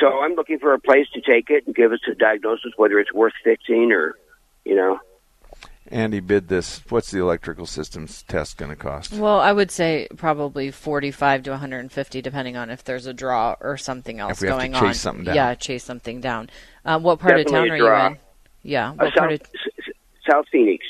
so 0.00 0.20
I'm 0.20 0.34
looking 0.34 0.58
for 0.58 0.72
a 0.72 0.78
place 0.78 1.06
to 1.14 1.20
take 1.20 1.50
it 1.50 1.66
and 1.66 1.74
give 1.74 1.92
us 1.92 2.00
a 2.10 2.14
diagnosis 2.14 2.72
whether 2.76 2.98
it's 2.98 3.12
worth 3.12 3.32
fixing 3.42 3.92
or, 3.92 4.14
you 4.64 4.76
know. 4.76 5.00
Andy 5.90 6.20
bid 6.20 6.48
this. 6.48 6.82
What's 6.90 7.10
the 7.10 7.18
electrical 7.20 7.66
systems 7.66 8.22
test 8.24 8.56
going 8.58 8.70
to 8.70 8.76
cost? 8.76 9.12
Well, 9.14 9.40
I 9.40 9.52
would 9.52 9.70
say 9.70 10.08
probably 10.16 10.70
45 10.70 11.44
to 11.44 11.50
150, 11.52 12.20
depending 12.22 12.56
on 12.56 12.70
if 12.70 12.84
there's 12.84 13.06
a 13.06 13.12
draw 13.14 13.56
or 13.60 13.76
something 13.76 14.20
else 14.20 14.32
If 14.32 14.40
we 14.42 14.48
have 14.48 14.58
to 14.58 14.68
going 14.68 14.72
chase 14.74 14.82
on. 14.82 14.94
something 14.94 15.24
down. 15.24 15.34
Yeah, 15.34 15.54
chase 15.54 15.84
something 15.84 16.20
down. 16.20 16.50
Uh, 16.84 16.98
what 16.98 17.18
part 17.20 17.36
Definitely 17.36 17.58
of 17.58 17.64
a 17.64 17.68
town 17.68 17.70
are 17.70 17.78
draw. 17.78 18.02
you 18.08 18.14
in? 18.14 18.18
Yeah, 18.62 18.90
Uh, 18.90 18.94
what 18.94 19.06
South, 19.08 19.14
part 19.16 19.32
of 19.32 19.40
S- 19.40 19.48
S- 19.88 19.94
South 20.30 20.44
Phoenix, 20.52 20.84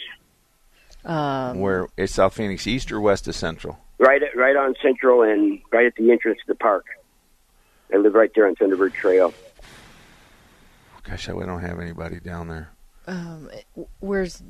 um, 1.04 1.60
Where 1.60 1.86
is 1.96 2.12
South 2.12 2.34
Phoenix 2.34 2.66
east 2.66 2.90
or 2.92 3.00
west 3.00 3.28
of 3.28 3.34
Central? 3.34 3.78
right 3.98 4.22
at, 4.22 4.36
right 4.36 4.56
on 4.56 4.74
Central 4.82 5.22
and 5.22 5.60
right 5.72 5.86
at 5.86 5.94
the 5.96 6.10
entrance 6.12 6.38
to 6.40 6.46
the 6.48 6.54
park. 6.54 6.84
I 7.92 7.96
live 7.96 8.14
right 8.14 8.30
there 8.34 8.46
on 8.46 8.54
Thunderbird 8.56 8.92
Trail. 8.92 9.32
Gosh, 11.04 11.28
I 11.28 11.32
don't 11.32 11.60
have 11.62 11.80
anybody 11.80 12.20
down 12.20 12.48
there. 12.48 12.68
um, 13.06 13.48
where's 14.00 14.42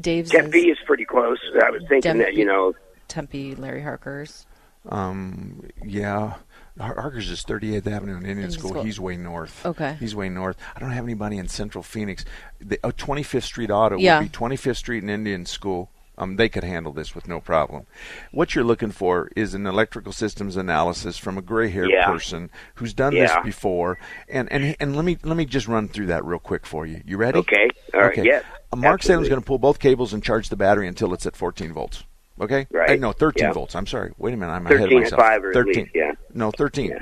Dave's? 0.00 0.30
Tempe 0.30 0.58
is 0.70 0.78
pretty 0.86 1.04
close. 1.04 1.38
I 1.62 1.70
was 1.70 1.82
thinking 1.88 2.18
that 2.18 2.34
you 2.34 2.44
know 2.44 2.74
Tempe, 3.08 3.54
Larry 3.54 3.82
Harker's. 3.82 4.46
Um, 4.88 5.68
yeah. 5.84 6.34
Har- 6.78 7.00
Harker's 7.00 7.30
is 7.30 7.42
38th 7.44 7.86
Avenue 7.86 8.12
and 8.16 8.22
Indian 8.26 8.30
Indian 8.38 8.50
School. 8.50 8.70
School. 8.70 8.82
He's 8.84 9.00
way 9.00 9.16
north. 9.16 9.64
Okay. 9.64 9.96
He's 9.98 10.14
way 10.14 10.28
north. 10.28 10.56
I 10.76 10.80
don't 10.80 10.90
have 10.90 11.04
anybody 11.04 11.38
in 11.38 11.48
Central 11.48 11.82
Phoenix. 11.82 12.24
The 12.60 12.78
oh, 12.84 12.90
25th 12.92 13.42
Street 13.44 13.70
Auto 13.70 13.96
Yeah. 13.96 14.20
would 14.20 14.30
be 14.30 14.36
25th 14.36 14.76
Street 14.76 15.02
and 15.02 15.10
Indian 15.10 15.46
School. 15.46 15.90
Um, 16.18 16.36
they 16.36 16.48
could 16.48 16.64
handle 16.64 16.92
this 16.92 17.14
with 17.14 17.28
no 17.28 17.40
problem. 17.40 17.86
What 18.30 18.54
you're 18.54 18.64
looking 18.64 18.90
for 18.90 19.30
is 19.36 19.52
an 19.52 19.66
electrical 19.66 20.12
systems 20.12 20.56
analysis 20.56 21.18
from 21.18 21.36
a 21.36 21.42
gray-haired 21.42 21.90
Yeah. 21.90 22.06
person 22.06 22.50
who's 22.76 22.94
done 22.94 23.12
this 23.12 23.32
before. 23.44 23.98
And 24.28 24.50
and 24.50 24.74
and 24.80 24.96
let 24.96 25.04
me 25.04 25.18
let 25.24 25.36
me 25.36 25.44
just 25.44 25.68
run 25.68 25.88
through 25.88 26.06
that 26.06 26.24
real 26.24 26.38
quick 26.38 26.64
for 26.64 26.86
you. 26.86 27.02
You 27.04 27.18
ready? 27.18 27.38
Okay. 27.40 27.68
All 27.92 28.00
right. 28.00 28.12
Okay. 28.18 28.24
Yeah. 28.26 28.40
Mark 28.74 29.02
Salem's 29.02 29.26
Absolutely. 29.26 29.28
going 29.30 29.40
to 29.42 29.46
pull 29.46 29.58
both 29.58 29.78
cables 29.78 30.12
and 30.12 30.22
charge 30.22 30.48
the 30.48 30.56
battery 30.56 30.88
until 30.88 31.14
it's 31.14 31.26
at 31.26 31.36
14 31.36 31.72
volts. 31.72 32.04
Okay, 32.40 32.66
Right. 32.70 32.90
Uh, 32.90 32.94
no, 32.96 33.12
13 33.12 33.44
Yeah. 33.44 33.52
volts. 33.52 33.74
I'm 33.74 33.86
sorry. 33.86 34.12
Wait 34.18 34.34
a 34.34 34.36
minute. 34.36 34.52
I'm 34.52 34.66
ahead 34.66 34.76
of 34.80 34.82
13 34.84 35.00
myself. 35.00 35.20
five 35.20 35.42
or 35.44 35.48
at 35.48 35.54
13. 35.54 35.74
least, 35.84 35.90
yeah. 35.94 36.12
No, 36.34 36.50
13. 36.50 36.98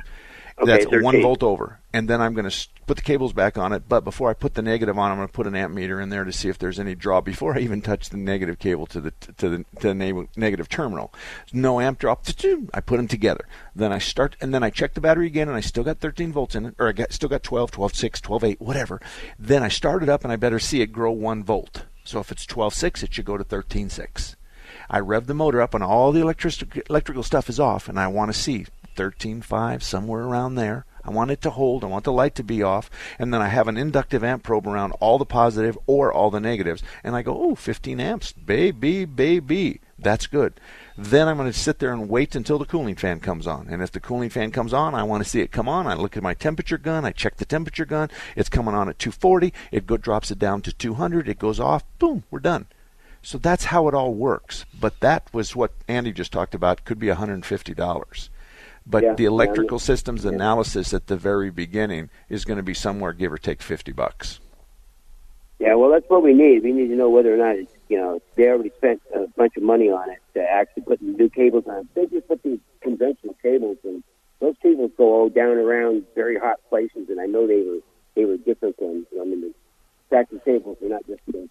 Okay, 0.57 0.85
That's 0.85 1.03
one 1.03 1.15
13. 1.15 1.23
volt 1.23 1.43
over, 1.43 1.81
and 1.93 2.09
then 2.09 2.21
I'm 2.21 2.33
going 2.33 2.49
to 2.49 2.69
put 2.87 2.97
the 2.97 3.03
cables 3.03 3.33
back 3.33 3.59
on 3.59 3.73
it. 3.73 3.89
But 3.89 4.05
before 4.05 4.31
I 4.31 4.35
put 4.35 4.55
the 4.55 4.63
negative 4.63 4.97
on, 4.97 5.11
I'm 5.11 5.17
going 5.17 5.27
to 5.27 5.33
put 5.33 5.49
an 5.49 5.57
amp 5.57 5.75
meter 5.75 6.01
in 6.01 6.11
there 6.11 6.23
to 6.23 6.33
see 6.33 6.49
if 6.49 6.59
there's 6.59 6.79
any 6.79 6.95
draw 6.95 7.21
before 7.21 7.57
I 7.57 7.61
even 7.61 7.83
touch 7.83 8.11
the 8.11 8.17
negative 8.17 8.61
cable 8.61 8.87
to 8.87 9.01
the 9.01 9.11
to 9.39 9.49
the 9.49 9.65
to 9.81 9.89
the 9.89 9.95
na- 9.95 10.27
negative 10.37 10.69
terminal. 10.69 11.13
No 11.53 11.81
amp 11.81 11.99
drop. 11.99 12.25
I 12.73 12.81
put 12.81 12.99
them 12.99 13.09
together. 13.09 13.49
Then 13.75 13.93
I 13.93 13.99
start, 13.99 14.37
and 14.41 14.55
then 14.55 14.63
I 14.63 14.71
check 14.71 14.95
the 14.95 15.01
battery 15.01 15.27
again, 15.27 15.49
and 15.49 15.57
I 15.57 15.61
still 15.61 15.83
got 15.83 15.99
13 15.99 16.33
volts 16.33 16.55
in 16.55 16.67
it, 16.67 16.75
or 16.79 16.89
I 16.89 16.93
got, 16.93 17.13
still 17.13 17.29
got 17.29 17.43
12, 17.43 17.73
12, 17.73 17.95
6, 17.97 18.21
12, 18.21 18.45
8, 18.45 18.61
whatever. 18.61 19.01
Then 19.37 19.65
I 19.65 19.69
start 19.69 20.05
it 20.05 20.09
up, 20.09 20.23
and 20.23 20.33
I 20.33 20.37
better 20.37 20.61
see 20.61 20.81
it 20.83 20.93
grow 20.93 21.11
one 21.11 21.43
volt. 21.43 21.85
So 22.05 22.21
if 22.21 22.31
it's 22.31 22.47
12, 22.47 22.75
6, 22.75 23.03
it 23.03 23.15
should 23.15 23.25
go 23.25 23.37
to 23.37 23.45
13, 23.45 23.89
6. 23.91 24.37
I 24.89 25.01
rev 25.01 25.27
the 25.27 25.35
motor 25.35 25.61
up 25.61 25.75
and 25.75 25.83
all 25.83 26.13
the 26.13 26.21
electric, 26.21 26.89
electrical 26.89 27.23
stuff 27.23 27.49
is 27.49 27.59
off, 27.59 27.89
and 27.89 27.99
I 27.99 28.07
want 28.07 28.33
to 28.33 28.39
see 28.39 28.67
13.5 28.95 29.82
somewhere 29.82 30.22
around 30.22 30.55
there. 30.55 30.84
I 31.05 31.11
want 31.11 31.30
it 31.30 31.42
to 31.42 31.51
hold. 31.51 31.84
I 31.84 31.88
want 31.88 32.05
the 32.05 32.12
light 32.12 32.34
to 32.36 32.42
be 32.42 32.62
off, 32.62 32.90
and 33.18 33.32
then 33.32 33.42
I 33.42 33.49
have 33.49 33.68
an 33.68 33.76
inductive 33.76 34.24
amp 34.24 34.42
probe 34.42 34.66
around 34.66 34.92
all 35.01 35.18
the 35.18 35.26
positive 35.26 35.76
or 35.86 36.11
all 36.12 36.30
the 36.30 36.40
negatives, 36.40 36.82
and 37.03 37.14
I 37.14 37.22
go, 37.22 37.36
oh, 37.36 37.55
15 37.55 38.01
amps, 38.01 38.32
baby, 38.32 39.05
baby, 39.05 39.80
that's 39.99 40.26
good. 40.26 40.55
Then 40.97 41.28
I'm 41.28 41.36
going 41.36 41.53
to 41.53 41.59
sit 41.59 41.78
there 41.78 41.92
and 41.92 42.09
wait 42.09 42.34
until 42.34 42.59
the 42.59 42.64
cooling 42.64 42.95
fan 42.95 43.20
comes 43.20 43.47
on, 43.47 43.68
and 43.68 43.82
if 43.82 43.92
the 43.92 44.01
cooling 44.01 44.30
fan 44.30 44.51
comes 44.51 44.72
on, 44.72 44.95
I 44.95 45.03
want 45.03 45.22
to 45.22 45.28
see 45.28 45.40
it 45.40 45.53
come 45.53 45.68
on. 45.68 45.86
I 45.86 45.95
look 45.95 46.16
at 46.16 46.22
my 46.22 46.34
temperature 46.34 46.78
gun. 46.78 47.05
I 47.05 47.11
check 47.11 47.36
the 47.36 47.45
temperature 47.45 47.84
gun. 47.84 48.11
It's 48.34 48.49
coming 48.49 48.74
on 48.74 48.88
at 48.88 48.99
240. 48.99 49.53
It 49.72 49.86
go, 49.86 49.99
drops 49.99 50.30
it 50.30 50.38
down 50.38 50.62
to 50.62 50.72
200. 50.72 51.28
It 51.28 51.38
goes 51.38 51.61
off. 51.61 51.84
Boom, 51.99 52.24
we're 52.30 52.38
done. 52.38 52.66
So 53.20 53.38
that's 53.38 53.64
how 53.64 53.88
it 53.88 53.95
all 53.95 54.14
works. 54.14 54.64
But 54.78 55.01
that 55.01 55.28
was 55.32 55.57
what 55.57 55.72
Andy 55.88 56.12
just 56.12 56.32
talked 56.32 56.55
about. 56.55 56.84
Could 56.84 56.99
be 56.99 57.07
$150. 57.09 58.28
But 58.87 59.03
Yeah, 59.03 59.14
the 59.14 59.24
electrical 59.24 59.78
yeah. 59.78 59.85
systems 59.85 60.24
analysis 60.24 60.93
at 60.93 61.07
the 61.07 61.16
very 61.16 61.51
beginning 61.51 62.11
is 62.28 62.45
going 62.45 62.59
to 62.59 62.62
be 62.62 62.74
somewhere 62.74 63.12
give 63.12 63.32
or 63.32 63.39
take 63.39 63.62
50 63.62 63.93
bucks. 63.93 64.41
Yeah, 65.59 65.74
well, 65.76 65.91
that's 65.91 66.09
what 66.11 66.22
we 66.22 66.35
need. 66.35 66.62
We 66.62 66.72
need 66.72 66.89
to 66.89 66.97
know 66.97 67.09
whether 67.09 67.32
or 67.32 67.39
not 67.39 67.57
it's, 67.57 67.72
you 67.89 67.97
know, 67.97 68.20
they 68.35 68.49
already 68.49 68.72
spent 68.76 69.01
a 69.14 69.26
bunch 69.37 69.57
of 69.57 69.62
money 69.62 69.89
on 69.89 70.11
it 70.11 70.18
to 70.35 70.43
actually 70.43 70.82
put 70.82 71.01
new 71.01 71.30
cables 71.30 71.64
on. 71.66 71.89
They 71.95 72.07
just 72.07 72.28
put 72.28 72.43
these 72.43 72.59
conventional 72.82 73.35
cables, 73.43 73.78
and 73.85 74.03
those 74.41 74.57
cables 74.62 74.91
go 74.99 75.28
down 75.28 75.57
around 75.57 76.05
very 76.14 76.39
hot 76.39 76.61
places. 76.68 77.09
And 77.09 77.20
I 77.20 77.26
know 77.26 77.47
they 77.47 77.62
were 77.62 77.78
they 78.14 78.24
were 78.24 78.37
different 78.37 78.76
than 78.78 79.07
I 79.18 79.24
mean, 79.24 79.41
the 79.41 79.55
stacking 80.09 80.41
cables 80.45 80.76
are 80.82 80.89
not 80.89 81.07
just 81.07 81.20
the 81.26 81.49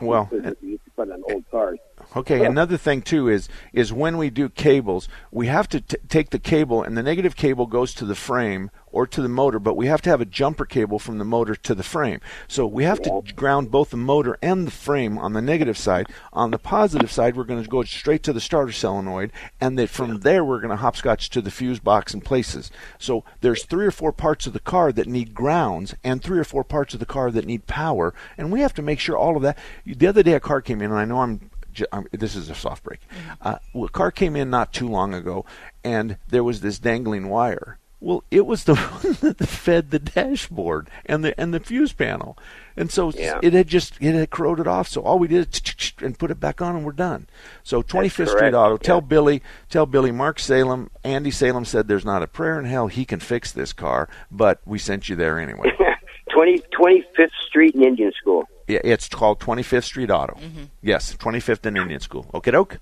Well, 0.00 0.28
that 0.32 0.56
you 0.62 0.78
put 0.96 1.10
on 1.10 1.22
old 1.30 1.44
cars. 1.50 1.78
Okay, 2.16 2.44
another 2.44 2.76
thing 2.76 3.02
too 3.02 3.28
is 3.28 3.48
is 3.72 3.92
when 3.92 4.16
we 4.18 4.30
do 4.30 4.48
cables, 4.48 5.08
we 5.30 5.46
have 5.46 5.68
to 5.68 5.80
t- 5.80 5.96
take 6.08 6.30
the 6.30 6.38
cable 6.38 6.82
and 6.82 6.96
the 6.96 7.02
negative 7.02 7.36
cable 7.36 7.66
goes 7.66 7.94
to 7.94 8.04
the 8.04 8.14
frame 8.14 8.70
or 8.92 9.06
to 9.06 9.22
the 9.22 9.28
motor, 9.28 9.58
but 9.58 9.76
we 9.76 9.86
have 9.86 10.02
to 10.02 10.10
have 10.10 10.20
a 10.20 10.24
jumper 10.26 10.64
cable 10.64 10.98
from 10.98 11.18
the 11.18 11.24
motor 11.24 11.54
to 11.54 11.74
the 11.74 11.82
frame. 11.82 12.20
So 12.48 12.66
we 12.66 12.84
have 12.84 13.00
to 13.02 13.22
ground 13.34 13.70
both 13.70 13.90
the 13.90 13.96
motor 13.96 14.38
and 14.42 14.66
the 14.66 14.70
frame 14.70 15.18
on 15.18 15.32
the 15.32 15.42
negative 15.42 15.78
side. 15.78 16.08
On 16.32 16.50
the 16.50 16.58
positive 16.58 17.10
side, 17.10 17.36
we're 17.36 17.44
going 17.44 17.62
to 17.62 17.68
go 17.68 17.82
straight 17.82 18.22
to 18.24 18.32
the 18.32 18.40
starter 18.40 18.72
solenoid, 18.72 19.32
and 19.60 19.78
then 19.78 19.86
from 19.86 20.20
there 20.20 20.44
we're 20.44 20.60
going 20.60 20.70
to 20.70 20.76
hopscotch 20.76 21.30
to 21.30 21.40
the 21.40 21.50
fuse 21.50 21.80
box 21.80 22.14
and 22.14 22.24
places. 22.24 22.70
So 22.98 23.24
there's 23.40 23.64
three 23.64 23.86
or 23.86 23.90
four 23.90 24.12
parts 24.12 24.46
of 24.46 24.52
the 24.52 24.60
car 24.60 24.92
that 24.92 25.06
need 25.06 25.34
grounds, 25.34 25.94
and 26.04 26.22
three 26.22 26.38
or 26.38 26.44
four 26.44 26.64
parts 26.64 26.94
of 26.94 27.00
the 27.00 27.06
car 27.06 27.30
that 27.30 27.46
need 27.46 27.66
power, 27.66 28.14
and 28.36 28.50
we 28.50 28.60
have 28.60 28.74
to 28.74 28.82
make 28.82 29.00
sure 29.00 29.16
all 29.16 29.36
of 29.36 29.42
that. 29.42 29.58
The 29.84 30.06
other 30.06 30.22
day 30.22 30.34
a 30.34 30.40
car 30.40 30.60
came 30.60 30.80
in, 30.80 30.90
and 30.90 30.98
I 30.98 31.04
know 31.04 31.20
I'm 31.20 31.50
this 32.10 32.34
is 32.34 32.50
a 32.50 32.54
soft 32.54 32.82
break. 32.82 33.00
Uh, 33.40 33.56
well, 33.72 33.84
a 33.84 33.90
car 33.90 34.10
came 34.10 34.36
in 34.36 34.50
not 34.50 34.72
too 34.72 34.88
long 34.88 35.14
ago, 35.14 35.44
and 35.84 36.16
there 36.28 36.44
was 36.44 36.60
this 36.60 36.78
dangling 36.78 37.28
wire. 37.28 37.78
Well, 38.02 38.24
it 38.30 38.46
was 38.46 38.64
the 38.64 38.74
one 38.76 39.16
that 39.20 39.46
fed 39.46 39.90
the 39.90 39.98
dashboard 39.98 40.88
and 41.04 41.22
the 41.24 41.38
and 41.38 41.52
the 41.52 41.60
fuse 41.60 41.92
panel, 41.92 42.38
and 42.76 42.90
so 42.90 43.10
Yeah. 43.10 43.38
it 43.42 43.52
had 43.52 43.68
just 43.68 43.94
it 44.00 44.14
had 44.14 44.30
corroded 44.30 44.66
off. 44.66 44.88
So 44.88 45.02
all 45.02 45.18
we 45.18 45.28
did 45.28 45.54
is 45.54 45.92
and 46.02 46.18
put 46.18 46.30
it 46.30 46.40
back 46.40 46.62
on, 46.62 46.76
and 46.76 46.84
we're 46.84 46.92
done. 46.92 47.26
So 47.62 47.82
25th 47.82 48.12
Street 48.12 48.28
correct, 48.38 48.54
Auto. 48.54 48.78
Tell 48.78 49.00
Billy, 49.02 49.42
tell 49.68 49.84
Billy, 49.84 50.12
Mark 50.12 50.38
Salem, 50.38 50.90
Andy 51.04 51.30
Salem 51.30 51.66
said 51.66 51.88
there's 51.88 52.06
not 52.06 52.22
a 52.22 52.26
prayer 52.26 52.58
in 52.58 52.64
hell 52.64 52.86
he 52.86 53.04
can 53.04 53.20
fix 53.20 53.52
this 53.52 53.74
car, 53.74 54.08
but 54.30 54.60
we 54.64 54.78
sent 54.78 55.08
you 55.10 55.16
there 55.16 55.38
anyway. 55.38 55.70
20, 56.34 56.62
25th 56.80 57.28
Street 57.46 57.74
and 57.74 57.84
Indian 57.84 58.12
School. 58.18 58.44
yeah, 58.68 58.78
it's 58.84 59.08
called 59.08 59.40
25th 59.40 59.82
Street 59.84 60.10
Auto. 60.10 60.34
Mm-hmm. 60.34 60.64
Yes, 60.80 61.14
25th 61.16 61.66
and 61.66 61.76
Indian 61.76 62.00
School. 62.00 62.30
Okay, 62.32 62.52
doke. 62.52 62.78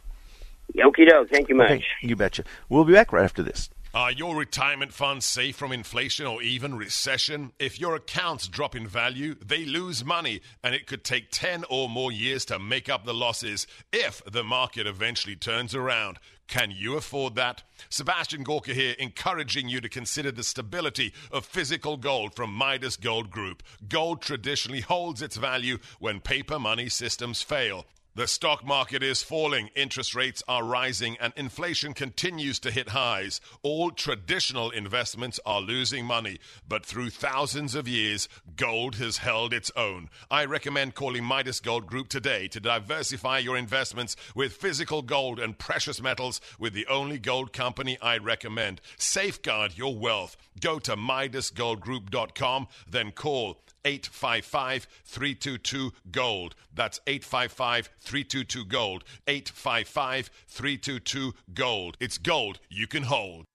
Okie 0.77 1.09
doke. 1.09 1.31
Thank 1.31 1.49
you 1.49 1.55
much. 1.57 1.71
Okay, 1.71 1.85
you 2.03 2.15
betcha. 2.15 2.45
We'll 2.69 2.85
be 2.85 2.93
back 2.93 3.11
right 3.13 3.25
after 3.25 3.43
this. 3.43 3.71
Are 3.95 4.13
your 4.13 4.37
retirement 4.37 4.93
funds 4.93 5.25
safe 5.25 5.57
from 5.57 5.73
inflation 5.73 6.27
or 6.27 6.43
even 6.43 6.77
recession? 6.77 7.53
If 7.59 7.81
your 7.81 7.95
accounts 7.95 8.47
drop 8.47 8.77
in 8.77 8.87
value, 8.87 9.35
they 9.43 9.65
lose 9.65 10.05
money, 10.05 10.43
and 10.63 10.75
it 10.75 10.87
could 10.87 11.05
take 11.05 11.31
10 11.31 11.65
or 11.71 11.89
more 11.89 12.13
years 12.13 12.45
to 12.47 12.59
make 12.59 12.91
up 12.91 13.07
the 13.07 13.15
losses 13.15 13.67
if 13.91 14.23
the 14.31 14.45
market 14.45 14.87
eventually 14.87 15.37
turns 15.37 15.75
around. 15.75 16.19
Can 16.49 16.71
you 16.71 16.99
afford 16.99 17.35
that? 17.37 17.63
Sebastian 17.89 18.43
Gorka 18.43 18.75
here, 18.75 18.95
encouraging 18.99 19.71
you 19.71 19.81
to 19.81 19.89
consider 19.89 20.33
the 20.33 20.45
stability 20.45 21.15
of 21.33 21.47
physical 21.47 21.97
gold 21.97 22.35
from 22.35 22.53
Midas 22.53 22.97
Gold 22.97 23.31
Group. 23.31 23.63
Gold 23.89 24.21
traditionally 24.21 24.81
holds 24.83 25.23
its 25.23 25.39
value 25.39 25.79
when 25.99 26.21
paper 26.21 26.59
money 26.59 26.91
systems 26.91 27.41
fail. 27.41 27.87
The 28.19 28.27
stock 28.27 28.67
market 28.67 29.01
is 29.01 29.23
falling, 29.23 29.71
interest 29.77 30.13
rates 30.13 30.43
are 30.49 30.65
rising, 30.65 31.17
and 31.21 31.33
inflation 31.37 31.95
continues 31.95 32.59
to 32.59 32.73
hit 32.73 32.89
highs. 32.89 33.41
All 33.63 33.93
traditional 33.93 34.71
investments 34.71 35.39
are 35.47 35.61
losing 35.61 36.05
money, 36.05 36.41
but 36.69 36.85
through 36.85 37.11
thousands 37.11 37.77
of 37.77 37.87
years, 37.87 38.29
gold 38.57 38.97
has 38.97 39.19
held 39.19 39.55
its 39.55 39.71
own. 39.77 40.11
I 40.33 40.47
recommend 40.47 40.97
calling 40.97 41.23
Midas 41.23 41.61
Gold 41.61 41.87
Group 41.87 42.09
today 42.09 42.49
to 42.49 42.59
diversify 42.59 43.39
your 43.39 43.57
investments 43.57 44.17
with 44.35 44.53
physical 44.53 45.01
gold 45.01 45.39
and 45.39 45.57
precious 45.57 46.03
metals 46.03 46.41
with 46.59 46.73
the 46.73 46.89
only 46.89 47.21
gold 47.21 47.53
company 47.53 47.99
I 48.03 48.19
recommend. 48.19 48.81
Safeguard 48.97 49.79
your 49.79 49.97
wealth. 49.97 50.37
Go 50.61 50.81
to 50.81 50.97
MidasGoldGroup.com, 50.97 52.67
then 52.91 53.13
call 53.13 53.59
855 53.89 54.87
322 55.07 55.93
Gold. 56.11 56.55
That's 56.75 57.01
855 57.07 57.89
322 58.01 58.65
Gold. 58.67 59.05
855 59.27 60.31
322 60.47 61.35
Gold. 61.55 61.97
It's 61.99 62.19
gold 62.19 62.61
you 62.69 62.87
can 62.87 63.05
hold. 63.05 63.47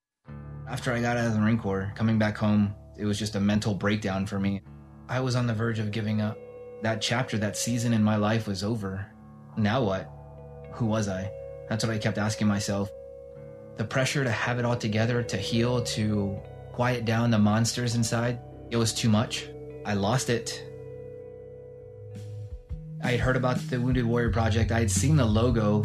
After 0.68 0.92
I 0.92 1.02
got 1.02 1.18
out 1.18 1.28
of 1.28 1.34
the 1.34 1.40
Marine 1.40 1.60
Corps, 1.60 1.92
coming 1.94 2.18
back 2.18 2.36
home, 2.36 2.74
it 2.98 3.06
was 3.06 3.20
just 3.20 3.36
a 3.36 3.40
mental 3.40 3.76
breakdown 3.76 4.26
for 4.26 4.40
me. 4.40 4.62
I 5.08 5.20
was 5.20 5.36
on 5.36 5.46
the 5.46 5.54
verge 5.54 5.78
of 5.78 5.92
giving 5.92 6.20
up. 6.20 6.40
That 6.82 7.00
chapter, 7.00 7.38
that 7.38 7.56
season 7.56 7.94
in 7.94 8.02
my 8.02 8.16
life 8.16 8.48
was 8.48 8.64
over. 8.64 9.06
Now 9.56 9.84
what? 9.84 10.10
Who 10.72 10.88
was 10.88 11.10
I? 11.10 11.32
That's 11.70 11.86
what 11.86 11.94
I 11.94 12.00
kept 12.00 12.18
asking 12.18 12.48
myself. 12.48 12.90
The 13.78 13.86
pressure 13.86 14.24
to 14.24 14.32
have 14.32 14.58
it 14.58 14.66
all 14.66 14.78
together, 14.78 15.22
to 15.22 15.38
heal, 15.38 15.84
to 15.84 16.40
quiet 16.72 17.06
down 17.06 17.30
the 17.30 17.38
monsters 17.38 17.94
inside, 17.94 18.40
it 18.72 18.78
was 18.78 18.94
too 18.94 19.10
much. 19.10 19.48
I 19.86 19.94
lost 19.94 20.30
it. 20.30 20.64
I 23.04 23.12
had 23.12 23.20
heard 23.20 23.36
about 23.36 23.58
the 23.70 23.80
Wounded 23.80 24.06
Warrior 24.06 24.32
Project. 24.32 24.72
I 24.72 24.80
had 24.80 24.92
seen 24.92 25.18
the 25.18 25.26
logo 25.26 25.84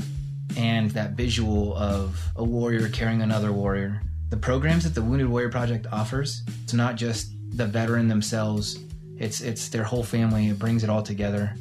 and 0.56 0.90
that 0.92 1.12
visual 1.12 1.76
of 1.76 2.20
a 2.36 2.44
warrior 2.44 2.88
carrying 2.88 3.22
another 3.22 3.52
warrior. 3.52 4.00
The 4.30 4.36
programs 4.36 4.84
that 4.84 4.94
the 4.94 5.02
Wounded 5.02 5.28
Warrior 5.28 5.48
Project 5.50 5.86
offers, 5.90 6.42
it's 6.62 6.74
not 6.74 6.96
just 6.96 7.32
the 7.56 7.66
veteran 7.66 8.08
themselves, 8.08 8.78
it's 9.18 9.40
it's 9.40 9.68
their 9.68 9.82
whole 9.82 10.04
family. 10.04 10.48
It 10.48 10.58
brings 10.58 10.84
it 10.84 10.90
all 10.90 11.02
together. 11.02 11.54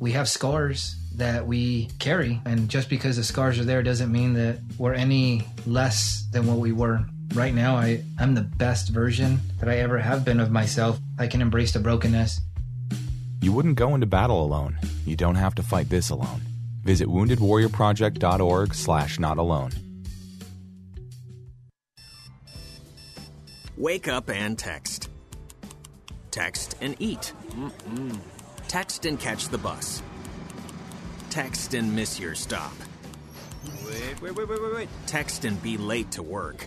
We 0.00 0.12
have 0.12 0.28
scars 0.28 0.96
that 1.16 1.46
we 1.46 1.88
carry, 1.98 2.40
and 2.44 2.68
just 2.68 2.88
because 2.88 3.16
the 3.16 3.22
scars 3.22 3.58
are 3.58 3.64
there 3.64 3.82
doesn't 3.82 4.10
mean 4.10 4.32
that 4.34 4.58
we're 4.78 4.94
any 4.94 5.46
less 5.66 6.24
than 6.32 6.46
what 6.46 6.58
we 6.58 6.72
were. 6.72 7.04
Right 7.34 7.54
now, 7.54 7.76
I, 7.76 8.02
I'm 8.18 8.34
the 8.34 8.42
best 8.42 8.88
version 8.88 9.38
that 9.60 9.68
I 9.68 9.78
ever 9.78 9.98
have 9.98 10.24
been 10.24 10.40
of 10.40 10.50
myself. 10.50 10.98
I 11.18 11.28
can 11.28 11.40
embrace 11.40 11.72
the 11.72 11.78
brokenness. 11.78 12.40
You 13.40 13.52
wouldn't 13.52 13.76
go 13.76 13.94
into 13.94 14.06
battle 14.06 14.44
alone. 14.44 14.78
You 15.06 15.16
don't 15.16 15.36
have 15.36 15.54
to 15.54 15.62
fight 15.62 15.88
this 15.88 16.10
alone. 16.10 16.42
Visit 16.82 17.08
woundedwarriorproject.org 17.08 18.74
slash 18.74 19.20
not 19.20 19.38
alone. 19.38 19.70
Wake 23.76 24.08
up 24.08 24.28
and 24.28 24.58
text. 24.58 25.08
Text 26.30 26.76
and 26.80 26.96
eat. 26.98 27.32
Mm-mm. 27.50 28.18
Text 28.68 29.06
and 29.06 29.18
catch 29.18 29.48
the 29.48 29.58
bus. 29.58 30.02
Text 31.30 31.74
and 31.74 31.94
miss 31.94 32.18
your 32.18 32.34
stop. 32.34 32.74
Wait, 33.86 34.20
wait, 34.20 34.36
wait, 34.36 34.48
wait, 34.48 34.62
wait, 34.62 34.74
wait. 34.74 34.88
Text 35.06 35.44
and 35.44 35.62
be 35.62 35.76
late 35.78 36.10
to 36.12 36.22
work. 36.22 36.66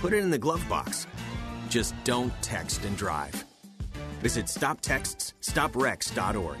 Put 0.00 0.12
it 0.14 0.24
in 0.24 0.30
the 0.30 0.38
glove 0.38 0.66
box. 0.66 1.06
Just 1.68 1.94
don't 2.04 2.32
text 2.40 2.86
and 2.86 2.96
drive. 2.96 3.44
Visit 4.20 4.46
stoptextsstopwrecks.org. 4.46 6.58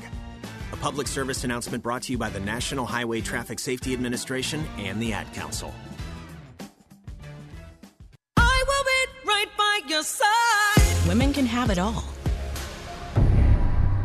A 0.72 0.76
public 0.76 1.08
service 1.08 1.42
announcement 1.42 1.82
brought 1.82 2.02
to 2.02 2.12
you 2.12 2.18
by 2.18 2.28
the 2.28 2.40
National 2.40 2.84
Highway 2.84 3.22
Traffic 3.22 3.58
Safety 3.58 3.94
Administration 3.94 4.62
and 4.76 5.00
the 5.00 5.14
Ad 5.14 5.32
Council. 5.32 5.72
I 8.36 8.64
will 8.68 8.84
be 8.84 9.06
right 9.26 9.48
by 9.56 9.80
your 9.88 10.02
side. 10.02 11.08
Women 11.08 11.32
can 11.32 11.46
have 11.46 11.70
it 11.70 11.78
all, 11.78 12.04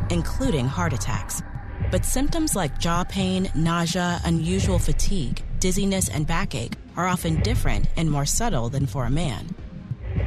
including 0.10 0.66
heart 0.66 0.94
attacks. 0.94 1.44
But 1.92 2.06
symptoms 2.06 2.56
like 2.56 2.80
jaw 2.80 3.04
pain, 3.04 3.52
nausea, 3.54 4.22
unusual 4.24 4.80
fatigue, 4.80 5.44
dizziness, 5.60 6.08
and 6.08 6.26
backache 6.26 6.78
are 6.98 7.08
often 7.08 7.42
different 7.42 7.88
and 7.98 8.10
more 8.10 8.26
subtle 8.26 8.70
than 8.70 8.86
for 8.86 9.06
a 9.06 9.10
man. 9.10 9.54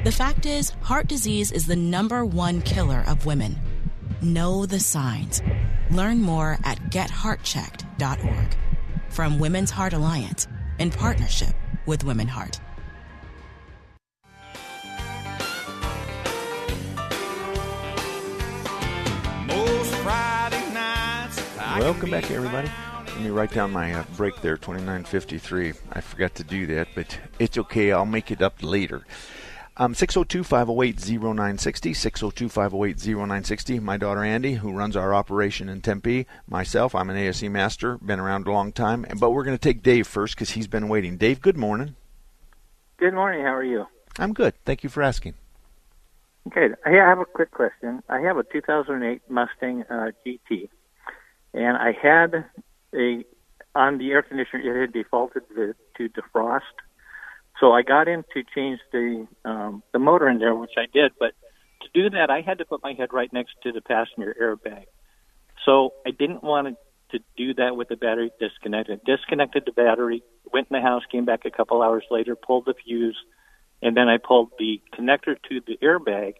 The 0.05 0.13
fact 0.13 0.47
is, 0.47 0.71
heart 0.83 1.09
disease 1.09 1.51
is 1.51 1.67
the 1.67 1.77
number 1.77 2.25
one 2.25 2.61
killer 2.63 3.05
of 3.07 3.27
women. 3.27 3.59
Know 4.21 4.67
the 4.67 4.81
signs. 4.81 5.43
Learn 5.91 6.21
more 6.21 6.59
at 6.65 6.79
getheartchecked.org. 6.91 8.57
From 9.11 9.39
Women's 9.39 9.71
Heart 9.71 9.95
Alliance 9.95 10.47
in 10.79 10.91
partnership 10.91 11.55
with 11.87 12.05
Women 12.05 12.29
Heart. 12.29 12.61
Most 19.47 19.95
Friday 19.97 20.73
nights. 20.75 21.41
Welcome 21.81 22.11
back, 22.11 22.31
everybody. 22.31 22.71
Let 23.19 23.25
me 23.25 23.31
write 23.31 23.51
down 23.51 23.73
my 23.73 23.93
uh, 23.93 24.05
break 24.17 24.41
there, 24.43 24.57
2953. 24.57 25.73
I 25.93 26.01
forgot 26.01 26.37
to 26.37 26.45
do 26.45 26.67
that, 26.67 26.87
but 26.95 27.19
it's 27.41 27.59
okay. 27.59 27.91
I'll 27.91 28.07
make 28.07 28.31
it 28.31 28.41
up 28.41 28.63
later. 28.63 29.05
Um, 29.77 29.93
602 29.93 30.45
508 30.45 31.19
0960. 31.21 31.95
602 31.95 32.49
508 32.49 32.97
0960. 33.05 33.81
My 33.81 33.97
daughter 33.97 34.23
Andy, 34.23 34.55
who 34.55 34.71
runs 34.71 34.95
our 34.95 35.13
operation 35.13 35.69
in 35.69 35.81
Tempe. 35.81 36.29
Myself, 36.47 36.95
I'm 36.95 37.11
an 37.11 37.17
ASE 37.17 37.43
master, 37.43 37.99
been 37.99 38.21
around 38.21 38.47
a 38.47 38.53
long 38.53 38.71
time. 38.71 39.05
But 39.19 39.33
we're 39.33 39.43
going 39.43 39.59
to 39.59 39.61
take 39.61 39.83
Dave 39.83 40.07
first 40.07 40.37
because 40.37 40.51
he's 40.51 40.69
been 40.69 40.89
waiting. 40.89 41.17
Dave, 41.17 41.41
good 41.41 41.57
morning. 41.57 41.97
Good 42.99 43.15
morning. 43.15 43.45
How 43.45 43.53
are 43.53 43.65
you? 43.65 43.87
I'm 44.21 44.33
good. 44.33 44.55
Thank 44.65 44.85
you 44.85 44.91
for 44.91 45.03
asking. 45.03 45.35
Okay. 46.47 46.69
Hey, 46.85 47.01
I 47.01 47.09
have 47.09 47.19
a 47.19 47.25
quick 47.25 47.51
question. 47.51 48.01
I 48.09 48.21
have 48.21 48.37
a 48.37 48.45
2008 48.45 49.23
Mustang 49.29 49.83
uh, 49.91 50.13
GT, 50.25 50.69
and 51.53 51.77
I 51.77 51.91
had 52.01 52.45
a 52.95 53.25
on 53.75 53.99
the 53.99 54.11
air 54.11 54.23
conditioner. 54.23 54.61
It 54.61 54.81
had 54.81 54.93
defaulted 54.93 55.43
to, 55.57 56.09
defrost, 56.09 56.61
so 57.61 57.73
I 57.73 57.83
got 57.83 58.09
in 58.09 58.25
to 58.35 58.43
change 58.55 58.81
the 58.93 59.27
um, 59.45 59.83
the 59.93 59.99
motor 59.99 60.29
in 60.29 60.39
there, 60.39 60.55
which 60.55 60.75
I 60.77 60.87
did. 60.93 61.13
But 61.19 61.33
to 61.83 61.89
do 61.93 62.11
that, 62.11 62.31
I 62.31 62.41
had 62.41 62.59
to 62.59 62.65
put 62.65 62.83
my 62.83 62.93
head 62.93 63.13
right 63.13 63.33
next 63.33 63.55
to 63.63 63.73
the 63.73 63.81
passenger 63.81 64.35
airbag. 64.41 64.87
So 65.65 65.93
I 66.07 66.11
didn't 66.11 66.43
want 66.43 66.77
to 67.11 67.19
do 67.37 67.55
that 67.55 67.77
with 67.77 67.89
the 67.89 67.97
battery 67.97 68.31
disconnected. 68.39 69.01
Disconnected 69.05 69.65
the 69.67 69.73
battery, 69.73 70.23
went 70.53 70.69
in 70.71 70.77
the 70.77 70.83
house, 70.83 71.03
came 71.11 71.25
back 71.25 71.45
a 71.45 71.51
couple 71.51 71.83
hours 71.83 72.05
later, 72.11 72.37
pulled 72.37 72.67
the 72.67 72.75
fuse, 72.75 73.19
and 73.83 73.97
then 73.97 74.09
I 74.09 74.19
pulled 74.19 74.53
the 74.59 74.81
connector 74.95 75.37
to 75.49 75.61
the 75.67 75.79
airbag, 75.83 76.35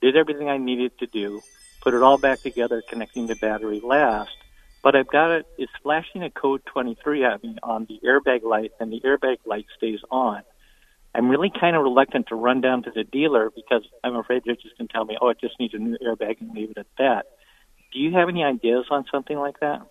did 0.00 0.16
everything 0.16 0.48
I 0.48 0.58
needed 0.58 0.98
to 0.98 1.06
do, 1.06 1.40
put 1.82 1.94
it 1.94 2.02
all 2.02 2.18
back 2.18 2.40
together, 2.40 2.82
connecting 2.88 3.26
the 3.26 3.36
battery 3.36 3.80
last. 3.84 4.36
But 4.84 4.94
I've 4.94 5.08
got 5.08 5.30
it, 5.30 5.46
it's 5.56 5.72
flashing 5.82 6.22
a 6.22 6.30
code 6.30 6.60
23 6.66 7.24
at 7.24 7.42
me 7.42 7.56
on 7.62 7.86
the 7.88 7.98
airbag 8.06 8.44
light, 8.44 8.72
and 8.78 8.92
the 8.92 9.00
airbag 9.00 9.38
light 9.46 9.64
stays 9.78 10.00
on. 10.10 10.42
I'm 11.14 11.30
really 11.30 11.50
kind 11.58 11.74
of 11.74 11.82
reluctant 11.82 12.26
to 12.28 12.34
run 12.34 12.60
down 12.60 12.82
to 12.82 12.90
the 12.94 13.02
dealer 13.02 13.50
because 13.50 13.82
I'm 14.04 14.14
afraid 14.14 14.42
they're 14.44 14.56
just 14.56 14.76
going 14.76 14.88
to 14.88 14.92
tell 14.92 15.06
me, 15.06 15.16
oh, 15.20 15.30
it 15.30 15.40
just 15.40 15.58
needs 15.58 15.72
a 15.72 15.78
new 15.78 15.96
airbag 16.06 16.42
and 16.42 16.54
leave 16.54 16.70
it 16.70 16.76
at 16.76 16.86
that. 16.98 17.26
Do 17.94 17.98
you 17.98 18.12
have 18.12 18.28
any 18.28 18.44
ideas 18.44 18.84
on 18.90 19.06
something 19.10 19.38
like 19.38 19.58
that? 19.60 19.86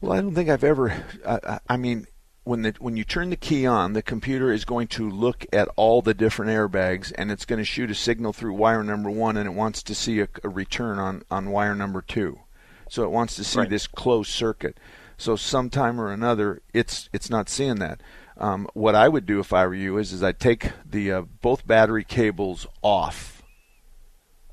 Well, 0.00 0.12
I 0.12 0.20
don't 0.20 0.34
think 0.34 0.48
I've 0.48 0.64
ever. 0.64 0.92
I, 1.24 1.60
I- 1.68 1.76
mean, 1.76 2.06
when 2.42 2.62
the 2.62 2.74
when 2.80 2.96
you 2.96 3.04
turn 3.04 3.30
the 3.30 3.36
key 3.36 3.66
on, 3.66 3.92
the 3.92 4.02
computer 4.02 4.52
is 4.52 4.64
going 4.64 4.88
to 4.88 5.08
look 5.08 5.46
at 5.52 5.68
all 5.76 6.02
the 6.02 6.14
different 6.14 6.50
airbags, 6.50 7.12
and 7.16 7.30
it's 7.30 7.44
going 7.44 7.58
to 7.58 7.64
shoot 7.64 7.90
a 7.90 7.94
signal 7.94 8.32
through 8.32 8.54
wire 8.54 8.82
number 8.82 9.10
one, 9.10 9.36
and 9.36 9.46
it 9.48 9.54
wants 9.54 9.82
to 9.84 9.94
see 9.94 10.20
a, 10.20 10.28
a 10.42 10.48
return 10.48 10.98
on 10.98 11.22
on 11.30 11.50
wire 11.50 11.74
number 11.76 12.02
two. 12.02 12.40
So 12.88 13.02
it 13.04 13.10
wants 13.10 13.36
to 13.36 13.44
see 13.44 13.60
Right. 13.60 13.70
this 13.70 13.86
closed 13.86 14.30
circuit. 14.30 14.78
So 15.18 15.34
sometime 15.36 16.00
or 16.00 16.12
another, 16.12 16.60
it's 16.74 17.08
it's 17.12 17.30
not 17.30 17.48
seeing 17.48 17.76
that. 17.76 18.00
Um, 18.38 18.68
what 18.74 18.94
I 18.94 19.08
would 19.08 19.24
do 19.24 19.40
if 19.40 19.52
I 19.52 19.66
were 19.66 19.74
you 19.74 19.96
is 19.98 20.12
is 20.12 20.22
I'd 20.22 20.38
take 20.38 20.70
the 20.88 21.10
uh, 21.12 21.20
both 21.22 21.66
battery 21.66 22.04
cables 22.04 22.66
off. 22.82 23.42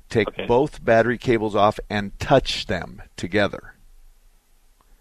Take 0.08 0.28
both 0.46 0.84
battery 0.84 1.18
cables 1.18 1.54
off 1.56 1.78
and 1.90 2.18
touch 2.18 2.66
them 2.66 3.02
together. 3.16 3.74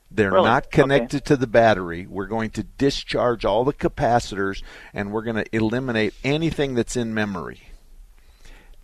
They're 0.10 0.32
Really? 0.32 0.46
not 0.46 0.70
connected 0.72 1.26
to 1.26 1.38
the 1.38 1.48
battery. 1.48 2.06
We're 2.08 2.28
going 2.28 2.52
to 2.52 2.64
discharge 2.64 3.46
all 3.46 3.64
the 3.64 3.74
capacitors 3.74 4.62
and 4.94 5.12
we're 5.12 5.24
going 5.24 5.44
to 5.44 5.56
eliminate 5.56 6.14
anything 6.24 6.76
that's 6.76 6.96
in 6.96 7.14
memory. 7.14 7.64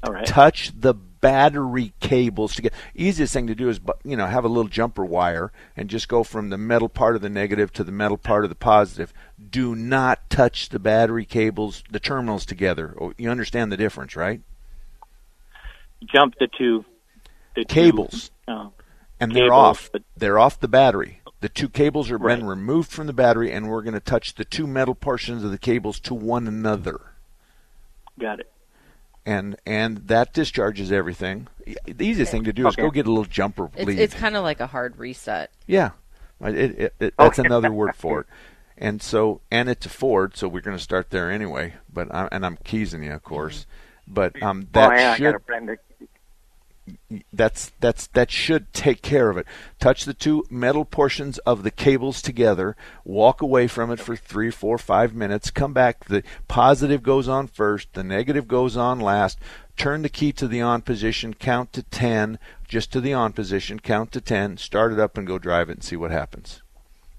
All 0.04 0.14
right. 0.14 0.26
Touch 0.26 0.72
the 0.80 0.93
battery 0.93 1.91
cables 2.00 2.56
together. 2.56 2.76
Easiest 2.95 3.34
thing 3.34 3.47
to 3.47 3.56
do 3.56 3.68
is 3.68 3.80
you 4.06 4.16
know 4.16 4.28
have 4.28 4.45
a 4.45 4.47
little 4.47 4.70
jumper 4.70 5.04
wire 5.04 5.52
and 5.76 5.89
just 5.89 6.08
go 6.08 6.24
from 6.24 6.50
the 6.50 6.58
metal 6.58 6.88
part 6.88 7.16
of 7.18 7.22
the 7.22 7.30
negative 7.30 7.74
to 7.74 7.84
the 7.84 7.91
metal 7.91 8.18
part 8.18 8.45
of 8.45 8.50
the 8.50 8.56
positive. 8.56 9.14
Do 9.50 9.76
not 9.76 10.30
touch 10.30 10.70
the 10.70 10.80
battery 10.80 11.26
cables, 11.26 11.84
the 11.91 12.00
terminals 12.00 12.45
together. 12.45 12.95
Oh, 13.00 13.14
You 13.18 13.30
understand 13.30 13.72
the 13.72 13.78
difference, 13.78 14.16
right? 14.16 14.41
Jump 16.06 16.36
the 16.39 16.47
two 16.47 16.86
the 17.56 17.66
two, 17.66 17.74
Cables. 17.74 18.32
uh, 18.47 18.70
and 19.20 19.36
they're 19.36 19.52
off. 19.54 19.89
but- 19.91 20.04
They're 20.16 20.39
off 20.39 20.60
the 20.60 20.68
battery. 20.70 21.22
The 21.41 21.50
two 21.50 21.68
cables 21.68 22.10
are 22.12 22.18
Right. 22.18 22.38
been 22.38 22.45
removed 22.47 22.91
from 22.91 23.08
the 23.08 23.14
battery, 23.14 23.52
and 23.52 23.70
we're 23.70 23.82
going 23.82 23.93
to 23.93 24.00
touch 24.00 24.36
the 24.36 24.45
two 24.45 24.68
metal 24.68 24.93
portions 24.95 25.43
of 25.43 25.52
the 25.52 25.58
cables 25.58 26.00
to 26.02 26.14
one 26.14 26.47
another, 26.47 27.00
Got 28.20 28.39
it. 28.41 28.52
And 29.26 29.56
and 29.66 29.98
that 30.08 30.34
discharges 30.34 30.92
everything. 30.92 31.48
The 31.86 32.06
easiest 32.06 32.32
thing 32.32 32.44
to 32.46 32.54
do 32.54 32.68
is 32.68 32.76
go 32.76 32.90
get 32.90 33.06
a 33.06 33.10
little 33.10 33.26
jumper 33.26 33.70
It's, 33.76 33.92
it's 33.92 34.14
kind 34.16 34.36
of 34.36 34.44
like 34.44 34.60
a 34.60 34.68
hard 34.68 34.98
reset. 34.98 35.52
yeah, 35.68 35.92
it, 36.42 36.56
it, 36.56 36.94
it, 37.00 37.14
that's 37.18 37.40
Okay. 37.40 37.48
another 37.48 37.72
word 37.72 37.96
for 37.96 38.22
it. 38.22 38.28
And 38.82 39.02
so, 39.02 39.42
and 39.52 39.68
it's 39.68 39.86
a 39.86 39.90
Ford, 39.90 40.38
so 40.38 40.48
we're 40.48 40.62
going 40.62 40.78
to 40.78 40.82
start 40.82 41.10
there 41.10 41.30
anyway. 41.30 41.74
But 41.92 42.16
I, 42.16 42.30
and 42.32 42.46
I'm 42.46 42.56
keysing 42.56 43.04
you, 43.04 43.12
of 43.12 43.24
course. 43.24 43.66
But 44.08 44.42
um, 44.42 44.70
that 44.72 44.90
oh, 44.90 44.94
yeah, 44.96 45.16
should 45.16 45.28
I 45.28 45.32
got 45.34 45.42
a 45.42 45.44
friend 45.44 45.68
that 45.68 45.80
that's 47.34 47.72
that's 47.80 48.08
that 48.08 48.32
should 48.32 48.72
take 48.74 49.02
care 49.02 49.30
of 49.30 49.38
it. 49.38 49.46
Touch 49.80 50.06
the 50.06 50.14
two 50.14 50.46
metal 50.50 50.86
portions 50.86 51.38
of 51.40 51.64
the 51.64 51.72
cables 51.72 52.22
together. 52.22 52.76
Walk 53.04 53.42
away 53.42 53.68
from 53.68 53.92
it 53.92 54.00
for 54.00 54.16
three, 54.16 54.52
four, 54.52 54.78
five 54.78 55.14
minutes. 55.14 55.52
Come 55.52 55.74
back. 55.74 56.06
The 56.06 56.24
positive 56.48 57.04
goes 57.04 57.28
on 57.28 57.48
first. 57.48 57.94
The 57.94 58.04
negative 58.04 58.48
goes 58.48 58.78
on 58.78 59.00
last. 59.00 59.40
Turn 59.78 60.02
the 60.02 60.10
key 60.10 60.32
to 60.34 60.48
the 60.48 60.62
on 60.62 60.82
position. 60.82 61.34
Count 61.34 61.74
to 61.74 61.84
ten. 61.84 62.40
Just 62.68 62.92
to 62.94 63.02
the 63.02 63.14
on 63.14 63.34
position. 63.34 63.80
Count 63.80 64.12
to 64.12 64.22
ten. 64.22 64.58
Start 64.58 64.94
it 64.94 65.00
up 65.00 65.18
and 65.18 65.26
go 65.26 65.40
drive 65.40 65.70
it 65.70 65.78
and 65.78 65.84
see 65.84 65.96
what 65.96 66.12
happens. 66.12 66.62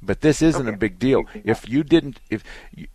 But 0.03 0.21
this 0.21 0.41
isn't 0.41 0.69
a 0.69 0.77
big 0.77 0.99
deal. 0.99 1.25
If 1.45 1.69
you 1.69 1.85
didn't, 1.85 2.21
if 2.31 2.43
you, 2.75 2.87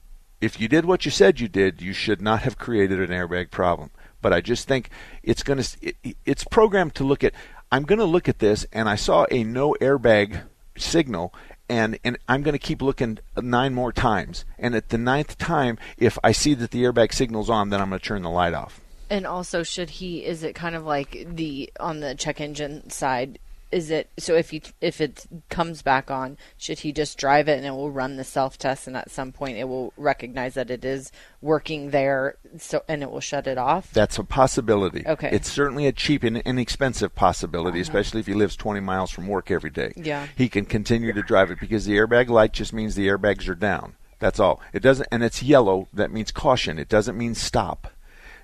if 0.42 0.60
you 0.60 0.68
did 0.68 0.86
what 0.86 1.06
you 1.06 1.12
said 1.12 1.40
you 1.40 1.48
did, 1.48 1.82
you 1.82 1.94
should 1.94 2.22
not 2.22 2.42
have 2.42 2.58
created 2.58 3.00
an 3.00 3.10
airbag 3.10 3.52
problem. 3.52 3.92
But 4.26 4.34
I 4.34 4.42
just 4.42 4.68
think 4.68 4.90
it's 5.22 5.44
going 5.44 5.62
to 5.62 5.78
it, 5.84 6.18
it's 6.26 6.44
programmed 6.46 6.96
to 6.96 7.04
look 7.04 7.24
at. 7.24 7.34
I'm 7.72 7.84
going 7.84 8.00
to 8.00 8.06
look 8.06 8.28
at 8.28 8.40
this, 8.40 8.66
and 8.74 8.90
I 8.90 8.96
saw 8.96 9.28
a 9.30 9.44
no 9.44 9.76
airbag 9.80 10.42
signal, 10.76 11.32
and 11.70 12.00
and 12.04 12.18
I'm 12.28 12.42
going 12.42 12.54
to 12.54 12.58
keep 12.58 12.82
looking 12.82 13.20
nine 13.40 13.76
more 13.76 13.92
times. 13.92 14.44
And 14.58 14.74
at 14.74 14.90
the 14.90 14.98
ninth 14.98 15.38
time, 15.38 15.78
if 16.00 16.18
I 16.24 16.32
see 16.32 16.56
that 16.56 16.72
the 16.72 16.82
airbag 16.82 17.14
signal's 17.14 17.52
on, 17.52 17.70
then 17.70 17.80
I'm 17.80 17.90
going 17.90 18.00
to 18.00 18.04
turn 18.04 18.24
the 18.24 18.32
light 18.32 18.56
off. 18.56 18.82
And 19.12 19.28
also, 19.28 19.62
should 19.62 19.92
he? 19.92 20.26
Is 20.26 20.42
it 20.42 20.56
kind 20.56 20.76
of 20.76 20.88
like 20.88 21.28
the 21.30 21.72
on 21.80 22.00
the 22.00 22.16
check 22.16 22.42
engine 22.42 22.90
side? 22.90 23.38
Is 23.72 23.90
it 23.90 24.10
so 24.18 24.36
if 24.36 24.52
he 24.52 24.62
if 24.82 25.02
it 25.02 25.26
comes 25.50 25.82
back 25.82 26.10
on, 26.12 26.38
should 26.58 26.80
he 26.80 26.92
just 26.92 27.18
drive 27.18 27.48
it 27.48 27.58
and 27.58 27.66
it 27.66 27.72
will 27.72 27.92
run 27.92 28.16
the 28.16 28.24
self 28.24 28.58
test 28.58 28.88
and 28.88 28.96
at 28.96 29.12
some 29.12 29.32
point 29.32 29.58
it 29.58 29.68
will 29.68 29.94
recognize 29.98 30.54
that 30.54 30.70
it 30.70 30.86
is 30.86 31.12
working 31.42 31.92
there 31.92 32.38
so 32.58 32.84
and 32.88 33.04
it 33.04 33.12
will 33.12 33.20
shut 33.20 33.48
it 33.48 33.58
off? 33.58 33.92
That's 33.92 34.18
a 34.18 34.24
possibility. 34.24 35.04
Okay. 35.06 35.30
It's 35.32 35.52
certainly 35.52 35.88
a 35.88 35.92
cheap 35.92 36.24
and 36.24 36.38
inexpensive 36.38 37.16
possibility, 37.16 37.80
uh-huh. 37.80 37.90
especially 37.98 38.20
if 38.20 38.28
he 38.28 38.34
lives 38.34 38.56
20 38.56 38.80
miles 38.80 39.12
from 39.12 39.28
work 39.28 39.52
every 39.52 39.70
day. 39.70 39.94
Yeah. 39.96 40.28
He 40.36 40.50
can 40.50 40.66
continue 40.66 41.14
to 41.14 41.22
drive 41.22 41.52
it 41.52 41.60
because 41.60 41.86
the 41.86 41.98
airbag 41.98 42.30
light 42.30 42.54
just 42.54 42.74
means 42.74 42.96
the 42.96 43.08
airbags 43.08 43.48
are 43.50 43.56
down. 43.56 43.96
That's 44.20 44.40
all. 44.40 44.62
It 44.74 44.82
doesn't, 44.82 45.08
and 45.12 45.24
it's 45.24 45.44
yellow. 45.44 45.88
That 45.94 46.12
means 46.12 46.32
caution. 46.32 46.80
It 46.80 46.90
doesn't 46.90 47.18
mean 47.18 47.36
stop. 47.36 47.92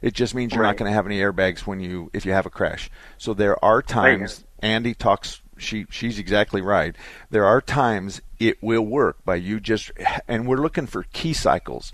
It 0.02 0.14
just 0.14 0.34
means 0.34 0.54
you're 0.54 0.64
not 0.64 0.78
going 0.78 0.90
to 0.90 0.94
have 0.94 1.06
any 1.06 1.20
airbags 1.20 1.62
when 1.62 1.80
you 1.80 2.10
if 2.12 2.26
you 2.26 2.32
have 2.32 2.46
a 2.46 2.50
crash. 2.50 2.90
So 3.18 3.34
there 3.34 3.64
are 3.64 3.82
times. 3.82 4.44
Andy 4.62 4.94
talks. 4.94 5.42
She 5.58 5.86
she's 5.90 6.18
exactly 6.18 6.62
right. 6.62 6.96
There 7.30 7.46
are 7.46 7.62
times 7.62 8.22
it 8.40 8.62
will 8.62 8.86
work 8.86 9.24
by 9.24 9.36
you 9.36 9.60
just 9.60 9.92
and 10.28 10.48
we're 10.48 10.58
looking 10.58 10.88
for 10.88 11.04
key 11.14 11.34
cycles. 11.34 11.94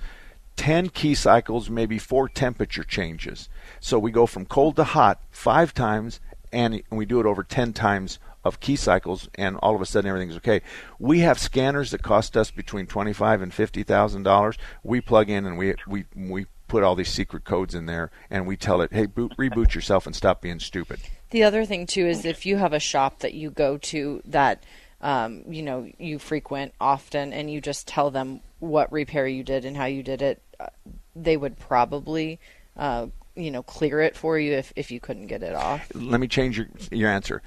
10 0.56 0.90
key 0.90 1.14
cycles, 1.14 1.70
maybe 1.70 2.00
four 2.00 2.28
temperature 2.28 2.84
changes. 2.84 3.48
So 3.80 4.00
we 4.00 4.10
go 4.10 4.26
from 4.26 4.46
cold 4.46 4.76
to 4.78 4.84
hot 4.84 5.22
five 5.30 5.72
times, 5.72 6.20
and 6.52 6.82
we 6.90 7.06
do 7.06 7.20
it 7.20 7.28
over 7.28 7.44
10 7.44 7.74
times 7.74 8.18
of 8.44 8.60
key 8.60 8.76
cycles, 8.76 9.30
and 9.36 9.58
all 9.58 9.76
of 9.76 9.82
a 9.82 9.86
sudden 9.86 10.10
everything's 10.10 10.38
okay. 10.38 10.62
We 10.98 11.20
have 11.20 11.38
scanners 11.38 11.92
that 11.92 12.02
cost 12.02 12.36
us 12.36 12.50
between 12.50 12.88
twenty-five 12.88 13.42
and 13.42 13.54
fifty 13.54 13.84
thousand 13.84 14.24
dollars. 14.24 14.58
We 14.84 15.02
plug 15.02 15.30
in 15.30 15.46
and 15.46 15.58
we 15.58 15.76
we 15.86 16.06
we 16.16 16.48
put 16.68 16.84
all 16.84 16.96
these 16.96 17.10
secret 17.10 17.44
codes 17.44 17.76
in 17.76 17.86
there, 17.86 18.10
and 18.30 18.48
we 18.48 18.58
tell 18.58 18.82
it, 18.82 18.92
hey, 18.92 19.06
boot, 19.06 19.34
reboot 19.38 19.74
yourself 19.74 20.06
and 20.06 20.16
stop 20.16 20.42
being 20.42 20.60
stupid. 20.60 21.00
The 21.30 21.44
other 21.44 21.66
thing 21.66 21.88
too 21.88 22.08
is 22.08 22.26
if 22.26 22.46
you 22.46 22.58
have 22.58 22.74
a 22.74 22.80
shop 22.80 23.20
that 23.20 23.34
you 23.34 23.50
go 23.50 23.78
to 23.78 24.22
that 24.26 24.64
um, 25.02 25.44
you 25.48 25.62
know 25.62 25.90
you 26.00 26.20
frequent 26.20 26.74
often, 26.82 27.34
and 27.34 27.52
you 27.52 27.62
just 27.62 27.88
tell 27.88 28.10
them 28.10 28.42
what 28.60 28.92
repair 28.92 29.28
you 29.28 29.44
did 29.44 29.66
and 29.66 29.78
how 29.78 29.86
you 29.86 30.02
did 30.02 30.22
it, 30.22 30.42
uh, 30.60 30.68
they 31.16 31.38
would 31.38 31.60
probably 31.60 32.40
uh, 32.76 33.08
you 33.36 33.52
know 33.52 33.64
clear 33.64 34.02
it 34.02 34.16
for 34.16 34.40
you 34.40 34.54
if 34.54 34.74
if 34.76 34.90
you 34.90 35.00
couldn't 35.00 35.28
get 35.28 35.44
it 35.44 35.56
off. 35.56 35.92
let 35.94 36.20
me 36.20 36.28
change 36.28 36.58
your 36.58 36.68
your 36.92 37.10
answer. 37.10 37.42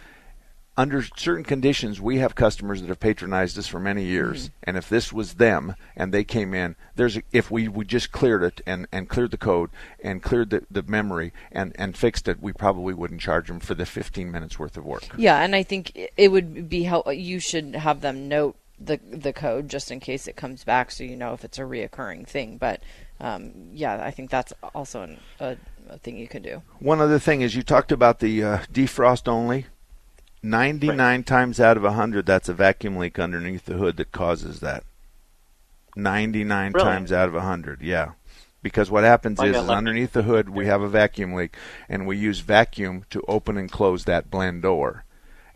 Under 0.81 1.03
certain 1.14 1.45
conditions, 1.45 2.01
we 2.01 2.20
have 2.20 2.35
customers 2.35 2.81
that 2.81 2.89
have 2.89 3.01
patronized 3.01 3.59
us 3.59 3.66
for 3.66 3.78
many 3.78 4.03
years, 4.05 4.45
Mm-hmm. 4.45 4.55
and 4.64 4.76
if 4.78 4.89
this 4.89 5.12
was 5.12 5.35
them 5.35 5.74
and 5.95 6.11
they 6.11 6.24
came 6.24 6.55
in, 6.55 6.74
there's 6.97 7.18
a, 7.18 7.22
if 7.33 7.51
we, 7.51 7.68
we 7.68 7.85
just 7.85 8.12
cleared 8.12 8.43
it 8.43 8.62
and, 8.66 8.87
and 8.91 9.07
cleared 9.07 9.31
the 9.31 9.37
code 9.37 9.68
and 10.03 10.22
cleared 10.22 10.49
the, 10.49 10.62
the 10.70 10.83
memory 10.83 11.35
and, 11.53 11.74
and 11.78 11.99
fixed 11.99 12.28
it, 12.28 12.41
we 12.41 12.55
probably 12.55 12.95
wouldn't 12.95 13.20
charge 13.20 13.49
them 13.49 13.61
for 13.61 13.74
the 13.74 13.85
15 13.85 14.31
minutes 14.31 14.59
worth 14.59 14.78
of 14.78 14.87
work. 14.87 15.05
Yeah, 15.18 15.43
and 15.43 15.55
I 15.55 15.62
think 15.64 15.93
it 16.16 16.28
would 16.33 16.70
be 16.70 16.85
help. 16.85 17.07
You 17.12 17.41
should 17.41 17.74
have 17.74 18.01
them 18.01 18.26
note 18.28 18.57
the 18.83 18.99
the 19.12 19.35
code 19.35 19.68
just 19.68 19.91
in 19.91 20.01
case 20.01 20.26
it 20.26 20.37
comes 20.37 20.64
back, 20.64 20.91
so 20.91 21.05
you 21.05 21.14
know 21.14 21.35
if 21.35 21.45
it's 21.45 21.59
a 21.59 21.62
reoccurring 21.62 22.26
thing. 22.26 22.57
But 22.57 22.81
um, 23.20 23.53
yeah, 23.74 24.03
I 24.03 24.11
think 24.11 24.31
that's 24.31 24.55
also 24.74 25.03
an, 25.03 25.20
a, 25.39 25.59
a 25.91 25.99
thing 25.99 26.16
you 26.16 26.26
can 26.28 26.41
do. 26.43 26.62
One 26.78 27.03
other 27.03 27.18
thing 27.18 27.43
is 27.43 27.55
you 27.55 27.62
talked 27.62 27.93
about 27.93 28.20
the 28.20 28.43
uh, 28.43 28.59
defrost 28.72 29.28
only. 29.28 29.66
99 30.43 31.24
times 31.24 31.61
out 31.61 31.76
of 31.76 31.82
100, 31.82 32.24
that's 32.24 32.49
a 32.49 32.55
vacuum 32.55 32.97
leak 32.97 33.18
underneath 33.18 33.66
the 33.66 33.74
hood 33.74 33.97
that 33.99 34.12
causes 34.12 34.61
that. 34.61 34.84
99 35.97 36.72
Really? 36.72 36.84
times 36.84 37.12
out 37.12 37.28
of 37.28 37.34
100, 37.34 37.82
yeah. 37.82 38.12
Because 38.62 38.91
what 38.91 39.05
happens 39.05 39.41
is, 39.41 39.57
is 39.57 39.68
underneath 39.68 40.12
the 40.12 40.22
hood 40.22 40.51
we 40.51 40.66
have 40.66 40.82
a 40.82 40.88
vacuum 40.88 41.34
leak, 41.34 41.57
and 41.88 42.07
we 42.07 42.16
use 42.16 42.41
vacuum 42.41 43.05
to 43.11 43.22
open 43.26 43.57
and 43.57 43.70
close 43.70 44.05
that 44.05 44.30
blend 44.30 44.62
door. 44.62 45.05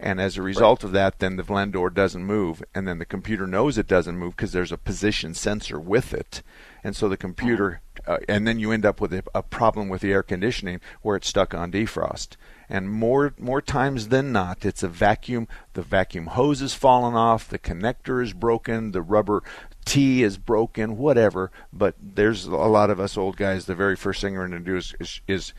And 0.00 0.20
as 0.20 0.36
a 0.36 0.42
result 0.42 0.84
of 0.84 0.92
that, 0.92 1.18
then 1.18 1.36
the 1.36 1.42
blend 1.42 1.74
door 1.74 1.88
doesn't 1.88 2.24
move, 2.24 2.62
and 2.74 2.86
then 2.88 2.98
the 2.98 3.04
computer 3.04 3.46
knows 3.46 3.78
it 3.78 3.86
doesn't 3.86 4.18
move 4.18 4.36
because 4.36 4.52
there's 4.52 4.72
a 4.72 4.78
position 4.78 5.34
sensor 5.34 5.78
with 5.78 6.12
it, 6.12 6.42
and 6.82 6.96
so 6.96 7.08
the 7.08 7.16
computer, 7.16 7.80
uh, 8.06 8.18
and 8.28 8.46
then 8.46 8.58
you 8.58 8.72
end 8.72 8.84
up 8.84 9.00
with 9.00 9.12
a, 9.12 9.22
a 9.34 9.42
problem 9.42 9.88
with 9.88 10.02
the 10.02 10.12
air 10.12 10.22
conditioning 10.22 10.80
where 11.02 11.16
it's 11.16 11.28
stuck 11.28 11.54
on 11.54 11.70
defrost. 11.70 12.36
And 12.68 12.90
more 12.90 13.34
more 13.38 13.60
times 13.60 14.08
than 14.08 14.32
not, 14.32 14.64
it's 14.64 14.82
a 14.82 14.88
vacuum. 14.88 15.48
The 15.74 15.82
vacuum 15.82 16.28
hose 16.28 16.62
is 16.62 16.74
fallen 16.74 17.14
off, 17.14 17.48
the 17.48 17.58
connector 17.58 18.22
is 18.22 18.32
broken, 18.32 18.92
the 18.92 19.02
rubber 19.02 19.42
T 19.84 20.22
is 20.22 20.38
broken, 20.38 20.96
whatever. 20.96 21.50
But 21.72 21.94
there's 22.00 22.46
a 22.46 22.56
lot 22.56 22.90
of 22.90 23.00
us 23.00 23.16
old 23.16 23.36
guys. 23.36 23.66
The 23.66 23.74
very 23.74 23.96
first 23.96 24.20
thing 24.20 24.34
we're 24.34 24.48
going 24.48 24.64
to 24.64 24.70
do 24.70 24.76
is, 24.76 24.94
is 24.98 25.20
is 25.26 25.52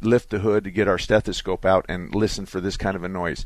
lift 0.00 0.30
the 0.30 0.38
hood 0.38 0.64
to 0.64 0.70
get 0.70 0.88
our 0.88 0.98
stethoscope 0.98 1.64
out 1.64 1.84
and 1.88 2.14
listen 2.14 2.46
for 2.46 2.60
this 2.60 2.76
kind 2.76 2.96
of 2.96 3.04
a 3.04 3.08
noise. 3.08 3.44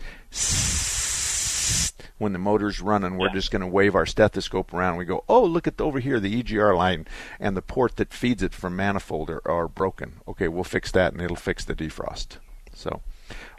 When 2.19 2.33
the 2.33 2.39
motor's 2.39 2.81
running, 2.81 3.19
we're 3.19 3.29
just 3.29 3.51
going 3.51 3.61
to 3.61 3.67
wave 3.67 3.95
our 3.95 4.07
stethoscope 4.07 4.73
around. 4.73 4.97
We 4.97 5.05
go, 5.05 5.25
oh, 5.29 5.45
look 5.45 5.67
at 5.67 5.81
over 5.81 6.01
here, 6.01 6.19
the 6.19 6.43
EGR 6.43 6.75
line 6.75 7.07
and 7.39 7.55
the 7.55 7.63
port 7.63 7.97
that 7.97 8.15
feeds 8.15 8.43
it 8.43 8.55
from 8.55 8.75
manifold 8.75 9.29
are, 9.29 9.43
are 9.45 9.69
broken. 9.69 10.21
Okay, 10.27 10.49
we'll 10.49 10.65
fix 10.65 10.91
that, 10.93 11.13
and 11.13 11.21
it'll 11.21 11.37
fix 11.37 11.65
the 11.65 11.75
defrost. 11.75 12.39
So, 12.77 13.01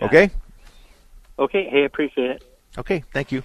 okay. 0.01 0.30
Okay, 1.39 1.68
hey, 1.70 1.84
appreciate 1.86 2.30
it. 2.32 2.43
Okay, 2.78 3.03
thank 3.11 3.32
you. 3.32 3.43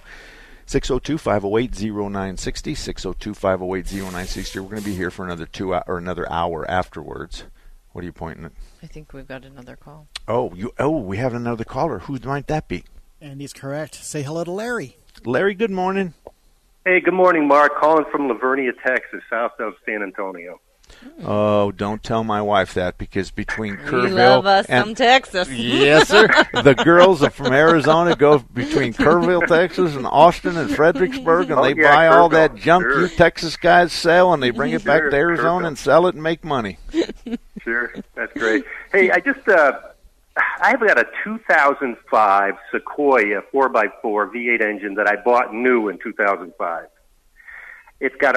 602 0.67 1.17
508 1.17 1.71
0960. 1.91 2.75
602 2.75 3.33
508 3.33 3.91
0960. 3.91 4.59
We're 4.59 4.69
going 4.69 4.81
to 4.81 4.85
be 4.87 4.95
here 4.95 5.11
for 5.11 5.25
another 5.25 5.45
two 5.45 5.73
hou- 5.73 5.81
or 5.87 5.97
another 5.97 6.31
hour 6.31 6.69
afterwards. 6.69 7.43
What 7.91 8.03
are 8.03 8.05
you 8.05 8.13
pointing 8.13 8.45
at? 8.45 8.51
I 8.81 8.87
think 8.87 9.13
we've 9.13 9.27
got 9.27 9.45
another 9.45 9.75
call. 9.75 10.07
Oh, 10.27 10.53
you. 10.55 10.71
Oh, 10.79 10.97
we 10.97 11.17
have 11.17 11.33
another 11.33 11.63
caller. 11.63 11.99
Who 11.99 12.17
might 12.23 12.47
that 12.47 12.67
be? 12.67 12.85
And 13.19 13.41
he's 13.41 13.53
correct. 13.53 13.95
Say 13.95 14.21
hello 14.23 14.43
to 14.43 14.51
Larry. 14.51 14.97
Larry, 15.25 15.53
good 15.53 15.71
morning. 15.71 16.13
Hey, 16.85 16.99
good 16.99 17.13
morning, 17.13 17.47
Mark. 17.47 17.79
Calling 17.79 18.05
from 18.11 18.27
La 18.27 18.35
Vernia, 18.35 18.71
Texas, 18.85 19.21
south 19.29 19.53
of 19.59 19.73
San 19.85 20.01
Antonio. 20.01 20.59
Oh, 21.25 21.71
don't 21.71 22.03
tell 22.03 22.23
my 22.23 22.41
wife 22.41 22.73
that 22.73 22.97
because 22.97 23.31
between 23.31 23.75
Kerrville 23.77 24.09
You 24.09 24.15
love 24.15 24.45
us 24.45 24.65
and 24.67 24.85
some 24.85 24.95
Texas. 24.95 25.49
yes, 25.49 26.09
sir. 26.09 26.27
the 26.63 26.73
girls 26.83 27.25
from 27.27 27.53
Arizona 27.53 28.15
go 28.15 28.39
between 28.39 28.93
Kerrville, 28.93 29.45
Texas, 29.47 29.95
and 29.95 30.05
Austin 30.05 30.57
and 30.57 30.69
Fredericksburg, 30.75 31.49
and 31.49 31.59
Oh, 31.59 31.63
they 31.63 31.75
yeah, 31.81 31.95
buy 31.95 32.07
all 32.07 32.29
that 32.29 32.55
junk 32.55 32.83
sure. 32.83 33.01
you 33.01 33.07
Texas 33.07 33.55
guys 33.57 33.93
sell, 33.93 34.33
and 34.33 34.43
they 34.43 34.49
bring 34.49 34.73
it 34.73 34.83
back 34.83 35.01
to 35.09 35.15
Arizona 35.15 35.63
Kerrville. 35.63 35.67
and 35.67 35.77
sell 35.77 36.07
it 36.07 36.15
and 36.15 36.23
make 36.23 36.43
money. 36.43 36.77
Sure, 37.63 37.93
that's 38.13 38.33
great. 38.33 38.65
Hey, 38.91 39.09
I 39.09 39.21
just 39.21 39.47
uh, 39.47 39.79
I've 40.59 40.81
got 40.81 40.99
a 40.99 41.05
2005 41.23 42.55
Sequoia 42.73 43.41
4x4 43.53 43.91
V8 44.03 44.61
engine 44.61 44.95
that 44.95 45.07
I 45.07 45.15
bought 45.15 45.53
new 45.53 45.87
in 45.87 45.97
2005. 45.99 46.87
It's 48.01 48.15
got 48.17 48.35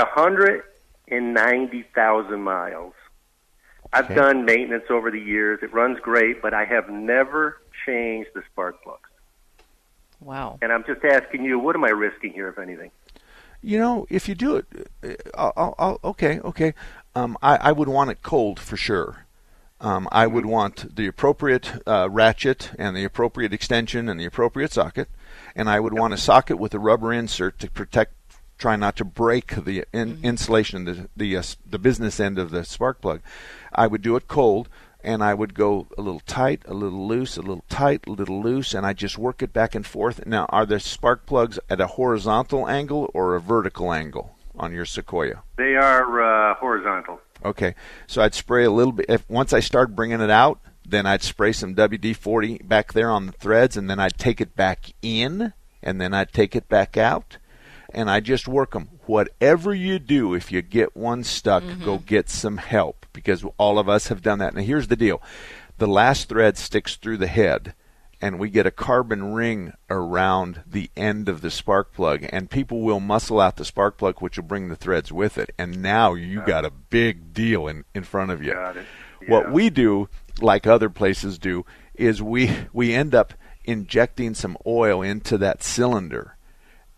190,000 1.08 2.40
miles. 2.40 2.94
I've 3.92 4.06
Okay. 4.06 4.14
done 4.14 4.44
maintenance 4.44 4.84
over 4.90 5.10
the 5.10 5.20
years. 5.20 5.60
It 5.62 5.72
runs 5.72 5.98
great, 6.00 6.42
but 6.42 6.52
I 6.52 6.64
have 6.64 6.90
never 6.90 7.58
changed 7.84 8.30
the 8.34 8.42
spark 8.50 8.82
plugs. 8.82 9.08
Wow. 10.20 10.58
And 10.60 10.72
I'm 10.72 10.84
just 10.84 11.04
asking 11.04 11.44
you, 11.44 11.58
what 11.58 11.76
am 11.76 11.84
I 11.84 11.90
risking 11.90 12.32
here, 12.32 12.48
if 12.48 12.58
anything? 12.58 12.90
You 13.62 13.78
know, 13.78 14.06
if 14.10 14.28
you 14.28 14.34
do 14.34 14.56
it, 14.56 14.66
uh, 15.02 15.14
I'll, 15.34 15.52
I'll, 15.56 15.74
I'll, 15.78 16.00
okay, 16.04 16.40
okay. 16.40 16.74
Um, 17.14 17.36
I, 17.42 17.56
I 17.56 17.72
would 17.72 17.88
want 17.88 18.10
it 18.10 18.22
cold 18.22 18.58
for 18.60 18.76
sure. 18.76 19.26
Um, 19.80 20.08
I 20.10 20.26
would 20.26 20.46
want 20.46 20.96
the 20.96 21.06
appropriate 21.06 21.82
uh, 21.86 22.08
ratchet 22.10 22.70
and 22.78 22.96
the 22.96 23.04
appropriate 23.04 23.52
extension 23.52 24.08
and 24.08 24.18
the 24.18 24.24
appropriate 24.24 24.72
socket, 24.72 25.08
and 25.54 25.68
I 25.68 25.80
would 25.80 25.92
want 25.92 26.14
a 26.14 26.16
socket 26.16 26.58
with 26.58 26.72
a 26.74 26.78
rubber 26.78 27.12
insert 27.12 27.58
to 27.58 27.70
protect, 27.70 28.14
try 28.58 28.76
not 28.76 28.96
to 28.96 29.04
break 29.04 29.54
the 29.64 29.84
in, 29.92 30.18
insulation, 30.22 30.84
the 30.84 31.08
the 31.16 31.36
uh, 31.36 31.42
the 31.68 31.78
business 31.78 32.20
end 32.20 32.38
of 32.38 32.50
the 32.50 32.64
spark 32.64 33.00
plug. 33.00 33.20
I 33.72 33.86
would 33.86 34.02
do 34.02 34.16
it 34.16 34.28
cold, 34.28 34.68
and 35.02 35.22
I 35.22 35.34
would 35.34 35.54
go 35.54 35.86
a 35.96 36.02
little 36.02 36.20
tight, 36.20 36.62
a 36.66 36.74
little 36.74 37.06
loose, 37.06 37.36
a 37.36 37.42
little 37.42 37.64
tight, 37.68 38.06
a 38.06 38.10
little 38.10 38.42
loose, 38.42 38.74
and 38.74 38.84
I 38.84 38.92
just 38.92 39.16
work 39.18 39.42
it 39.42 39.52
back 39.52 39.74
and 39.74 39.86
forth. 39.86 40.26
Now, 40.26 40.46
are 40.48 40.66
the 40.66 40.80
spark 40.80 41.26
plugs 41.26 41.58
at 41.70 41.80
a 41.80 41.86
horizontal 41.86 42.68
angle 42.68 43.10
or 43.14 43.34
a 43.34 43.40
vertical 43.40 43.92
angle 43.92 44.36
on 44.56 44.72
your 44.72 44.84
Sequoia? 44.84 45.42
They 45.56 45.76
are 45.76 46.50
uh, 46.50 46.54
horizontal. 46.54 47.20
Okay, 47.44 47.74
so 48.06 48.22
I'd 48.22 48.34
spray 48.34 48.64
a 48.64 48.70
little 48.70 48.92
bit. 48.92 49.06
If 49.08 49.28
once 49.30 49.52
I 49.52 49.60
start 49.60 49.94
bringing 49.94 50.20
it 50.20 50.30
out, 50.30 50.58
then 50.84 51.06
I'd 51.06 51.22
spray 51.22 51.52
some 51.52 51.74
WD-40 51.74 52.66
back 52.66 52.92
there 52.92 53.10
on 53.10 53.26
the 53.26 53.32
threads, 53.32 53.76
and 53.76 53.90
then 53.90 54.00
I'd 54.00 54.18
take 54.18 54.40
it 54.40 54.56
back 54.56 54.92
in, 55.02 55.52
and 55.82 56.00
then 56.00 56.14
I'd 56.14 56.32
take 56.32 56.56
it 56.56 56.68
back 56.68 56.96
out, 56.96 57.38
and 57.96 58.10
I 58.10 58.20
just 58.20 58.46
work 58.46 58.72
them. 58.72 58.90
Whatever 59.06 59.74
you 59.74 59.98
do, 59.98 60.34
if 60.34 60.52
you 60.52 60.60
get 60.60 60.94
one 60.94 61.24
stuck, 61.24 61.62
mm-hmm. 61.62 61.84
go 61.84 61.98
get 61.98 62.28
some 62.28 62.58
help 62.58 63.06
because 63.12 63.42
all 63.56 63.78
of 63.78 63.88
us 63.88 64.08
have 64.08 64.20
done 64.20 64.38
that. 64.38 64.54
Now 64.54 64.60
here's 64.60 64.88
the 64.88 64.96
deal: 64.96 65.20
the 65.78 65.88
last 65.88 66.28
thread 66.28 66.58
sticks 66.58 66.96
through 66.96 67.16
the 67.16 67.26
head, 67.26 67.74
and 68.20 68.38
we 68.38 68.50
get 68.50 68.66
a 68.66 68.70
carbon 68.70 69.32
ring 69.32 69.72
around 69.88 70.62
the 70.66 70.90
end 70.94 71.28
of 71.30 71.40
the 71.40 71.50
spark 71.50 71.94
plug, 71.94 72.26
and 72.28 72.50
people 72.50 72.82
will 72.82 73.00
muscle 73.00 73.40
out 73.40 73.56
the 73.56 73.64
spark 73.64 73.96
plug, 73.96 74.20
which 74.20 74.36
will 74.36 74.44
bring 74.44 74.68
the 74.68 74.76
threads 74.76 75.10
with 75.10 75.38
it, 75.38 75.50
and 75.58 75.80
now 75.80 76.12
you 76.12 76.42
got 76.42 76.66
a 76.66 76.70
big 76.70 77.32
deal 77.32 77.66
in 77.66 77.84
in 77.94 78.04
front 78.04 78.30
of 78.30 78.44
you. 78.44 78.52
Got 78.52 78.76
it. 78.76 78.86
What 79.26 79.50
we 79.50 79.70
do, 79.70 80.08
like 80.40 80.66
other 80.66 80.90
places 80.90 81.38
do, 81.38 81.64
is 81.94 82.22
we 82.22 82.54
we 82.74 82.92
end 82.92 83.14
up 83.14 83.32
injecting 83.64 84.34
some 84.34 84.56
oil 84.66 85.02
into 85.02 85.38
that 85.38 85.62
cylinder 85.62 86.35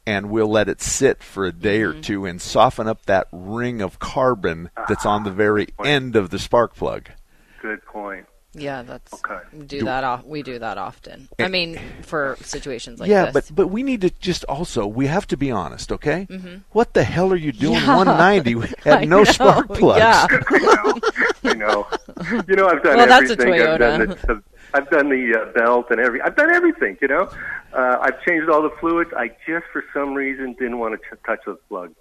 and 0.08 0.30
we'll 0.30 0.48
let 0.50 0.68
it 0.70 0.80
sit 0.80 1.22
for 1.22 1.44
a 1.44 1.52
day 1.52 1.80
Mm-hmm. 1.80 1.98
or 1.98 2.02
two 2.02 2.24
and 2.26 2.40
soften 2.40 2.88
up 2.88 3.04
that 3.06 3.26
ring 3.30 3.82
of 3.82 3.98
carbon 3.98 4.70
that's 4.88 5.04
on 5.04 5.24
the 5.24 5.30
very 5.30 5.68
end 5.84 6.16
of 6.16 6.30
the 6.30 6.38
spark 6.38 6.74
plug. 6.74 7.10
Good 7.60 7.84
point. 7.84 8.24
Yeah, 8.54 8.82
that's 8.82 9.12
Okay. 9.12 9.38
we 9.52 9.58
do 9.66 9.78
Do- 9.80 9.84
that. 9.84 10.04
Off, 10.04 10.24
we 10.24 10.42
do 10.42 10.58
that 10.58 10.78
often. 10.78 11.28
I 11.38 11.48
mean, 11.48 11.78
for 12.02 12.36
situations 12.40 12.98
like 12.98 13.08
this. 13.08 13.12
yeah, 13.14 13.26
this. 13.30 13.50
but 13.50 13.54
but 13.54 13.66
we 13.68 13.82
need 13.82 14.00
to 14.00 14.10
just 14.18 14.44
also 14.44 14.86
we 14.86 15.06
have 15.06 15.26
to 15.28 15.36
be 15.36 15.50
honest, 15.50 15.92
okay? 15.92 16.26
Mhm. 16.30 16.62
What 16.72 16.94
the 16.94 17.04
hell 17.04 17.30
are 17.30 17.36
you 17.36 17.52
doing? 17.52 17.74
Yeah. 17.74 17.96
190 17.96 18.74
I 18.86 18.98
had 18.98 19.08
no 19.08 19.18
know, 19.18 19.24
spark 19.24 19.68
plugs. 19.68 19.98
yeah. 19.98 20.26
I 21.44 21.54
know. 21.54 21.86
You 22.48 22.56
know, 22.56 22.68
I've 22.68 22.82
done 22.82 22.96
Well, 22.96 23.06
that's 23.06 23.30
a 23.30 23.32
everything. 23.34 23.60
I've 23.62 23.78
done 23.78 24.00
Toyota. 24.00 24.26
the, 24.26 24.42
I've 24.74 24.90
done 24.90 25.08
the 25.08 25.38
uh, 25.40 25.52
belt 25.52 25.86
and 25.90 26.00
every. 26.00 26.20
I've 26.22 26.36
done 26.36 26.50
everything. 26.52 26.96
You 27.02 27.08
know, 27.08 27.30
uh, 27.72 27.98
I've 28.00 28.22
changed 28.24 28.48
all 28.48 28.62
the 28.62 28.74
fluids. 28.80 29.10
I 29.16 29.28
just, 29.46 29.66
for 29.72 29.84
some 29.92 30.14
reason, 30.14 30.54
didn't 30.54 30.78
want 30.78 31.00
to 31.00 31.08
t- 31.08 31.20
touch 31.26 31.40
those 31.46 31.58
plugs. 31.68 31.94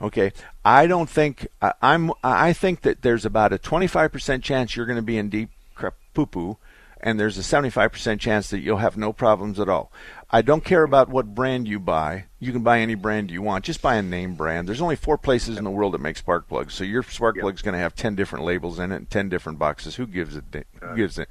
Okay, 0.00 0.32
I 0.64 0.86
don't 0.86 1.08
think 1.08 1.46
I, 1.60 1.72
I'm. 1.80 2.10
I 2.24 2.52
think 2.52 2.82
that 2.82 3.02
there's 3.02 3.24
about 3.24 3.52
a 3.52 3.58
25% 3.58 4.42
chance 4.42 4.74
you're 4.74 4.86
going 4.86 4.96
to 4.96 5.02
be 5.02 5.18
in 5.18 5.28
deep 5.28 5.50
crap 5.74 5.94
poo 6.14 6.26
poo, 6.26 6.56
and 7.00 7.20
there's 7.20 7.38
a 7.38 7.42
75% 7.42 8.18
chance 8.18 8.50
that 8.50 8.60
you'll 8.60 8.78
have 8.78 8.96
no 8.96 9.12
problems 9.12 9.60
at 9.60 9.68
all. 9.68 9.92
I 10.30 10.42
don't 10.42 10.64
care 10.64 10.82
about 10.82 11.08
what 11.08 11.34
brand 11.34 11.68
you 11.68 11.78
buy. 11.78 12.24
You 12.40 12.52
can 12.52 12.62
buy 12.62 12.80
any 12.80 12.94
brand 12.94 13.30
you 13.30 13.42
want. 13.42 13.64
Just 13.64 13.82
buy 13.82 13.96
a 13.96 14.02
name 14.02 14.34
brand. 14.34 14.66
There's 14.66 14.80
only 14.80 14.96
four 14.96 15.18
places 15.18 15.58
in 15.58 15.64
the 15.64 15.70
world 15.70 15.94
that 15.94 16.00
make 16.00 16.16
spark 16.16 16.48
plugs, 16.48 16.74
so 16.74 16.84
your 16.84 17.02
spark 17.02 17.38
plug's 17.38 17.62
going 17.62 17.74
to 17.74 17.78
have 17.78 17.94
10 17.94 18.14
different 18.14 18.44
labels 18.44 18.78
in 18.78 18.92
it 18.92 18.96
and 18.96 19.10
10 19.10 19.28
different 19.28 19.58
boxes. 19.58 19.96
Who 19.96 20.06
gives 20.06 20.36
it? 20.36 20.44
Who 20.80 20.96
gives 20.96 21.18
it 21.18 21.28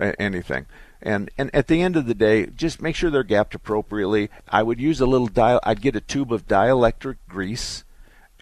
uh, 0.00 0.12
anything? 0.18 0.66
And 1.02 1.30
and 1.36 1.52
at 1.52 1.66
the 1.66 1.82
end 1.82 1.96
of 1.96 2.06
the 2.06 2.14
day, 2.14 2.46
just 2.46 2.80
make 2.80 2.94
sure 2.94 3.10
they're 3.10 3.24
gapped 3.24 3.54
appropriately. 3.54 4.30
I 4.48 4.62
would 4.62 4.80
use 4.80 5.00
a 5.00 5.06
little 5.06 5.26
dial. 5.26 5.60
I'd 5.64 5.82
get 5.82 5.96
a 5.96 6.00
tube 6.00 6.32
of 6.32 6.46
dielectric 6.46 7.16
grease 7.28 7.84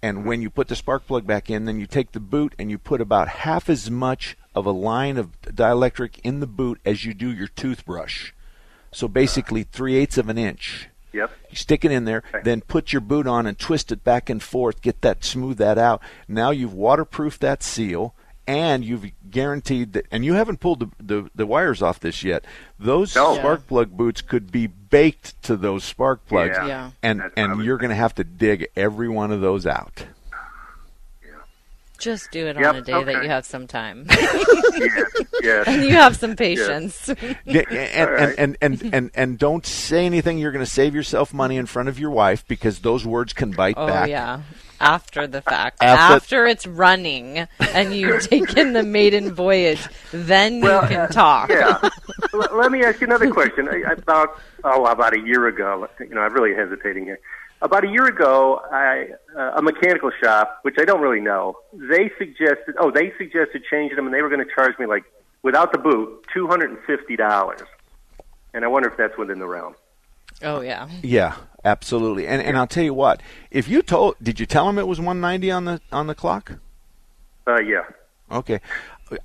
and 0.02 0.24
when 0.24 0.40
you 0.40 0.50
put 0.50 0.68
the 0.68 0.76
spark 0.76 1.06
plug 1.06 1.26
back 1.26 1.50
in, 1.50 1.66
then 1.66 1.78
you 1.78 1.86
take 1.86 2.12
the 2.12 2.20
boot 2.20 2.54
and 2.58 2.70
you 2.70 2.78
put 2.78 3.00
about 3.00 3.28
half 3.28 3.68
as 3.68 3.90
much 3.90 4.36
of 4.54 4.66
a 4.66 4.70
line 4.70 5.16
of 5.16 5.40
dielectric 5.42 6.18
in 6.24 6.40
the 6.40 6.46
boot 6.46 6.80
as 6.84 7.04
you 7.04 7.12
do 7.12 7.30
your 7.30 7.48
toothbrush. 7.48 8.32
So 8.92 9.08
basically, 9.08 9.62
three 9.62 9.96
eighths 9.96 10.18
of 10.18 10.28
an 10.28 10.38
inch. 10.38 10.88
Yep. 11.12 11.30
You 11.50 11.56
stick 11.56 11.84
it 11.84 11.90
in 11.90 12.04
there, 12.04 12.22
okay. 12.28 12.40
then 12.44 12.60
put 12.60 12.92
your 12.92 13.00
boot 13.00 13.26
on 13.26 13.46
and 13.46 13.58
twist 13.58 13.90
it 13.90 14.04
back 14.04 14.30
and 14.30 14.42
forth, 14.42 14.80
get 14.80 15.00
that 15.02 15.24
smooth 15.24 15.58
that 15.58 15.76
out. 15.76 16.00
Now 16.28 16.50
you've 16.50 16.72
waterproofed 16.72 17.40
that 17.40 17.62
seal, 17.62 18.14
and 18.50 18.84
you've 18.84 19.06
guaranteed 19.30 19.92
that. 19.92 20.06
And 20.10 20.24
you 20.24 20.34
haven't 20.34 20.58
pulled 20.60 20.80
the 20.80 20.88
the, 20.98 21.30
the 21.34 21.46
wires 21.46 21.82
off 21.82 22.00
this 22.00 22.22
yet. 22.24 22.44
Those 22.78 23.14
No. 23.14 23.34
spark 23.36 23.66
plug 23.66 23.90
boots 23.96 24.20
could 24.22 24.50
be 24.50 24.66
baked 24.66 25.40
to 25.44 25.56
those 25.56 25.84
spark 25.84 26.26
plugs, 26.26 26.56
Yeah. 26.60 26.66
Yeah. 26.66 26.90
and 27.02 27.22
and 27.36 27.62
you're 27.64 27.78
going 27.78 27.90
to 27.90 27.96
have 27.96 28.14
to 28.16 28.24
dig 28.24 28.68
every 28.76 29.08
one 29.08 29.30
of 29.30 29.40
those 29.40 29.66
out. 29.66 30.04
Just 31.98 32.30
do 32.30 32.46
it 32.46 32.56
Yep, 32.56 32.66
on 32.66 32.76
a 32.76 32.80
day 32.82 33.04
that 33.04 33.22
you 33.22 33.28
have 33.28 33.44
some 33.44 33.66
time. 33.66 34.06
yes. 35.42 35.64
And 35.66 35.82
you 35.84 35.90
have 35.92 36.16
some 36.16 36.34
patience. 36.34 37.10
Yeah, 37.44 37.62
and, 37.70 37.78
and, 37.78 38.38
and, 38.38 38.56
and, 38.82 38.94
and, 38.94 39.10
and 39.14 39.38
don't 39.38 39.66
say 39.66 40.06
anything 40.06 40.38
you're 40.38 40.50
going 40.52 40.64
to 40.64 40.70
save 40.70 40.94
yourself 40.94 41.34
money 41.34 41.58
in 41.58 41.66
front 41.66 41.90
of 41.90 41.98
your 41.98 42.08
wife 42.10 42.46
because 42.48 42.78
those 42.78 43.04
words 43.04 43.34
can 43.34 43.50
bite 43.50 43.74
Oh 43.76 43.86
back. 43.86 44.08
yeah. 44.08 44.40
After 44.80 45.26
the 45.26 45.42
fact, 45.42 45.82
After- 45.82 46.14
after, 46.14 46.46
it's 46.46 46.66
running 46.66 47.46
and 47.60 47.94
you've 47.94 48.22
taken 48.28 48.72
the 48.72 48.82
maiden 48.82 49.34
voyage, 49.34 49.86
then 50.10 50.60
Well, 50.60 50.82
you 50.82 50.88
can 50.88 51.00
uh, 51.00 51.06
talk. 51.08 51.50
Yeah. 51.50 51.78
L- 52.34 52.56
let 52.56 52.72
me 52.72 52.82
ask 52.82 53.00
you 53.00 53.06
another 53.06 53.30
question. 53.30 53.68
I, 53.68 53.82
I- 53.90 53.92
about 53.92 54.40
oh, 54.64 54.86
about 54.86 55.14
a 55.16 55.20
year 55.20 55.46
ago, 55.48 55.86
you 56.00 56.14
know, 56.14 56.22
I'm 56.22 56.32
really 56.32 56.54
hesitating 56.54 57.04
here. 57.04 57.20
About 57.62 57.84
a 57.84 57.88
year 57.88 58.06
ago, 58.06 58.58
I 58.72 59.08
uh, 59.36 59.52
a 59.56 59.62
mechanical 59.62 60.10
shop, 60.22 60.60
which 60.62 60.76
I 60.80 60.86
don't 60.86 61.02
really 61.02 61.20
know, 61.20 61.58
they 61.74 62.10
suggested 62.16 62.74
oh, 62.78 62.90
they 62.90 63.12
suggested 63.18 63.62
changing 63.70 63.96
them, 63.96 64.06
and 64.06 64.14
they 64.14 64.22
were 64.22 64.30
going 64.30 64.42
to 64.42 64.50
charge 64.54 64.78
me 64.78 64.86
like 64.86 65.04
without 65.42 65.72
the 65.72 65.78
boot, 65.78 66.24
two 66.32 66.46
hundred 66.46 66.70
and 66.70 66.78
fifty 66.86 67.16
dollars. 67.16 67.60
And 68.54 68.64
I 68.64 68.68
wonder 68.68 68.88
if 68.88 68.96
that's 68.96 69.16
within 69.18 69.38
the 69.40 69.46
realm. 69.46 69.74
Oh 70.42 70.60
yeah. 70.60 70.88
Yeah, 71.02 71.36
absolutely. 71.64 72.26
And 72.26 72.42
and 72.42 72.56
I'll 72.56 72.66
tell 72.66 72.84
you 72.84 72.94
what, 72.94 73.20
if 73.50 73.68
you 73.68 73.82
told, 73.82 74.16
did 74.22 74.40
you 74.40 74.46
tell 74.46 74.68
him 74.68 74.78
it 74.78 74.86
was 74.86 74.98
190 74.98 75.50
on 75.50 75.64
the 75.64 75.80
on 75.92 76.06
the 76.06 76.14
clock? 76.14 76.52
Uh, 77.46 77.60
yeah. 77.60 77.82
Okay, 78.30 78.60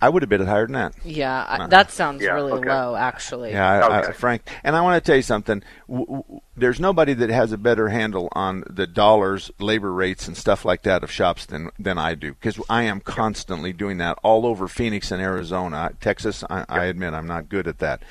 I 0.01 0.09
would 0.09 0.23
have 0.23 0.29
bid 0.29 0.41
it 0.41 0.47
higher 0.47 0.65
than 0.65 0.73
that. 0.73 0.93
Yeah, 1.03 1.45
I, 1.47 1.57
Uh, 1.57 1.67
that 1.67 1.91
sounds 1.91 2.23
Yeah, 2.23 2.31
really 2.33 2.53
okay. 2.53 2.69
low, 2.69 2.95
actually. 2.95 3.51
Yeah, 3.51 3.85
I, 3.87 3.99
I, 3.99 4.11
Frank. 4.13 4.41
And 4.63 4.75
I 4.75 4.81
want 4.81 5.01
to 5.03 5.07
tell 5.07 5.15
you 5.15 5.21
something. 5.21 5.61
W- 5.87 6.07
w- 6.07 6.41
there's 6.57 6.79
nobody 6.79 7.13
that 7.13 7.29
has 7.29 7.51
a 7.51 7.57
better 7.57 7.89
handle 7.89 8.29
on 8.31 8.63
the 8.67 8.87
dollars, 8.87 9.51
labor 9.59 9.93
rates, 9.93 10.27
and 10.27 10.35
stuff 10.35 10.65
like 10.65 10.81
that 10.83 11.03
of 11.03 11.11
shops 11.11 11.45
than 11.45 11.69
than 11.77 11.99
I 11.99 12.15
do 12.15 12.33
because 12.33 12.59
I 12.67 12.83
am 12.83 12.99
constantly 12.99 13.73
doing 13.73 13.99
that 13.99 14.17
all 14.23 14.47
over 14.47 14.67
Phoenix 14.67 15.11
and 15.11 15.21
Arizona, 15.21 15.91
Texas. 16.01 16.43
I, 16.49 16.65
I 16.67 16.85
admit 16.85 17.13
I'm 17.13 17.27
not 17.27 17.47
good 17.47 17.67
at 17.67 17.77
that 17.79 18.01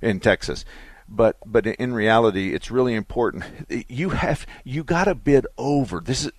in 0.00 0.20
Texas. 0.20 0.64
But 1.08 1.36
but 1.44 1.66
in 1.66 1.94
reality, 1.94 2.54
it's 2.54 2.70
really 2.70 2.94
important. 2.94 3.44
You 3.88 4.10
have 4.10 4.46
you 4.64 4.84
got 4.84 5.04
to 5.04 5.14
bid 5.14 5.46
over. 5.58 6.00
This 6.00 6.24
is 6.24 6.32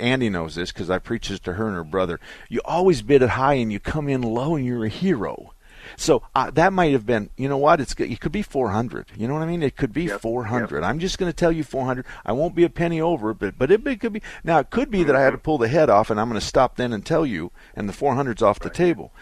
Andy 0.00 0.28
knows 0.28 0.54
this 0.54 0.72
because 0.72 0.90
I 0.90 0.98
preach 0.98 1.28
this 1.28 1.40
to 1.40 1.54
her 1.54 1.66
and 1.66 1.76
her 1.76 1.84
brother. 1.84 2.20
You 2.48 2.60
always 2.64 3.02
bid 3.02 3.22
it 3.22 3.30
high 3.30 3.54
and 3.54 3.72
you 3.72 3.80
come 3.80 4.08
in 4.08 4.22
low 4.22 4.56
and 4.56 4.64
you're 4.64 4.84
a 4.84 4.88
hero. 4.88 5.52
So 5.96 6.22
uh, 6.34 6.50
that 6.50 6.72
might 6.72 6.92
have 6.92 7.06
been, 7.06 7.30
you 7.36 7.48
know 7.48 7.56
what? 7.56 7.80
It's 7.80 7.94
it 7.98 8.20
could 8.20 8.32
be 8.32 8.42
400. 8.42 9.06
You 9.16 9.26
know 9.26 9.34
what 9.34 9.42
I 9.42 9.46
mean? 9.46 9.62
It 9.62 9.76
could 9.76 9.92
be 9.92 10.06
400. 10.06 10.82
I'm 10.82 10.98
just 10.98 11.18
going 11.18 11.30
to 11.30 11.36
tell 11.36 11.52
you 11.52 11.64
400. 11.64 12.04
I 12.26 12.32
won't 12.32 12.54
be 12.54 12.64
a 12.64 12.70
penny 12.70 13.00
over, 13.00 13.32
but 13.32 13.58
but 13.58 13.70
it, 13.70 13.86
it 13.86 14.00
could 14.00 14.12
be. 14.12 14.22
Now 14.44 14.58
it 14.58 14.70
could 14.70 14.90
be 14.90 15.04
that 15.04 15.16
I 15.16 15.22
had 15.22 15.30
to 15.30 15.38
pull 15.38 15.58
the 15.58 15.68
head 15.68 15.88
off, 15.90 16.10
and 16.10 16.20
I'm 16.20 16.28
going 16.28 16.40
to 16.40 16.46
stop 16.46 16.76
then 16.76 16.92
and 16.92 17.04
tell 17.04 17.24
you, 17.24 17.52
and 17.74 17.88
the 17.88 17.92
400's 17.92 18.42
off 18.42 18.58
the 18.58 18.70
table. 18.70 19.12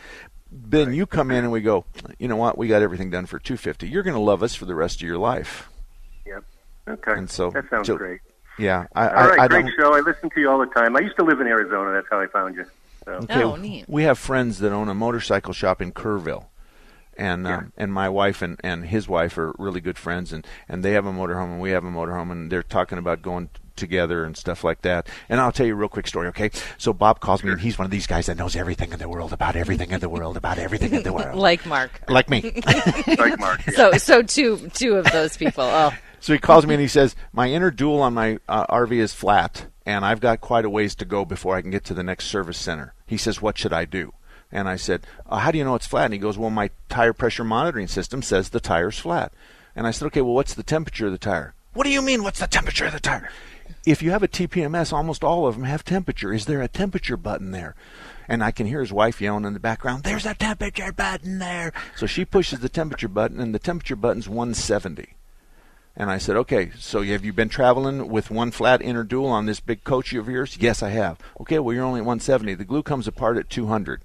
Then 0.50 0.94
you 0.94 1.06
come 1.06 1.30
in 1.30 1.44
and 1.44 1.52
we 1.52 1.60
go, 1.60 1.84
you 2.18 2.28
know 2.28 2.36
what? 2.36 2.56
We 2.56 2.68
got 2.68 2.82
everything 2.82 3.10
done 3.10 3.26
for 3.26 3.38
250. 3.38 3.88
You're 3.88 4.02
going 4.02 4.14
to 4.14 4.20
love 4.20 4.42
us 4.42 4.54
for 4.54 4.64
the 4.64 4.74
rest 4.74 4.96
of 4.96 5.02
your 5.08 5.18
life. 5.18 5.68
Yep. 6.24 6.44
Okay. 6.88 7.12
And 7.12 7.28
so 7.30 7.50
that 7.50 7.68
sounds 7.70 7.86
so- 7.88 7.96
great. 7.96 8.20
Yeah, 8.58 8.86
I, 8.94 9.08
all 9.08 9.28
right, 9.28 9.38
I, 9.38 9.44
I 9.44 9.48
great 9.48 9.66
don't. 9.66 9.74
show. 9.78 9.94
I 9.94 10.00
listen 10.00 10.30
to 10.30 10.40
you 10.40 10.48
all 10.50 10.58
the 10.58 10.64
time. 10.66 10.96
I 10.96 11.00
used 11.00 11.16
to 11.16 11.24
live 11.24 11.42
in 11.42 11.46
Arizona. 11.46 11.92
That's 11.92 12.06
how 12.10 12.20
I 12.20 12.26
found 12.26 12.54
you. 12.56 12.64
So. 13.04 13.12
Okay, 13.30 13.84
We 13.86 14.04
have 14.04 14.18
friends 14.18 14.60
that 14.60 14.72
own 14.72 14.88
a 14.88 14.94
motorcycle 14.94 15.52
shop 15.52 15.82
in 15.82 15.92
Kerrville, 15.92 16.46
and 17.18 17.46
um, 17.46 17.72
and 17.76 17.92
my 17.92 18.08
wife 18.08 18.40
and, 18.40 18.58
and 18.64 18.86
his 18.86 19.08
wife 19.08 19.36
are 19.36 19.54
really 19.58 19.82
good 19.82 19.98
friends, 19.98 20.32
and, 20.32 20.46
and 20.70 20.82
they 20.82 20.92
have 20.92 21.04
a 21.04 21.12
motorhome 21.12 21.52
and 21.52 21.60
we 21.60 21.70
have 21.72 21.84
a 21.84 21.90
motorhome, 21.90 22.32
and 22.32 22.50
they're 22.50 22.62
talking 22.62 22.96
about 22.96 23.20
going 23.20 23.48
t- 23.48 23.60
together 23.76 24.24
and 24.24 24.36
stuff 24.36 24.64
like 24.64 24.82
that. 24.82 25.08
And 25.28 25.40
I'll 25.40 25.52
tell 25.52 25.66
you 25.66 25.72
a 25.72 25.76
real 25.76 25.88
quick 25.88 26.06
story, 26.06 26.28
okay? 26.28 26.50
So 26.78 26.92
Bob 26.92 27.20
calls 27.20 27.44
me, 27.44 27.52
and 27.52 27.60
he's 27.60 27.78
one 27.78 27.84
of 27.84 27.90
these 27.90 28.06
guys 28.06 28.26
that 28.26 28.36
knows 28.36 28.56
everything 28.56 28.92
in 28.92 28.98
the 28.98 29.08
world 29.08 29.32
about 29.32 29.56
everything 29.56 29.90
in 29.90 30.00
the 30.00 30.08
world 30.08 30.36
about 30.36 30.58
everything 30.58 30.94
in 30.94 31.02
the 31.02 31.12
world, 31.12 31.36
like 31.38 31.64
Mark. 31.66 32.02
like 32.08 32.28
me. 32.28 32.40
like 33.18 33.38
Mark. 33.38 33.62
So 33.72 33.92
so 33.92 34.22
two 34.22 34.70
two 34.74 34.96
of 34.96 35.04
those 35.12 35.36
people. 35.36 35.64
Oh. 35.64 35.92
So 36.20 36.32
he 36.32 36.38
calls 36.38 36.66
me 36.66 36.74
and 36.74 36.80
he 36.80 36.88
says, 36.88 37.14
"My 37.32 37.48
inner 37.50 37.70
dual 37.70 38.02
on 38.02 38.14
my 38.14 38.38
uh, 38.48 38.66
RV 38.66 38.92
is 38.92 39.12
flat, 39.12 39.66
and 39.84 40.04
I've 40.04 40.20
got 40.20 40.40
quite 40.40 40.64
a 40.64 40.70
ways 40.70 40.94
to 40.96 41.04
go 41.04 41.24
before 41.24 41.54
I 41.54 41.62
can 41.62 41.70
get 41.70 41.84
to 41.84 41.94
the 41.94 42.02
next 42.02 42.26
service 42.26 42.58
center." 42.58 42.94
He 43.06 43.16
says, 43.16 43.40
"What 43.42 43.58
should 43.58 43.72
I 43.72 43.84
do?" 43.84 44.12
And 44.50 44.68
I 44.68 44.76
said, 44.76 45.06
uh, 45.26 45.38
"How 45.38 45.50
do 45.50 45.58
you 45.58 45.64
know 45.64 45.74
it's 45.74 45.86
flat?" 45.86 46.06
And 46.06 46.14
he 46.14 46.18
goes, 46.18 46.38
"Well, 46.38 46.50
my 46.50 46.70
tire 46.88 47.12
pressure 47.12 47.44
monitoring 47.44 47.86
system 47.86 48.22
says 48.22 48.48
the 48.48 48.60
tire's 48.60 48.98
flat." 48.98 49.32
And 49.74 49.86
I 49.86 49.90
said, 49.90 50.06
"Okay, 50.06 50.22
well, 50.22 50.34
what's 50.34 50.54
the 50.54 50.62
temperature 50.62 51.06
of 51.06 51.12
the 51.12 51.18
tire?" 51.18 51.54
What 51.74 51.84
do 51.84 51.90
you 51.90 52.00
mean? 52.00 52.22
What's 52.22 52.40
the 52.40 52.46
temperature 52.46 52.86
of 52.86 52.92
the 52.92 53.00
tire? 53.00 53.28
If 53.84 54.02
you 54.02 54.10
have 54.10 54.22
a 54.22 54.28
TPMS, 54.28 54.92
almost 54.92 55.24
all 55.24 55.46
of 55.46 55.54
them 55.54 55.64
have 55.64 55.84
temperature. 55.84 56.32
Is 56.32 56.46
there 56.46 56.62
a 56.62 56.68
temperature 56.68 57.16
button 57.16 57.50
there? 57.50 57.74
And 58.28 58.42
I 58.42 58.50
can 58.50 58.66
hear 58.66 58.80
his 58.80 58.92
wife 58.92 59.20
yelling 59.20 59.44
in 59.44 59.52
the 59.52 59.60
background, 59.60 60.02
"There's 60.02 60.26
a 60.26 60.34
temperature 60.34 60.92
button 60.92 61.38
there!" 61.38 61.72
So 61.94 62.06
she 62.06 62.24
pushes 62.24 62.58
the 62.58 62.68
temperature 62.68 63.08
button, 63.08 63.40
and 63.40 63.54
the 63.54 63.60
temperature 63.60 63.96
button's 63.96 64.28
170. 64.28 65.14
And 65.98 66.10
I 66.10 66.18
said, 66.18 66.36
okay, 66.36 66.72
so 66.78 67.02
have 67.02 67.24
you 67.24 67.32
been 67.32 67.48
traveling 67.48 68.08
with 68.08 68.30
one 68.30 68.50
flat 68.50 68.82
inner 68.82 69.02
dual 69.02 69.28
on 69.28 69.46
this 69.46 69.60
big 69.60 69.82
coach 69.82 70.12
of 70.12 70.28
yours? 70.28 70.58
Yes, 70.60 70.82
I 70.82 70.90
have. 70.90 71.18
Okay, 71.40 71.58
well, 71.58 71.74
you're 71.74 71.84
only 71.84 72.00
at 72.00 72.06
170. 72.06 72.52
The 72.54 72.66
glue 72.66 72.82
comes 72.82 73.08
apart 73.08 73.38
at 73.38 73.48
200. 73.48 74.02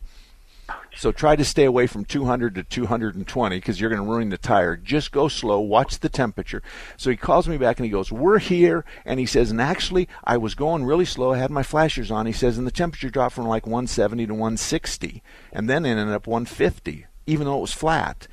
So 0.96 1.12
try 1.12 1.36
to 1.36 1.46
stay 1.46 1.64
away 1.64 1.88
from 1.88 2.06
200 2.06 2.56
to 2.56 2.64
220 2.64 3.58
because 3.58 3.80
you're 3.80 3.90
going 3.90 4.04
to 4.04 4.10
ruin 4.10 4.30
the 4.30 4.38
tire. 4.38 4.76
Just 4.76 5.12
go 5.12 5.28
slow. 5.28 5.60
Watch 5.60 6.00
the 6.00 6.10
temperature. 6.10 6.62
So 6.98 7.10
he 7.10 7.18
calls 7.18 7.48
me 7.48 7.58
back 7.58 7.80
and 7.80 7.86
he 7.86 7.92
goes, 7.92 8.12
"We're 8.12 8.40
here." 8.40 8.86
And 9.06 9.20
he 9.20 9.26
says, 9.26 9.52
"And 9.52 9.62
actually, 9.62 10.08
I 10.24 10.38
was 10.38 10.54
going 10.54 10.86
really 10.86 11.06
slow. 11.06 11.34
I 11.34 11.38
had 11.38 11.52
my 11.52 11.64
flashers 11.64 12.12
on." 12.12 12.26
He 12.26 12.34
says, 12.34 12.58
"And 12.58 12.68
the 12.68 12.72
temperature 12.72 13.10
dropped 13.10 13.36
from 13.36 13.48
like 13.48 13.66
170 13.66 14.28
to 14.28 14.34
160, 14.34 15.24
and 15.52 15.70
then 15.70 15.86
ended 15.86 16.10
up 16.10 16.28
150, 16.28 17.06
even 17.26 17.46
though 17.46 17.58
it 17.58 17.62
was 17.62 17.74
flat." 17.74 18.28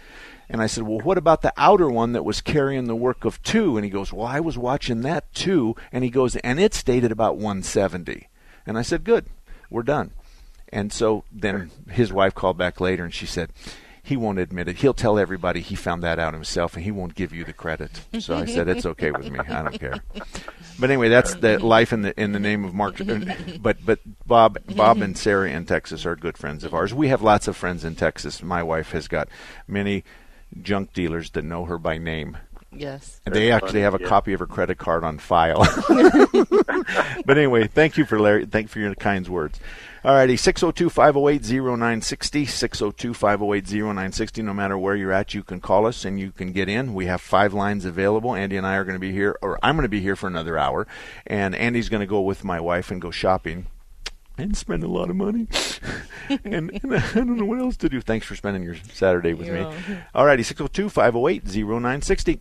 And 0.50 0.62
I 0.62 0.66
said, 0.66 0.84
Well, 0.84 1.00
what 1.00 1.18
about 1.18 1.42
the 1.42 1.52
outer 1.56 1.90
one 1.90 2.12
that 2.12 2.24
was 2.24 2.40
carrying 2.40 2.86
the 2.86 2.96
work 2.96 3.24
of 3.24 3.42
two? 3.42 3.76
And 3.76 3.84
he 3.84 3.90
goes, 3.90 4.12
Well, 4.12 4.26
I 4.26 4.40
was 4.40 4.56
watching 4.56 5.02
that 5.02 5.32
too. 5.34 5.76
And 5.92 6.02
he 6.02 6.10
goes, 6.10 6.36
And 6.36 6.58
it 6.58 6.72
stayed 6.72 7.04
at 7.04 7.12
about 7.12 7.36
170. 7.36 8.28
And 8.66 8.78
I 8.78 8.82
said, 8.82 9.04
Good, 9.04 9.26
we're 9.68 9.82
done. 9.82 10.12
And 10.72 10.92
so 10.92 11.24
then 11.32 11.70
his 11.90 12.12
wife 12.12 12.34
called 12.34 12.58
back 12.58 12.80
later 12.80 13.04
and 13.04 13.14
she 13.14 13.26
said, 13.26 13.50
he 14.08 14.16
won't 14.16 14.38
admit 14.38 14.68
it. 14.68 14.76
He'll 14.76 14.94
tell 14.94 15.18
everybody 15.18 15.60
he 15.60 15.74
found 15.74 16.02
that 16.02 16.18
out 16.18 16.32
himself, 16.32 16.74
and 16.74 16.82
he 16.82 16.90
won't 16.90 17.14
give 17.14 17.34
you 17.34 17.44
the 17.44 17.52
credit. 17.52 18.00
So 18.20 18.34
I 18.34 18.46
said, 18.46 18.66
it's 18.66 18.86
okay 18.86 19.10
with 19.10 19.30
me. 19.30 19.38
I 19.38 19.62
don't 19.62 19.78
care. 19.78 20.02
But 20.80 20.90
anyway, 20.90 21.08
that's 21.08 21.34
the 21.34 21.58
life 21.58 21.92
in 21.92 22.02
the 22.02 22.18
in 22.20 22.30
the 22.30 22.38
name 22.38 22.64
of 22.64 22.72
Mark. 22.72 23.00
Uh, 23.00 23.18
but 23.60 23.84
but 23.84 23.98
Bob 24.28 24.58
Bob 24.76 25.02
and 25.02 25.18
Sarah 25.18 25.50
in 25.50 25.64
Texas 25.64 26.06
are 26.06 26.14
good 26.14 26.38
friends 26.38 26.62
of 26.62 26.72
ours. 26.72 26.94
We 26.94 27.08
have 27.08 27.20
lots 27.20 27.48
of 27.48 27.56
friends 27.56 27.84
in 27.84 27.96
Texas. 27.96 28.44
My 28.44 28.62
wife 28.62 28.92
has 28.92 29.08
got 29.08 29.28
many 29.66 30.04
junk 30.62 30.92
dealers 30.92 31.30
that 31.30 31.42
know 31.42 31.64
her 31.64 31.78
by 31.78 31.98
name. 31.98 32.38
Yes. 32.70 33.20
And 33.26 33.34
they 33.34 33.50
actually 33.50 33.80
have 33.80 33.94
a 33.94 33.98
copy 33.98 34.32
of 34.34 34.40
her 34.40 34.46
credit 34.46 34.78
card 34.78 35.02
on 35.02 35.18
file. 35.18 35.60
but 37.24 37.36
anyway, 37.36 37.66
thank 37.66 37.96
you 37.96 38.04
for 38.04 38.20
Larry. 38.20 38.46
Thank 38.46 38.66
you 38.66 38.68
for 38.68 38.78
your 38.78 38.94
kind 38.94 39.26
words. 39.26 39.58
All 40.08 40.14
righty, 40.14 40.38
602 40.38 40.88
508 40.88 41.42
0960. 41.42 42.46
602 42.46 43.12
508 43.12 43.70
0960. 43.70 44.40
No 44.40 44.54
matter 44.54 44.78
where 44.78 44.96
you're 44.96 45.12
at, 45.12 45.34
you 45.34 45.42
can 45.42 45.60
call 45.60 45.84
us 45.84 46.06
and 46.06 46.18
you 46.18 46.32
can 46.32 46.52
get 46.52 46.66
in. 46.66 46.94
We 46.94 47.04
have 47.04 47.20
five 47.20 47.52
lines 47.52 47.84
available. 47.84 48.34
Andy 48.34 48.56
and 48.56 48.66
I 48.66 48.76
are 48.76 48.84
going 48.84 48.94
to 48.94 49.00
be 49.00 49.12
here, 49.12 49.36
or 49.42 49.58
I'm 49.62 49.76
going 49.76 49.82
to 49.82 49.90
be 49.90 50.00
here 50.00 50.16
for 50.16 50.26
another 50.26 50.56
hour. 50.56 50.86
And 51.26 51.54
Andy's 51.54 51.90
going 51.90 52.00
to 52.00 52.06
go 52.06 52.22
with 52.22 52.42
my 52.42 52.58
wife 52.58 52.90
and 52.90 53.02
go 53.02 53.10
shopping 53.10 53.66
and 54.38 54.56
spend 54.56 54.82
a 54.82 54.88
lot 54.88 55.10
of 55.10 55.16
money. 55.16 55.46
and, 56.30 56.70
and, 56.82 56.94
I 56.94 57.12
don't 57.12 57.36
know 57.36 57.44
what 57.44 57.58
else 57.58 57.76
to 57.76 57.90
do. 57.90 58.00
Thanks 58.00 58.24
for 58.24 58.34
spending 58.34 58.62
your 58.62 58.76
Saturday 58.90 59.34
with 59.34 59.48
You're 59.48 59.70
me. 59.70 59.98
All 60.14 60.24
righty, 60.24 60.42
602 60.42 60.88
508 60.88 61.44
0960. 61.44 62.40